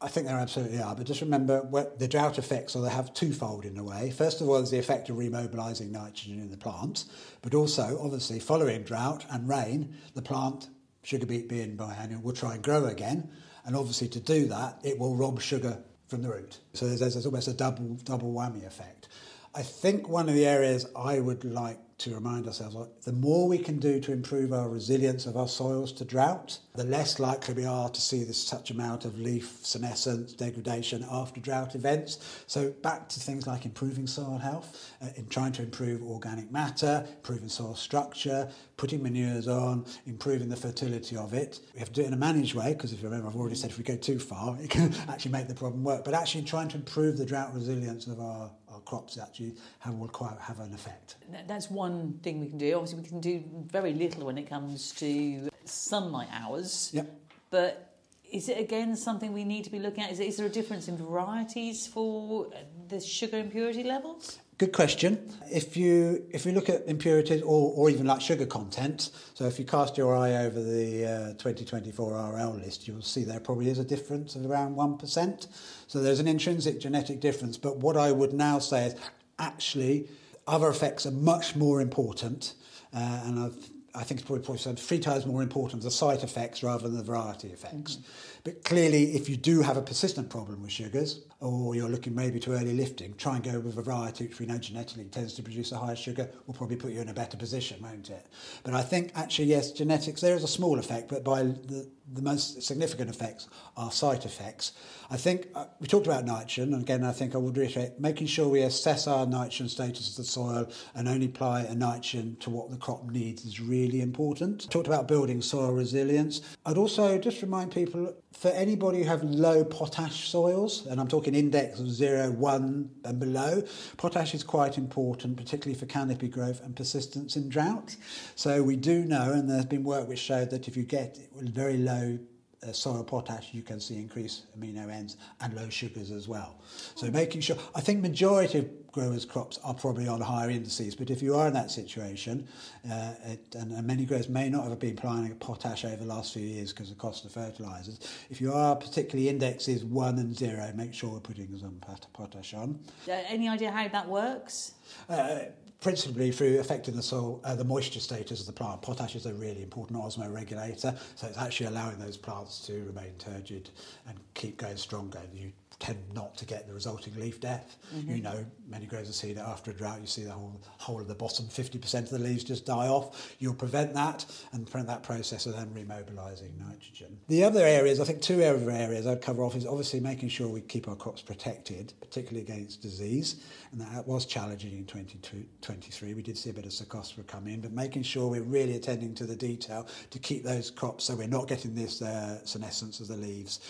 I 0.01 0.07
think 0.07 0.29
there 0.29 0.37
absolutely 0.37 0.81
are, 0.81 0.95
but 0.95 1.05
just 1.05 1.23
remember 1.23 1.63
what 1.63 1.99
the 1.99 2.07
drought 2.07 2.39
effects, 2.39 2.77
or 2.77 2.83
they 2.85 2.91
have 2.91 3.13
twofold 3.13 3.65
in 3.65 3.77
a 3.77 3.83
way. 3.83 4.11
First 4.11 4.41
of 4.41 4.49
all, 4.49 4.55
there's 4.55 4.71
the 4.71 4.79
effect 4.79 5.09
of 5.09 5.19
remobilising 5.19 5.91
nitrogen 5.91 6.39
in 6.39 6.53
the 6.53 6.57
plant, 6.57 7.07
but 7.43 7.55
also, 7.55 7.99
obviously, 8.01 8.39
following 8.39 8.85
drought 8.85 9.25
and 9.31 9.49
rain, 9.49 9.97
the 10.15 10.23
plant, 10.23 10.69
sugar 11.07 11.25
beet 11.25 11.49
being 11.49 11.77
biennial, 11.77 12.21
will 12.21 12.33
try 12.33 12.55
and 12.55 12.65
grow 12.65 12.87
again, 12.87 13.31
and 13.65 13.77
obviously 13.77 14.09
to 14.09 14.19
do 14.19 14.47
that, 14.49 14.81
it 14.83 14.99
will 14.99 15.15
rob 15.15 15.41
sugar 15.41 15.79
from 16.09 16.21
the 16.23 16.29
root. 16.29 16.59
So 16.73 16.89
there's, 16.89 16.99
there's 16.99 17.25
almost 17.25 17.47
a 17.47 17.53
double 17.53 17.95
double 18.03 18.33
whammy 18.33 18.67
effect. 18.67 19.09
I 19.55 19.63
think 19.63 20.09
one 20.09 20.29
of 20.29 20.35
the 20.35 20.45
areas 20.47 20.85
I 20.97 21.21
would 21.21 21.45
like 21.45 21.79
to 21.99 22.15
remind 22.15 22.47
ourselves 22.47 22.77
the 23.05 23.13
more 23.13 23.49
we 23.49 23.59
can 23.59 23.79
do 23.79 24.01
to 24.01 24.13
improve 24.13 24.53
our 24.53 24.69
resilience 24.69 25.25
of 25.25 25.37
our 25.37 25.49
soils 25.49 25.93
to 25.93 26.05
drought, 26.05 26.59
the 26.75 26.85
less 26.85 27.19
likely 27.19 27.55
we 27.55 27.65
are 27.65 27.89
to 27.89 28.01
see 28.01 28.23
this 28.23 28.43
such 28.43 28.71
amount 28.71 29.07
of 29.07 29.19
leaf 29.19 29.59
senescence, 29.63 30.35
degradation 30.35 31.07
after 31.11 31.41
drought 31.41 31.75
events. 31.75 32.45
So 32.47 32.71
back 32.71 33.09
to 33.09 33.21
things 33.21 33.47
like 33.47 33.65
improving 33.65 34.07
soil 34.07 34.39
health, 34.39 34.93
uh, 35.01 35.09
in 35.17 35.27
trying 35.29 35.53
to 35.53 35.63
improve 35.63 36.03
organic 36.03 36.53
matter, 36.53 37.07
improving 37.09 37.49
soil 37.49 37.75
structure, 37.75 38.51
putting 38.77 39.03
manures 39.03 39.49
on, 39.49 39.87
improving 40.05 40.51
the 40.51 40.57
fertility 40.57 41.17
of 41.17 41.33
it. 41.33 41.61
We 41.73 41.79
have 41.79 41.89
to 41.89 41.95
do 41.95 42.03
it 42.03 42.09
in 42.09 42.13
a 42.13 42.19
managed 42.19 42.55
way 42.55 42.75
because 42.75 42.93
if 42.93 43.01
you 43.01 43.09
remember, 43.09 43.29
I've 43.29 43.37
already 43.37 43.57
said 43.57 43.71
if 43.71 43.79
we 43.79 43.85
go 43.85 43.97
too 43.97 44.19
far, 44.19 44.57
it 44.61 44.69
can 44.69 44.95
actually 45.09 45.33
make 45.33 45.49
the 45.49 45.55
problem 45.55 45.83
work. 45.83 46.05
But 46.05 46.13
actually 46.13 46.45
trying 46.45 46.69
to 46.69 46.77
improve 46.77 47.17
the 47.17 47.25
drought 47.25 47.55
resilience 47.55 48.07
of 48.07 48.21
our, 48.21 48.51
our 48.77 48.83
crops 48.83 49.19
actually 49.19 49.55
have, 49.81 49.95
will 49.95 50.09
quite 50.09 50.39
have 50.39 50.61
an 50.61 50.73
effect. 50.75 51.17
That's 51.49 51.71
one 51.71 52.21
thing 52.23 52.41
we 52.41 52.49
can 52.49 52.59
do. 52.59 52.75
Obviously, 52.75 53.01
we 53.01 53.09
can 53.09 53.21
do 53.21 53.43
very 53.67 53.95
little 53.95 54.27
when 54.27 54.37
it 54.37 54.49
comes 54.49 54.93
to 54.93 55.49
sunlight 55.65 56.29
hours. 56.31 56.91
Yep. 56.93 57.11
But 57.51 57.97
is 58.31 58.49
it 58.49 58.59
again 58.59 58.95
something 58.97 59.33
we 59.33 59.45
need 59.45 59.65
to 59.65 59.71
be 59.71 59.79
looking 59.79 60.05
at? 60.05 60.13
Is, 60.13 60.21
is 60.21 60.37
there 60.37 60.47
a 60.47 60.51
difference 60.51 60.89
in 60.89 60.97
varieties 60.99 61.87
for 61.87 62.51
the 62.89 63.01
sugar 63.01 63.39
impurity 63.39 63.83
levels? 63.83 64.39
Good 64.59 64.73
question. 64.73 65.19
If 65.53 65.77
you 65.77 66.25
if 66.31 66.47
you 66.47 66.53
look 66.53 66.71
at 66.71 66.87
impurities 66.87 67.43
or, 67.43 67.73
or 67.75 67.91
even 67.91 68.07
like 68.07 68.23
sugar 68.23 68.47
content, 68.47 69.11
so 69.35 69.45
if 69.45 69.59
you 69.59 69.67
cast 69.67 69.99
your 69.99 70.17
eye 70.17 70.47
over 70.47 70.63
the 70.63 71.05
uh, 71.05 71.29
2024 71.35 72.33
RL 72.33 72.55
list, 72.55 72.89
you'll 72.89 73.03
see 73.03 73.23
there 73.23 73.39
probably 73.39 73.69
is 73.69 73.79
a 73.79 73.85
difference 73.85 74.35
of 74.35 74.51
around 74.51 74.75
one 74.75 74.97
percent. 74.97 75.49
So 75.89 76.01
there's 76.01 76.21
an 76.21 76.27
intrinsic 76.27 76.81
genetic 76.81 77.21
difference. 77.21 77.59
But 77.59 77.77
what 77.77 77.99
I 77.99 78.13
would 78.13 78.33
now 78.33 78.59
say 78.59 78.87
is 78.87 78.95
actually 79.39 80.09
other 80.47 80.71
effects 80.71 81.05
are 81.05 81.11
much 81.11 81.55
more 81.55 81.83
important, 81.83 82.55
uh, 82.95 83.25
and 83.27 83.39
I've 83.39 83.71
I 83.97 84.05
think 84.05 84.21
it's 84.21 84.27
probably, 84.27 84.45
probably 84.45 84.75
three 84.77 84.99
times 84.99 85.25
more 85.25 85.43
important 85.43 85.83
the 85.83 85.91
site 85.91 86.23
effects 86.23 86.63
rather 86.63 86.87
than 86.87 86.99
the 86.99 87.03
variety 87.03 87.49
effects. 87.49 87.97
Mm-hmm. 87.97 88.36
But 88.47 88.63
clearly, 88.63 89.17
if 89.17 89.29
you 89.29 89.37
do 89.37 89.61
have 89.63 89.77
a 89.77 89.83
persistent 89.83 90.31
problem 90.31 90.63
with 90.63 90.71
sugars, 90.71 91.23
or 91.41 91.75
you're 91.75 91.89
looking 91.89 92.15
maybe 92.15 92.39
to 92.39 92.53
early 92.53 92.75
lifting, 92.75 93.13
try 93.15 93.35
and 93.35 93.45
go 93.45 93.59
with 93.59 93.77
a 93.77 93.83
variety 93.83 94.29
which 94.29 94.39
we 94.39 94.47
know 94.47 94.57
genetically 94.57 95.05
tends 95.07 95.35
to 95.35 95.43
produce 95.43 95.73
a 95.73 95.77
higher 95.77 95.97
sugar, 95.97 96.31
will 96.47 96.55
probably 96.55 96.77
put 96.77 96.93
you 96.93 97.01
in 97.01 97.09
a 97.09 97.13
better 97.13 97.37
position, 97.37 97.83
won't 97.83 98.09
it? 98.09 98.25
But 98.63 98.73
I 98.73 98.83
think 98.83 99.11
actually, 99.17 99.47
yes, 99.47 99.73
genetics, 99.73 100.21
there 100.21 100.37
is 100.37 100.45
a 100.45 100.49
small 100.49 100.79
effect, 100.79 101.09
but 101.09 101.25
by 101.25 101.43
the, 101.43 101.91
the 102.13 102.23
most 102.23 102.63
significant 102.63 103.11
effects 103.11 103.49
are 103.77 103.91
site 103.91 104.25
effects. 104.25 104.73
I 105.11 105.17
think 105.17 105.49
uh, 105.55 105.67
we 105.81 105.89
talked 105.89 106.07
about 106.07 106.25
nitrogen, 106.25 106.73
and 106.73 106.83
again, 106.83 107.03
I 107.03 107.13
think 107.13 107.35
I 107.35 107.39
would 107.39 107.57
reiterate 107.57 107.99
making 107.99 108.29
sure 108.29 108.49
we 108.49 108.63
assess 108.63 109.09
our 109.09 109.27
nitrogen 109.27 109.69
status 109.69 110.11
of 110.11 110.17
the 110.17 110.25
soil 110.25 110.71
and 110.95 111.09
only 111.09 111.27
apply 111.27 111.63
a 111.63 111.75
nitrogen 111.75 112.37
to 112.41 112.51
what 112.51 112.71
the 112.71 112.77
crop 112.77 113.11
needs 113.11 113.45
is 113.45 113.61
really 113.61 114.01
important. 114.01 114.71
Talked 114.71 114.87
about 114.87 115.09
building 115.09 115.43
soil 115.43 115.73
resilience. 115.73 116.43
I'd 116.65 116.79
also 116.79 117.19
just 117.19 117.43
remind 117.43 117.73
people 117.73 118.15
for 118.39 118.49
anybody 118.49 118.99
who 118.99 119.05
have 119.05 119.25
low 119.25 119.65
potash 119.65 120.29
soils, 120.29 120.87
and 120.87 121.01
I'm 121.01 121.09
talking 121.09 121.35
index 121.35 121.81
of 121.81 121.89
0, 121.89 122.33
1 122.33 122.91
and 123.05 123.19
below, 123.19 123.63
potash 123.97 124.35
is 124.35 124.43
quite 124.43 124.77
important, 124.77 125.37
particularly 125.37 125.79
for 125.79 125.87
canopy 125.87 126.29
growth 126.29 126.63
and 126.63 126.77
persistence 126.77 127.37
in 127.37 127.49
drought. 127.49 127.97
So 128.35 128.63
we 128.63 128.77
do 128.77 129.05
know, 129.05 129.33
and 129.33 129.49
there's 129.49 129.65
been 129.65 129.85
work 129.85 130.07
which 130.09 130.19
showed 130.19 130.51
that 130.51 130.69
if 130.69 130.77
you 130.77 130.83
get 130.83 131.19
very 131.35 131.79
low 131.79 132.19
uh, 132.67 132.73
soil 132.73 133.05
potash, 133.05 133.53
you 133.53 133.63
can 133.63 133.81
see 133.81 133.97
increased 133.97 134.45
amino 134.59 134.87
Ns 134.87 135.17
and 135.41 135.55
low 135.55 135.69
sugars 135.69 136.11
as 136.11 136.29
well. 136.29 136.57
So 136.95 137.11
making 137.11 137.41
sure, 137.43 137.57
I 137.75 137.81
think 137.81 138.01
majority 138.01 138.59
of 138.59 138.93
growers' 138.97 139.27
crops 139.27 139.59
are 139.63 139.75
probably 139.75 140.09
on 140.09 140.23
higher 140.23 140.49
indices. 140.49 140.95
But 140.95 141.11
if 141.11 141.23
you 141.23 141.37
are 141.37 141.47
in 141.49 141.53
that 141.53 141.71
situation, 141.71 142.49
uh, 142.91 143.13
it, 143.27 143.55
and, 143.55 143.71
and, 143.73 143.87
many 143.87 144.07
growers 144.07 144.29
may 144.29 144.49
not 144.49 144.67
have 144.69 144.79
been 144.79 144.97
applying 144.97 145.35
potash 145.35 145.85
over 145.85 145.97
the 145.97 146.07
last 146.07 146.33
few 146.33 146.43
years 146.43 146.73
because 146.73 146.91
of 146.91 146.97
the 146.97 147.01
cost 147.03 147.27
of 147.27 147.33
fertilisers, 147.33 148.01
if 148.31 148.41
you 148.41 148.55
are 148.55 148.75
particularly 148.75 149.29
indexes 149.29 149.85
one 149.85 150.19
and 150.19 150.35
zero, 150.35 150.73
make 150.75 150.95
sure 150.95 151.11
we're 151.11 151.21
putting 151.21 151.55
some 151.59 151.79
potash 152.15 152.55
on. 152.55 152.79
Any 153.07 153.51
idea 153.51 153.71
how 153.71 153.87
that 153.87 154.09
works? 154.09 154.73
Uh, 155.11 155.41
principally 155.81 156.33
through 156.33 156.59
affecting 156.59 156.97
the 156.97 157.03
soil, 157.03 157.41
uh, 157.45 157.55
the 157.55 157.65
moisture 157.65 158.01
status 158.01 158.41
of 158.41 158.47
the 158.47 158.53
plant. 158.53 158.83
Potash 158.83 159.15
is 159.15 159.27
a 159.27 159.35
really 159.35 159.63
important 159.63 159.99
osmoregulator, 159.99 160.97
so 161.15 161.27
it's 161.27 161.39
actually 161.39 161.67
allowing 161.67 161.99
those 161.99 162.17
plants 162.17 162.67
to 162.67 162.85
remain 162.85 163.13
turgid 163.19 163.71
and 164.09 164.19
keep 164.35 164.57
going 164.57 164.77
stronger. 164.77 165.21
You 165.35 165.53
tend 165.79 165.99
not 166.15 166.37
to 166.39 166.47
get 166.47 166.67
the 166.67 166.73
resulting 166.73 167.15
leaf 167.21 167.41
death. 167.41 167.77
Mm-hmm. 167.95 168.17
You 168.17 168.23
know, 168.23 168.47
many 168.69 168.87
growers 168.87 169.09
have 169.09 169.15
seen 169.15 169.33
it 169.33 169.39
after 169.39 169.71
a 169.71 169.75
drought. 169.75 170.01
You 170.01 170.07
see 170.07 170.25
the 170.25 170.33
whole 170.33 170.61
whole 170.79 171.01
of 171.01 171.09
the 171.09 171.15
bottom 171.15 171.47
50% 171.47 171.95
of 172.03 172.11
the 172.11 172.19
leaves 172.19 172.45
just 172.45 172.65
die 172.65 172.89
off. 172.89 173.35
You'll 173.39 173.55
prevent 173.55 173.93
that 173.95 174.25
and 174.53 174.67
prevent 174.67 174.89
that 174.89 175.03
process 175.03 175.47
of 175.47 175.55
then 175.55 175.73
remobilising 175.75 176.53
nitrogen. 176.59 177.19
The 177.29 177.45
other 177.45 177.61
areas, 177.61 178.01
I 178.01 178.05
think 178.05 178.23
two 178.23 178.43
other 178.43 178.71
areas 178.71 179.07
I'd 179.07 179.21
cover 179.21 179.43
off 179.43 179.55
is 179.55 179.67
obviously 179.67 180.01
making 180.01 180.31
sure 180.31 180.49
we 180.49 180.63
keep 180.63 180.89
our 180.89 180.97
crops 180.97 181.21
protected, 181.23 181.93
particularly 182.01 182.41
against 182.41 182.81
disease. 182.81 183.45
And 183.73 183.81
that 183.81 184.07
was 184.07 184.25
challenging 184.25 184.73
in 184.73 184.87
2023. 184.87 186.15
We 186.15 186.23
did 186.23 186.39
see 186.39 186.51
a 186.51 186.55
bit 186.55 186.65
of 186.65 186.71
Cercospora 186.71 187.27
come 187.27 187.47
in, 187.47 187.61
but 187.61 187.73
making 187.73 188.05
sure 188.05 188.29
we're 188.29 188.43
really 188.43 188.77
attending 188.77 189.15
to 189.17 189.27
the 189.27 189.37
detail 189.37 189.87
to 190.11 190.19
keep 190.19 190.43
those 190.43 190.71
crops 190.71 191.05
so 191.05 191.15
we're 191.15 191.27
not 191.27 191.49
getting 191.49 191.75
this 191.75 192.01
uh, 192.01 192.45
senescence 192.45 193.01
of 193.01 193.09
the 193.09 193.17
leaves. 193.17 193.61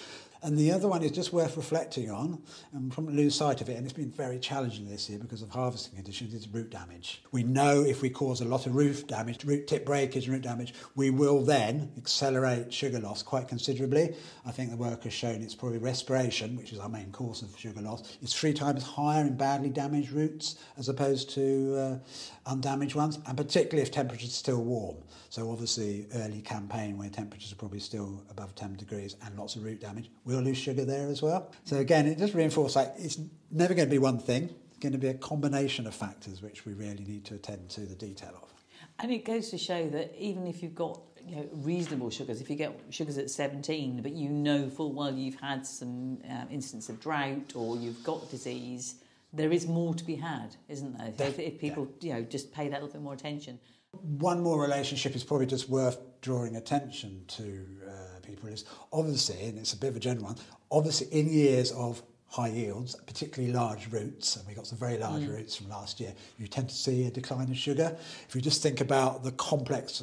And 0.47 0.57
the 0.57 0.71
other 0.71 0.87
one 0.87 1.03
is 1.03 1.11
just 1.11 1.33
worth 1.33 1.57
reflecting 1.57 2.09
on, 2.09 2.41
and 2.73 2.95
from 2.95 3.09
lose 3.09 3.35
sight 3.35 3.61
of 3.61 3.69
it, 3.69 3.77
and 3.77 3.85
it's 3.85 3.93
been 3.93 4.13
very 4.13 4.39
challenging 4.39 4.89
this 4.89 5.11
year 5.11 5.19
because 5.19 5.43
of 5.43 5.51
harvesting 5.51 5.97
conditions, 5.97 6.33
is 6.33 6.47
root 6.47 6.71
damage. 6.71 7.21
We 7.33 7.43
know 7.43 7.83
if 7.83 8.01
we 8.01 8.11
cause 8.11 8.41
a 8.41 8.45
lot 8.45 8.65
of 8.65 8.77
root 8.77 9.09
damage, 9.09 9.45
root 9.45 9.67
tip 9.67 9.85
breakage, 9.85 10.27
and 10.27 10.35
root 10.35 10.45
damage, 10.45 10.73
we 10.95 11.11
will 11.11 11.43
then 11.43 11.91
accelerate 11.97 12.73
sugar 12.73 13.01
loss 13.01 13.25
quite 13.25 13.49
considerably. 13.49 14.15
I 14.45 14.53
think 14.53 14.71
the 14.71 14.77
work 14.77 15.03
has 15.03 15.13
shown 15.13 15.43
it's 15.43 15.57
probably 15.57 15.79
respiration, 15.79 16.57
which 16.57 16.73
is 16.73 16.79
our 16.79 16.89
main 16.89 17.11
cause 17.11 17.43
of 17.43 17.59
sugar 17.59 17.81
loss, 17.81 18.17
is 18.23 18.33
three 18.33 18.55
times 18.55 18.85
higher 18.85 19.23
in 19.23 19.37
badly 19.37 19.71
damaged 19.71 20.13
roots 20.13 20.55
as 20.79 20.89
opposed 20.89 21.29
to 21.31 21.77
uh, 21.77 22.49
undamaged 22.49 22.95
ones, 22.95 23.19
and 23.27 23.37
particularly 23.37 23.83
if 23.83 23.91
temperatures 23.91 24.29
are 24.29 24.33
still 24.33 24.63
warm. 24.63 24.99
So 25.29 25.51
obviously, 25.51 26.07
early 26.15 26.41
campaign 26.41 26.97
where 26.97 27.09
temperatures 27.09 27.53
are 27.53 27.57
probably 27.57 27.81
still 27.81 28.23
above 28.31 28.55
10 28.55 28.77
degrees 28.77 29.17
and 29.25 29.37
lots 29.37 29.57
of 29.57 29.65
root 29.65 29.81
damage, 29.81 30.09
lose 30.45 30.59
sugar 30.59 30.85
there 30.85 31.09
as 31.09 31.23
well. 31.23 31.51
So 31.65 31.77
again, 31.79 32.07
it 32.07 32.19
just 32.19 32.35
reinforces 32.35 32.77
like 32.77 32.93
it's 32.99 33.19
never 33.51 33.75
going 33.75 33.89
to 33.89 33.91
be 33.91 33.99
one 33.99 34.19
thing. 34.19 34.51
It's 34.71 34.79
going 34.79 34.93
to 34.93 34.99
be 34.99 35.09
a 35.09 35.15
combination 35.15 35.87
of 35.87 35.95
factors 35.95 36.43
which 36.43 36.67
we 36.67 36.75
really 36.75 37.05
need 37.05 37.25
to 37.27 37.35
attend 37.35 37.71
to 37.71 37.81
the 37.81 37.95
detail 37.95 38.35
of. 38.43 38.47
And 38.99 39.13
it 39.13 39.25
goes 39.25 39.51
to 39.51 39.59
show 39.59 39.89
that 39.91 40.15
even 40.19 40.47
if 40.47 40.63
you've 40.63 40.75
got 40.75 41.01
you 41.27 41.37
know, 41.37 41.49
reasonable 41.53 42.11
sugars, 42.11 42.41
if 42.41 42.49
you 42.49 42.57
get 42.57 42.79
sugars 42.91 43.19
at 43.19 43.31
17, 43.31 44.01
but 44.03 44.13
you 44.13 44.29
know 44.29 44.71
full 44.71 44.93
well 44.93 45.13
you've 45.13 45.41
had 45.41 45.67
some 45.67 46.19
uh, 46.31 46.45
instance 46.51 46.89
of 46.89 47.01
drought 47.01 47.55
or 47.55 47.77
you've 47.77 48.03
got 48.05 48.31
disease, 48.31 48.97
there 49.33 49.53
is 49.53 49.67
more 49.67 49.95
to 49.95 50.05
be 50.05 50.15
had, 50.15 50.57
isn't 50.69 50.97
there? 50.97 51.29
If, 51.29 51.39
if 51.39 51.59
people 51.59 51.89
yeah. 52.01 52.17
you 52.17 52.21
know 52.21 52.27
just 52.29 52.53
pay 52.53 52.69
that 52.69 52.83
little 52.83 52.93
bit 52.93 53.03
more 53.03 53.15
attention. 53.15 53.59
One 53.93 54.43
more 54.43 54.61
relationship 54.61 55.17
is 55.17 55.25
probably 55.25 55.47
just 55.47 55.69
worth 55.69 55.99
drawing 56.21 56.57
attention 56.57 57.25
to 57.29 57.67
uh, 57.87 57.93
people 58.27 58.49
is 58.49 58.65
obviously, 58.93 59.41
and 59.47 59.59
it's 59.59 59.73
a 59.73 59.77
bit 59.77 59.89
of 59.89 59.97
a 59.97 60.01
general 60.01 60.27
one, 60.27 60.37
obviously 60.71 61.07
in 61.19 61.29
years 61.29 61.73
of 61.73 62.03
high 62.29 62.49
yields, 62.49 62.97
particularly 63.07 63.53
large 63.53 63.91
roots, 63.91 64.37
and 64.37 64.47
we 64.47 64.55
got 64.55 64.67
some 64.67 64.79
very 64.79 64.99
large 64.99 65.23
mm. 65.23 65.31
roots 65.31 65.57
from 65.57 65.69
last 65.69 66.01
year, 66.01 66.13
you 66.39 66.47
tend 66.47 66.69
to 66.69 66.75
see 66.75 67.07
a 67.07 67.11
decline 67.11 67.49
in 67.49 67.55
sugar. 67.55 67.97
If 68.29 68.35
you 68.35 68.41
just 68.41 68.63
think 68.63 68.81
about 68.81 69.23
the 69.23 69.33
complex 69.33 70.03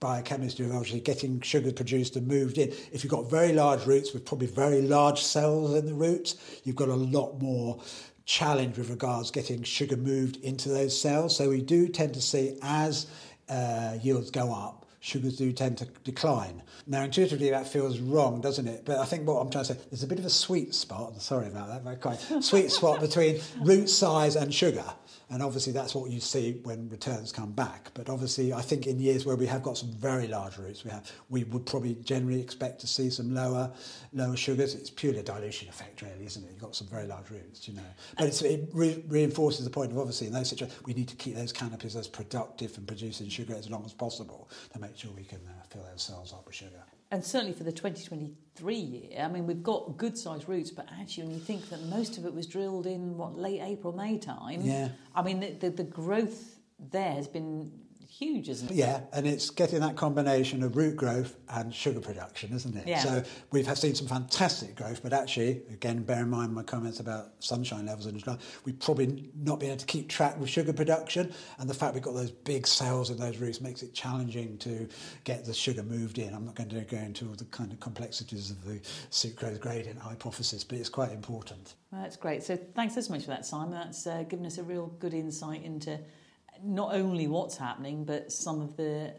biochemistry 0.00 0.64
of 0.64 0.72
obviously 0.72 1.00
getting 1.00 1.40
sugar 1.40 1.72
produced 1.72 2.16
and 2.16 2.26
moved 2.26 2.58
in. 2.58 2.68
If 2.92 3.02
you've 3.02 3.10
got 3.10 3.30
very 3.30 3.52
large 3.52 3.86
roots 3.86 4.12
with 4.12 4.24
probably 4.24 4.46
very 4.46 4.82
large 4.82 5.22
cells 5.22 5.74
in 5.74 5.86
the 5.86 5.94
roots, 5.94 6.60
you've 6.64 6.76
got 6.76 6.88
a 6.88 6.94
lot 6.94 7.40
more 7.40 7.80
challenge 8.24 8.76
with 8.76 8.90
regards 8.90 9.30
getting 9.30 9.62
sugar 9.62 9.96
moved 9.96 10.36
into 10.36 10.68
those 10.68 10.98
cells. 10.98 11.36
So 11.36 11.48
we 11.48 11.62
do 11.62 11.88
tend 11.88 12.14
to 12.14 12.20
see 12.20 12.58
as 12.62 13.06
uh, 13.48 13.96
yields 14.02 14.30
go 14.30 14.52
up, 14.52 14.86
sugars 15.08 15.36
do 15.36 15.52
tend 15.52 15.78
to 15.78 15.86
decline. 16.04 16.62
Now, 16.86 17.02
intuitively, 17.02 17.50
that 17.50 17.66
feels 17.66 17.98
wrong, 17.98 18.40
doesn't 18.40 18.68
it? 18.68 18.84
But 18.84 18.98
I 18.98 19.04
think 19.04 19.26
what 19.26 19.40
I'm 19.40 19.50
trying 19.50 19.64
to 19.64 19.74
say, 19.74 19.80
there's 19.90 20.02
a 20.02 20.06
bit 20.06 20.18
of 20.18 20.24
a 20.26 20.30
sweet 20.30 20.74
spot, 20.74 21.20
sorry 21.20 21.48
about 21.48 21.68
that, 21.68 21.82
very 21.82 21.96
quite, 21.96 22.20
sweet 22.44 22.70
spot 22.70 23.00
between 23.00 23.40
root 23.60 23.88
size 23.88 24.36
and 24.36 24.54
sugar. 24.54 24.84
And 25.30 25.42
obviously, 25.42 25.74
that's 25.74 25.94
what 25.94 26.10
you 26.10 26.20
see 26.20 26.60
when 26.62 26.88
returns 26.88 27.32
come 27.32 27.52
back. 27.52 27.90
But 27.92 28.08
obviously, 28.08 28.52
I 28.54 28.62
think 28.62 28.86
in 28.86 28.98
years 28.98 29.26
where 29.26 29.36
we 29.36 29.44
have 29.46 29.62
got 29.62 29.76
some 29.76 29.92
very 29.92 30.26
large 30.26 30.56
roots, 30.56 30.84
we 30.84 30.90
have 30.90 31.10
we 31.28 31.44
would 31.44 31.66
probably 31.66 31.96
generally 31.96 32.40
expect 32.40 32.80
to 32.80 32.86
see 32.86 33.10
some 33.10 33.34
lower 33.34 33.70
lower 34.14 34.36
sugars. 34.36 34.74
It's 34.74 34.88
purely 34.88 35.18
a 35.18 35.22
dilution 35.22 35.68
effect, 35.68 36.00
really, 36.00 36.24
isn't 36.24 36.42
it? 36.42 36.50
You've 36.50 36.62
got 36.62 36.74
some 36.74 36.86
very 36.88 37.06
large 37.06 37.30
roots, 37.30 37.68
you 37.68 37.74
know. 37.74 37.82
But 38.16 38.40
it 38.42 38.68
re- 38.72 39.04
reinforces 39.06 39.64
the 39.64 39.70
point 39.70 39.92
of 39.92 39.98
obviously 39.98 40.28
in 40.28 40.32
those 40.32 40.48
situations 40.48 40.80
we 40.86 40.94
need 40.94 41.08
to 41.08 41.16
keep 41.16 41.34
those 41.34 41.52
canopies 41.52 41.94
as 41.94 42.08
productive 42.08 42.76
and 42.78 42.86
producing 42.86 43.28
sugar 43.28 43.54
as 43.54 43.68
long 43.68 43.84
as 43.84 43.92
possible 43.92 44.48
to 44.72 44.78
make 44.78 44.96
sure 44.96 45.10
we 45.14 45.24
can 45.24 45.40
uh, 45.46 45.64
fill 45.68 45.82
those 45.90 46.02
cells 46.02 46.32
up 46.32 46.46
with 46.46 46.54
sugar 46.54 46.82
and 47.10 47.24
certainly 47.24 47.54
for 47.54 47.64
the 47.64 47.72
2023 47.72 48.74
year, 48.74 49.22
I 49.22 49.28
mean, 49.28 49.46
we've 49.46 49.62
got 49.62 49.96
good 49.96 50.18
sized 50.18 50.48
roots, 50.48 50.70
but 50.70 50.86
actually, 51.00 51.24
when 51.24 51.34
you 51.34 51.40
think 51.40 51.68
that 51.70 51.82
most 51.84 52.18
of 52.18 52.26
it 52.26 52.34
was 52.34 52.46
drilled 52.46 52.86
in 52.86 53.16
what 53.16 53.36
late 53.36 53.60
April, 53.62 53.94
May 53.94 54.18
time, 54.18 54.60
yeah. 54.62 54.88
I 55.14 55.22
mean, 55.22 55.40
the, 55.40 55.50
the, 55.52 55.70
the 55.70 55.84
growth 55.84 56.58
there 56.78 57.12
has 57.12 57.26
been 57.26 57.72
huge, 58.08 58.48
isn't 58.48 58.70
it? 58.70 58.74
Yeah, 58.74 59.00
and 59.12 59.26
it's 59.26 59.50
getting 59.50 59.80
that 59.80 59.96
combination 59.96 60.62
of 60.62 60.76
root 60.76 60.96
growth 60.96 61.36
and 61.50 61.72
sugar 61.74 62.00
production, 62.00 62.52
isn't 62.52 62.76
it? 62.76 62.86
Yeah. 62.86 62.98
So 62.98 63.22
we've 63.52 63.66
seen 63.78 63.94
some 63.94 64.08
fantastic 64.08 64.74
growth, 64.74 65.02
but 65.02 65.12
actually, 65.12 65.62
again, 65.70 66.02
bear 66.02 66.22
in 66.22 66.30
mind 66.30 66.54
my 66.54 66.62
comments 66.62 67.00
about 67.00 67.32
sunshine 67.38 67.86
levels 67.86 68.06
in 68.06 68.18
July, 68.18 68.38
we've 68.64 68.78
probably 68.80 69.30
not 69.36 69.60
been 69.60 69.68
able 69.68 69.78
to 69.78 69.86
keep 69.86 70.08
track 70.08 70.38
with 70.40 70.48
sugar 70.48 70.72
production, 70.72 71.32
and 71.58 71.68
the 71.68 71.74
fact 71.74 71.94
we've 71.94 72.02
got 72.02 72.14
those 72.14 72.30
big 72.30 72.66
cells 72.66 73.10
in 73.10 73.18
those 73.18 73.36
roots 73.38 73.60
makes 73.60 73.82
it 73.82 73.94
challenging 73.94 74.58
to 74.58 74.88
get 75.24 75.44
the 75.44 75.54
sugar 75.54 75.82
moved 75.82 76.18
in. 76.18 76.34
I'm 76.34 76.44
not 76.44 76.54
going 76.54 76.70
to 76.70 76.80
go 76.80 76.96
into 76.96 77.28
all 77.28 77.34
the 77.34 77.44
kind 77.46 77.72
of 77.72 77.78
complexities 77.80 78.50
of 78.50 78.64
the 78.64 78.80
sucrose 79.10 79.60
gradient 79.60 79.98
hypothesis, 79.98 80.64
but 80.64 80.78
it's 80.78 80.88
quite 80.88 81.12
important. 81.12 81.74
Well, 81.92 82.02
that's 82.02 82.16
great. 82.16 82.42
So 82.42 82.56
thanks 82.74 82.94
so 82.94 83.12
much 83.12 83.22
for 83.22 83.28
that, 83.28 83.46
Simon. 83.46 83.72
That's 83.72 84.06
uh, 84.06 84.24
given 84.24 84.44
us 84.46 84.58
a 84.58 84.62
real 84.62 84.86
good 84.98 85.14
insight 85.14 85.62
into 85.62 85.98
not 86.64 86.94
only 86.94 87.26
what's 87.26 87.56
happening, 87.56 88.04
but 88.04 88.32
some 88.32 88.60
of 88.60 88.76
the 88.76 89.14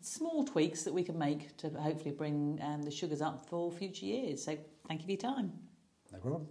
small 0.00 0.44
tweaks 0.44 0.82
that 0.84 0.92
we 0.92 1.02
can 1.02 1.18
make 1.18 1.56
to 1.58 1.70
hopefully 1.70 2.12
bring 2.12 2.58
um, 2.62 2.82
the 2.82 2.90
sugars 2.90 3.20
up 3.20 3.48
for 3.48 3.70
future 3.70 4.06
years. 4.06 4.44
So 4.44 4.56
thank 4.86 5.00
you 5.00 5.06
for 5.06 5.12
your 5.12 5.34
time. 5.34 5.52
No 6.12 6.18
problem. 6.18 6.48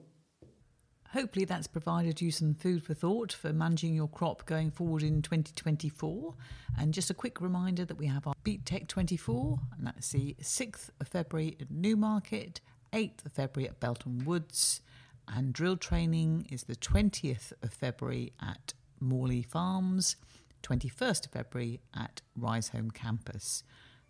Hopefully, 1.12 1.46
that's 1.46 1.68
provided 1.68 2.20
you 2.20 2.32
some 2.32 2.54
food 2.54 2.84
for 2.84 2.94
thought 2.94 3.32
for 3.32 3.54
managing 3.54 3.96
your 3.96 4.10
crop 4.10 4.46
going 4.46 4.70
forward 4.70 5.04
in 5.04 5.22
2024. 5.22 6.36
And 6.78 6.94
just 6.94 7.10
a 7.10 7.14
quick 7.14 7.40
reminder 7.40 7.86
that 7.86 7.98
we 7.98 8.08
have 8.08 8.28
our 8.28 8.34
BeetTech 8.44 8.88
24, 8.88 9.58
and 9.78 9.88
that's 9.88 10.12
the 10.12 10.36
6th 10.42 10.90
of 11.00 11.08
February 11.08 11.56
at 11.62 11.72
Newmarket, 11.72 12.60
8th 12.92 13.26
of 13.26 13.32
February 13.32 13.70
at 13.70 13.80
Belton 13.80 14.26
Woods, 14.26 14.82
and 15.28 15.54
drill 15.54 15.78
training 15.78 16.46
is 16.52 16.64
the 16.64 16.76
20th 16.76 17.54
of 17.64 17.74
February 17.74 18.34
at 18.42 18.74
Morley 19.00 19.44
Farms, 19.44 20.18
21st 20.64 21.26
of 21.26 21.32
February 21.32 21.80
at 21.96 22.22
Riseholme 22.40 22.94
Campus. 22.94 23.64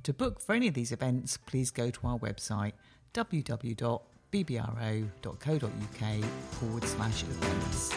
To 0.03 0.13
book 0.13 0.41
for 0.41 0.53
any 0.53 0.67
of 0.67 0.73
these 0.73 0.91
events, 0.91 1.37
please 1.37 1.71
go 1.71 1.89
to 1.89 2.07
our 2.07 2.19
website 2.19 2.73
www.bbro.co.uk 3.13 4.03
forward 6.51 6.83
slash 6.83 7.23
events. 7.23 7.91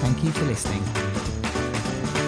Thank 0.00 0.24
you 0.24 0.30
for 0.30 0.44
listening. 0.44 2.19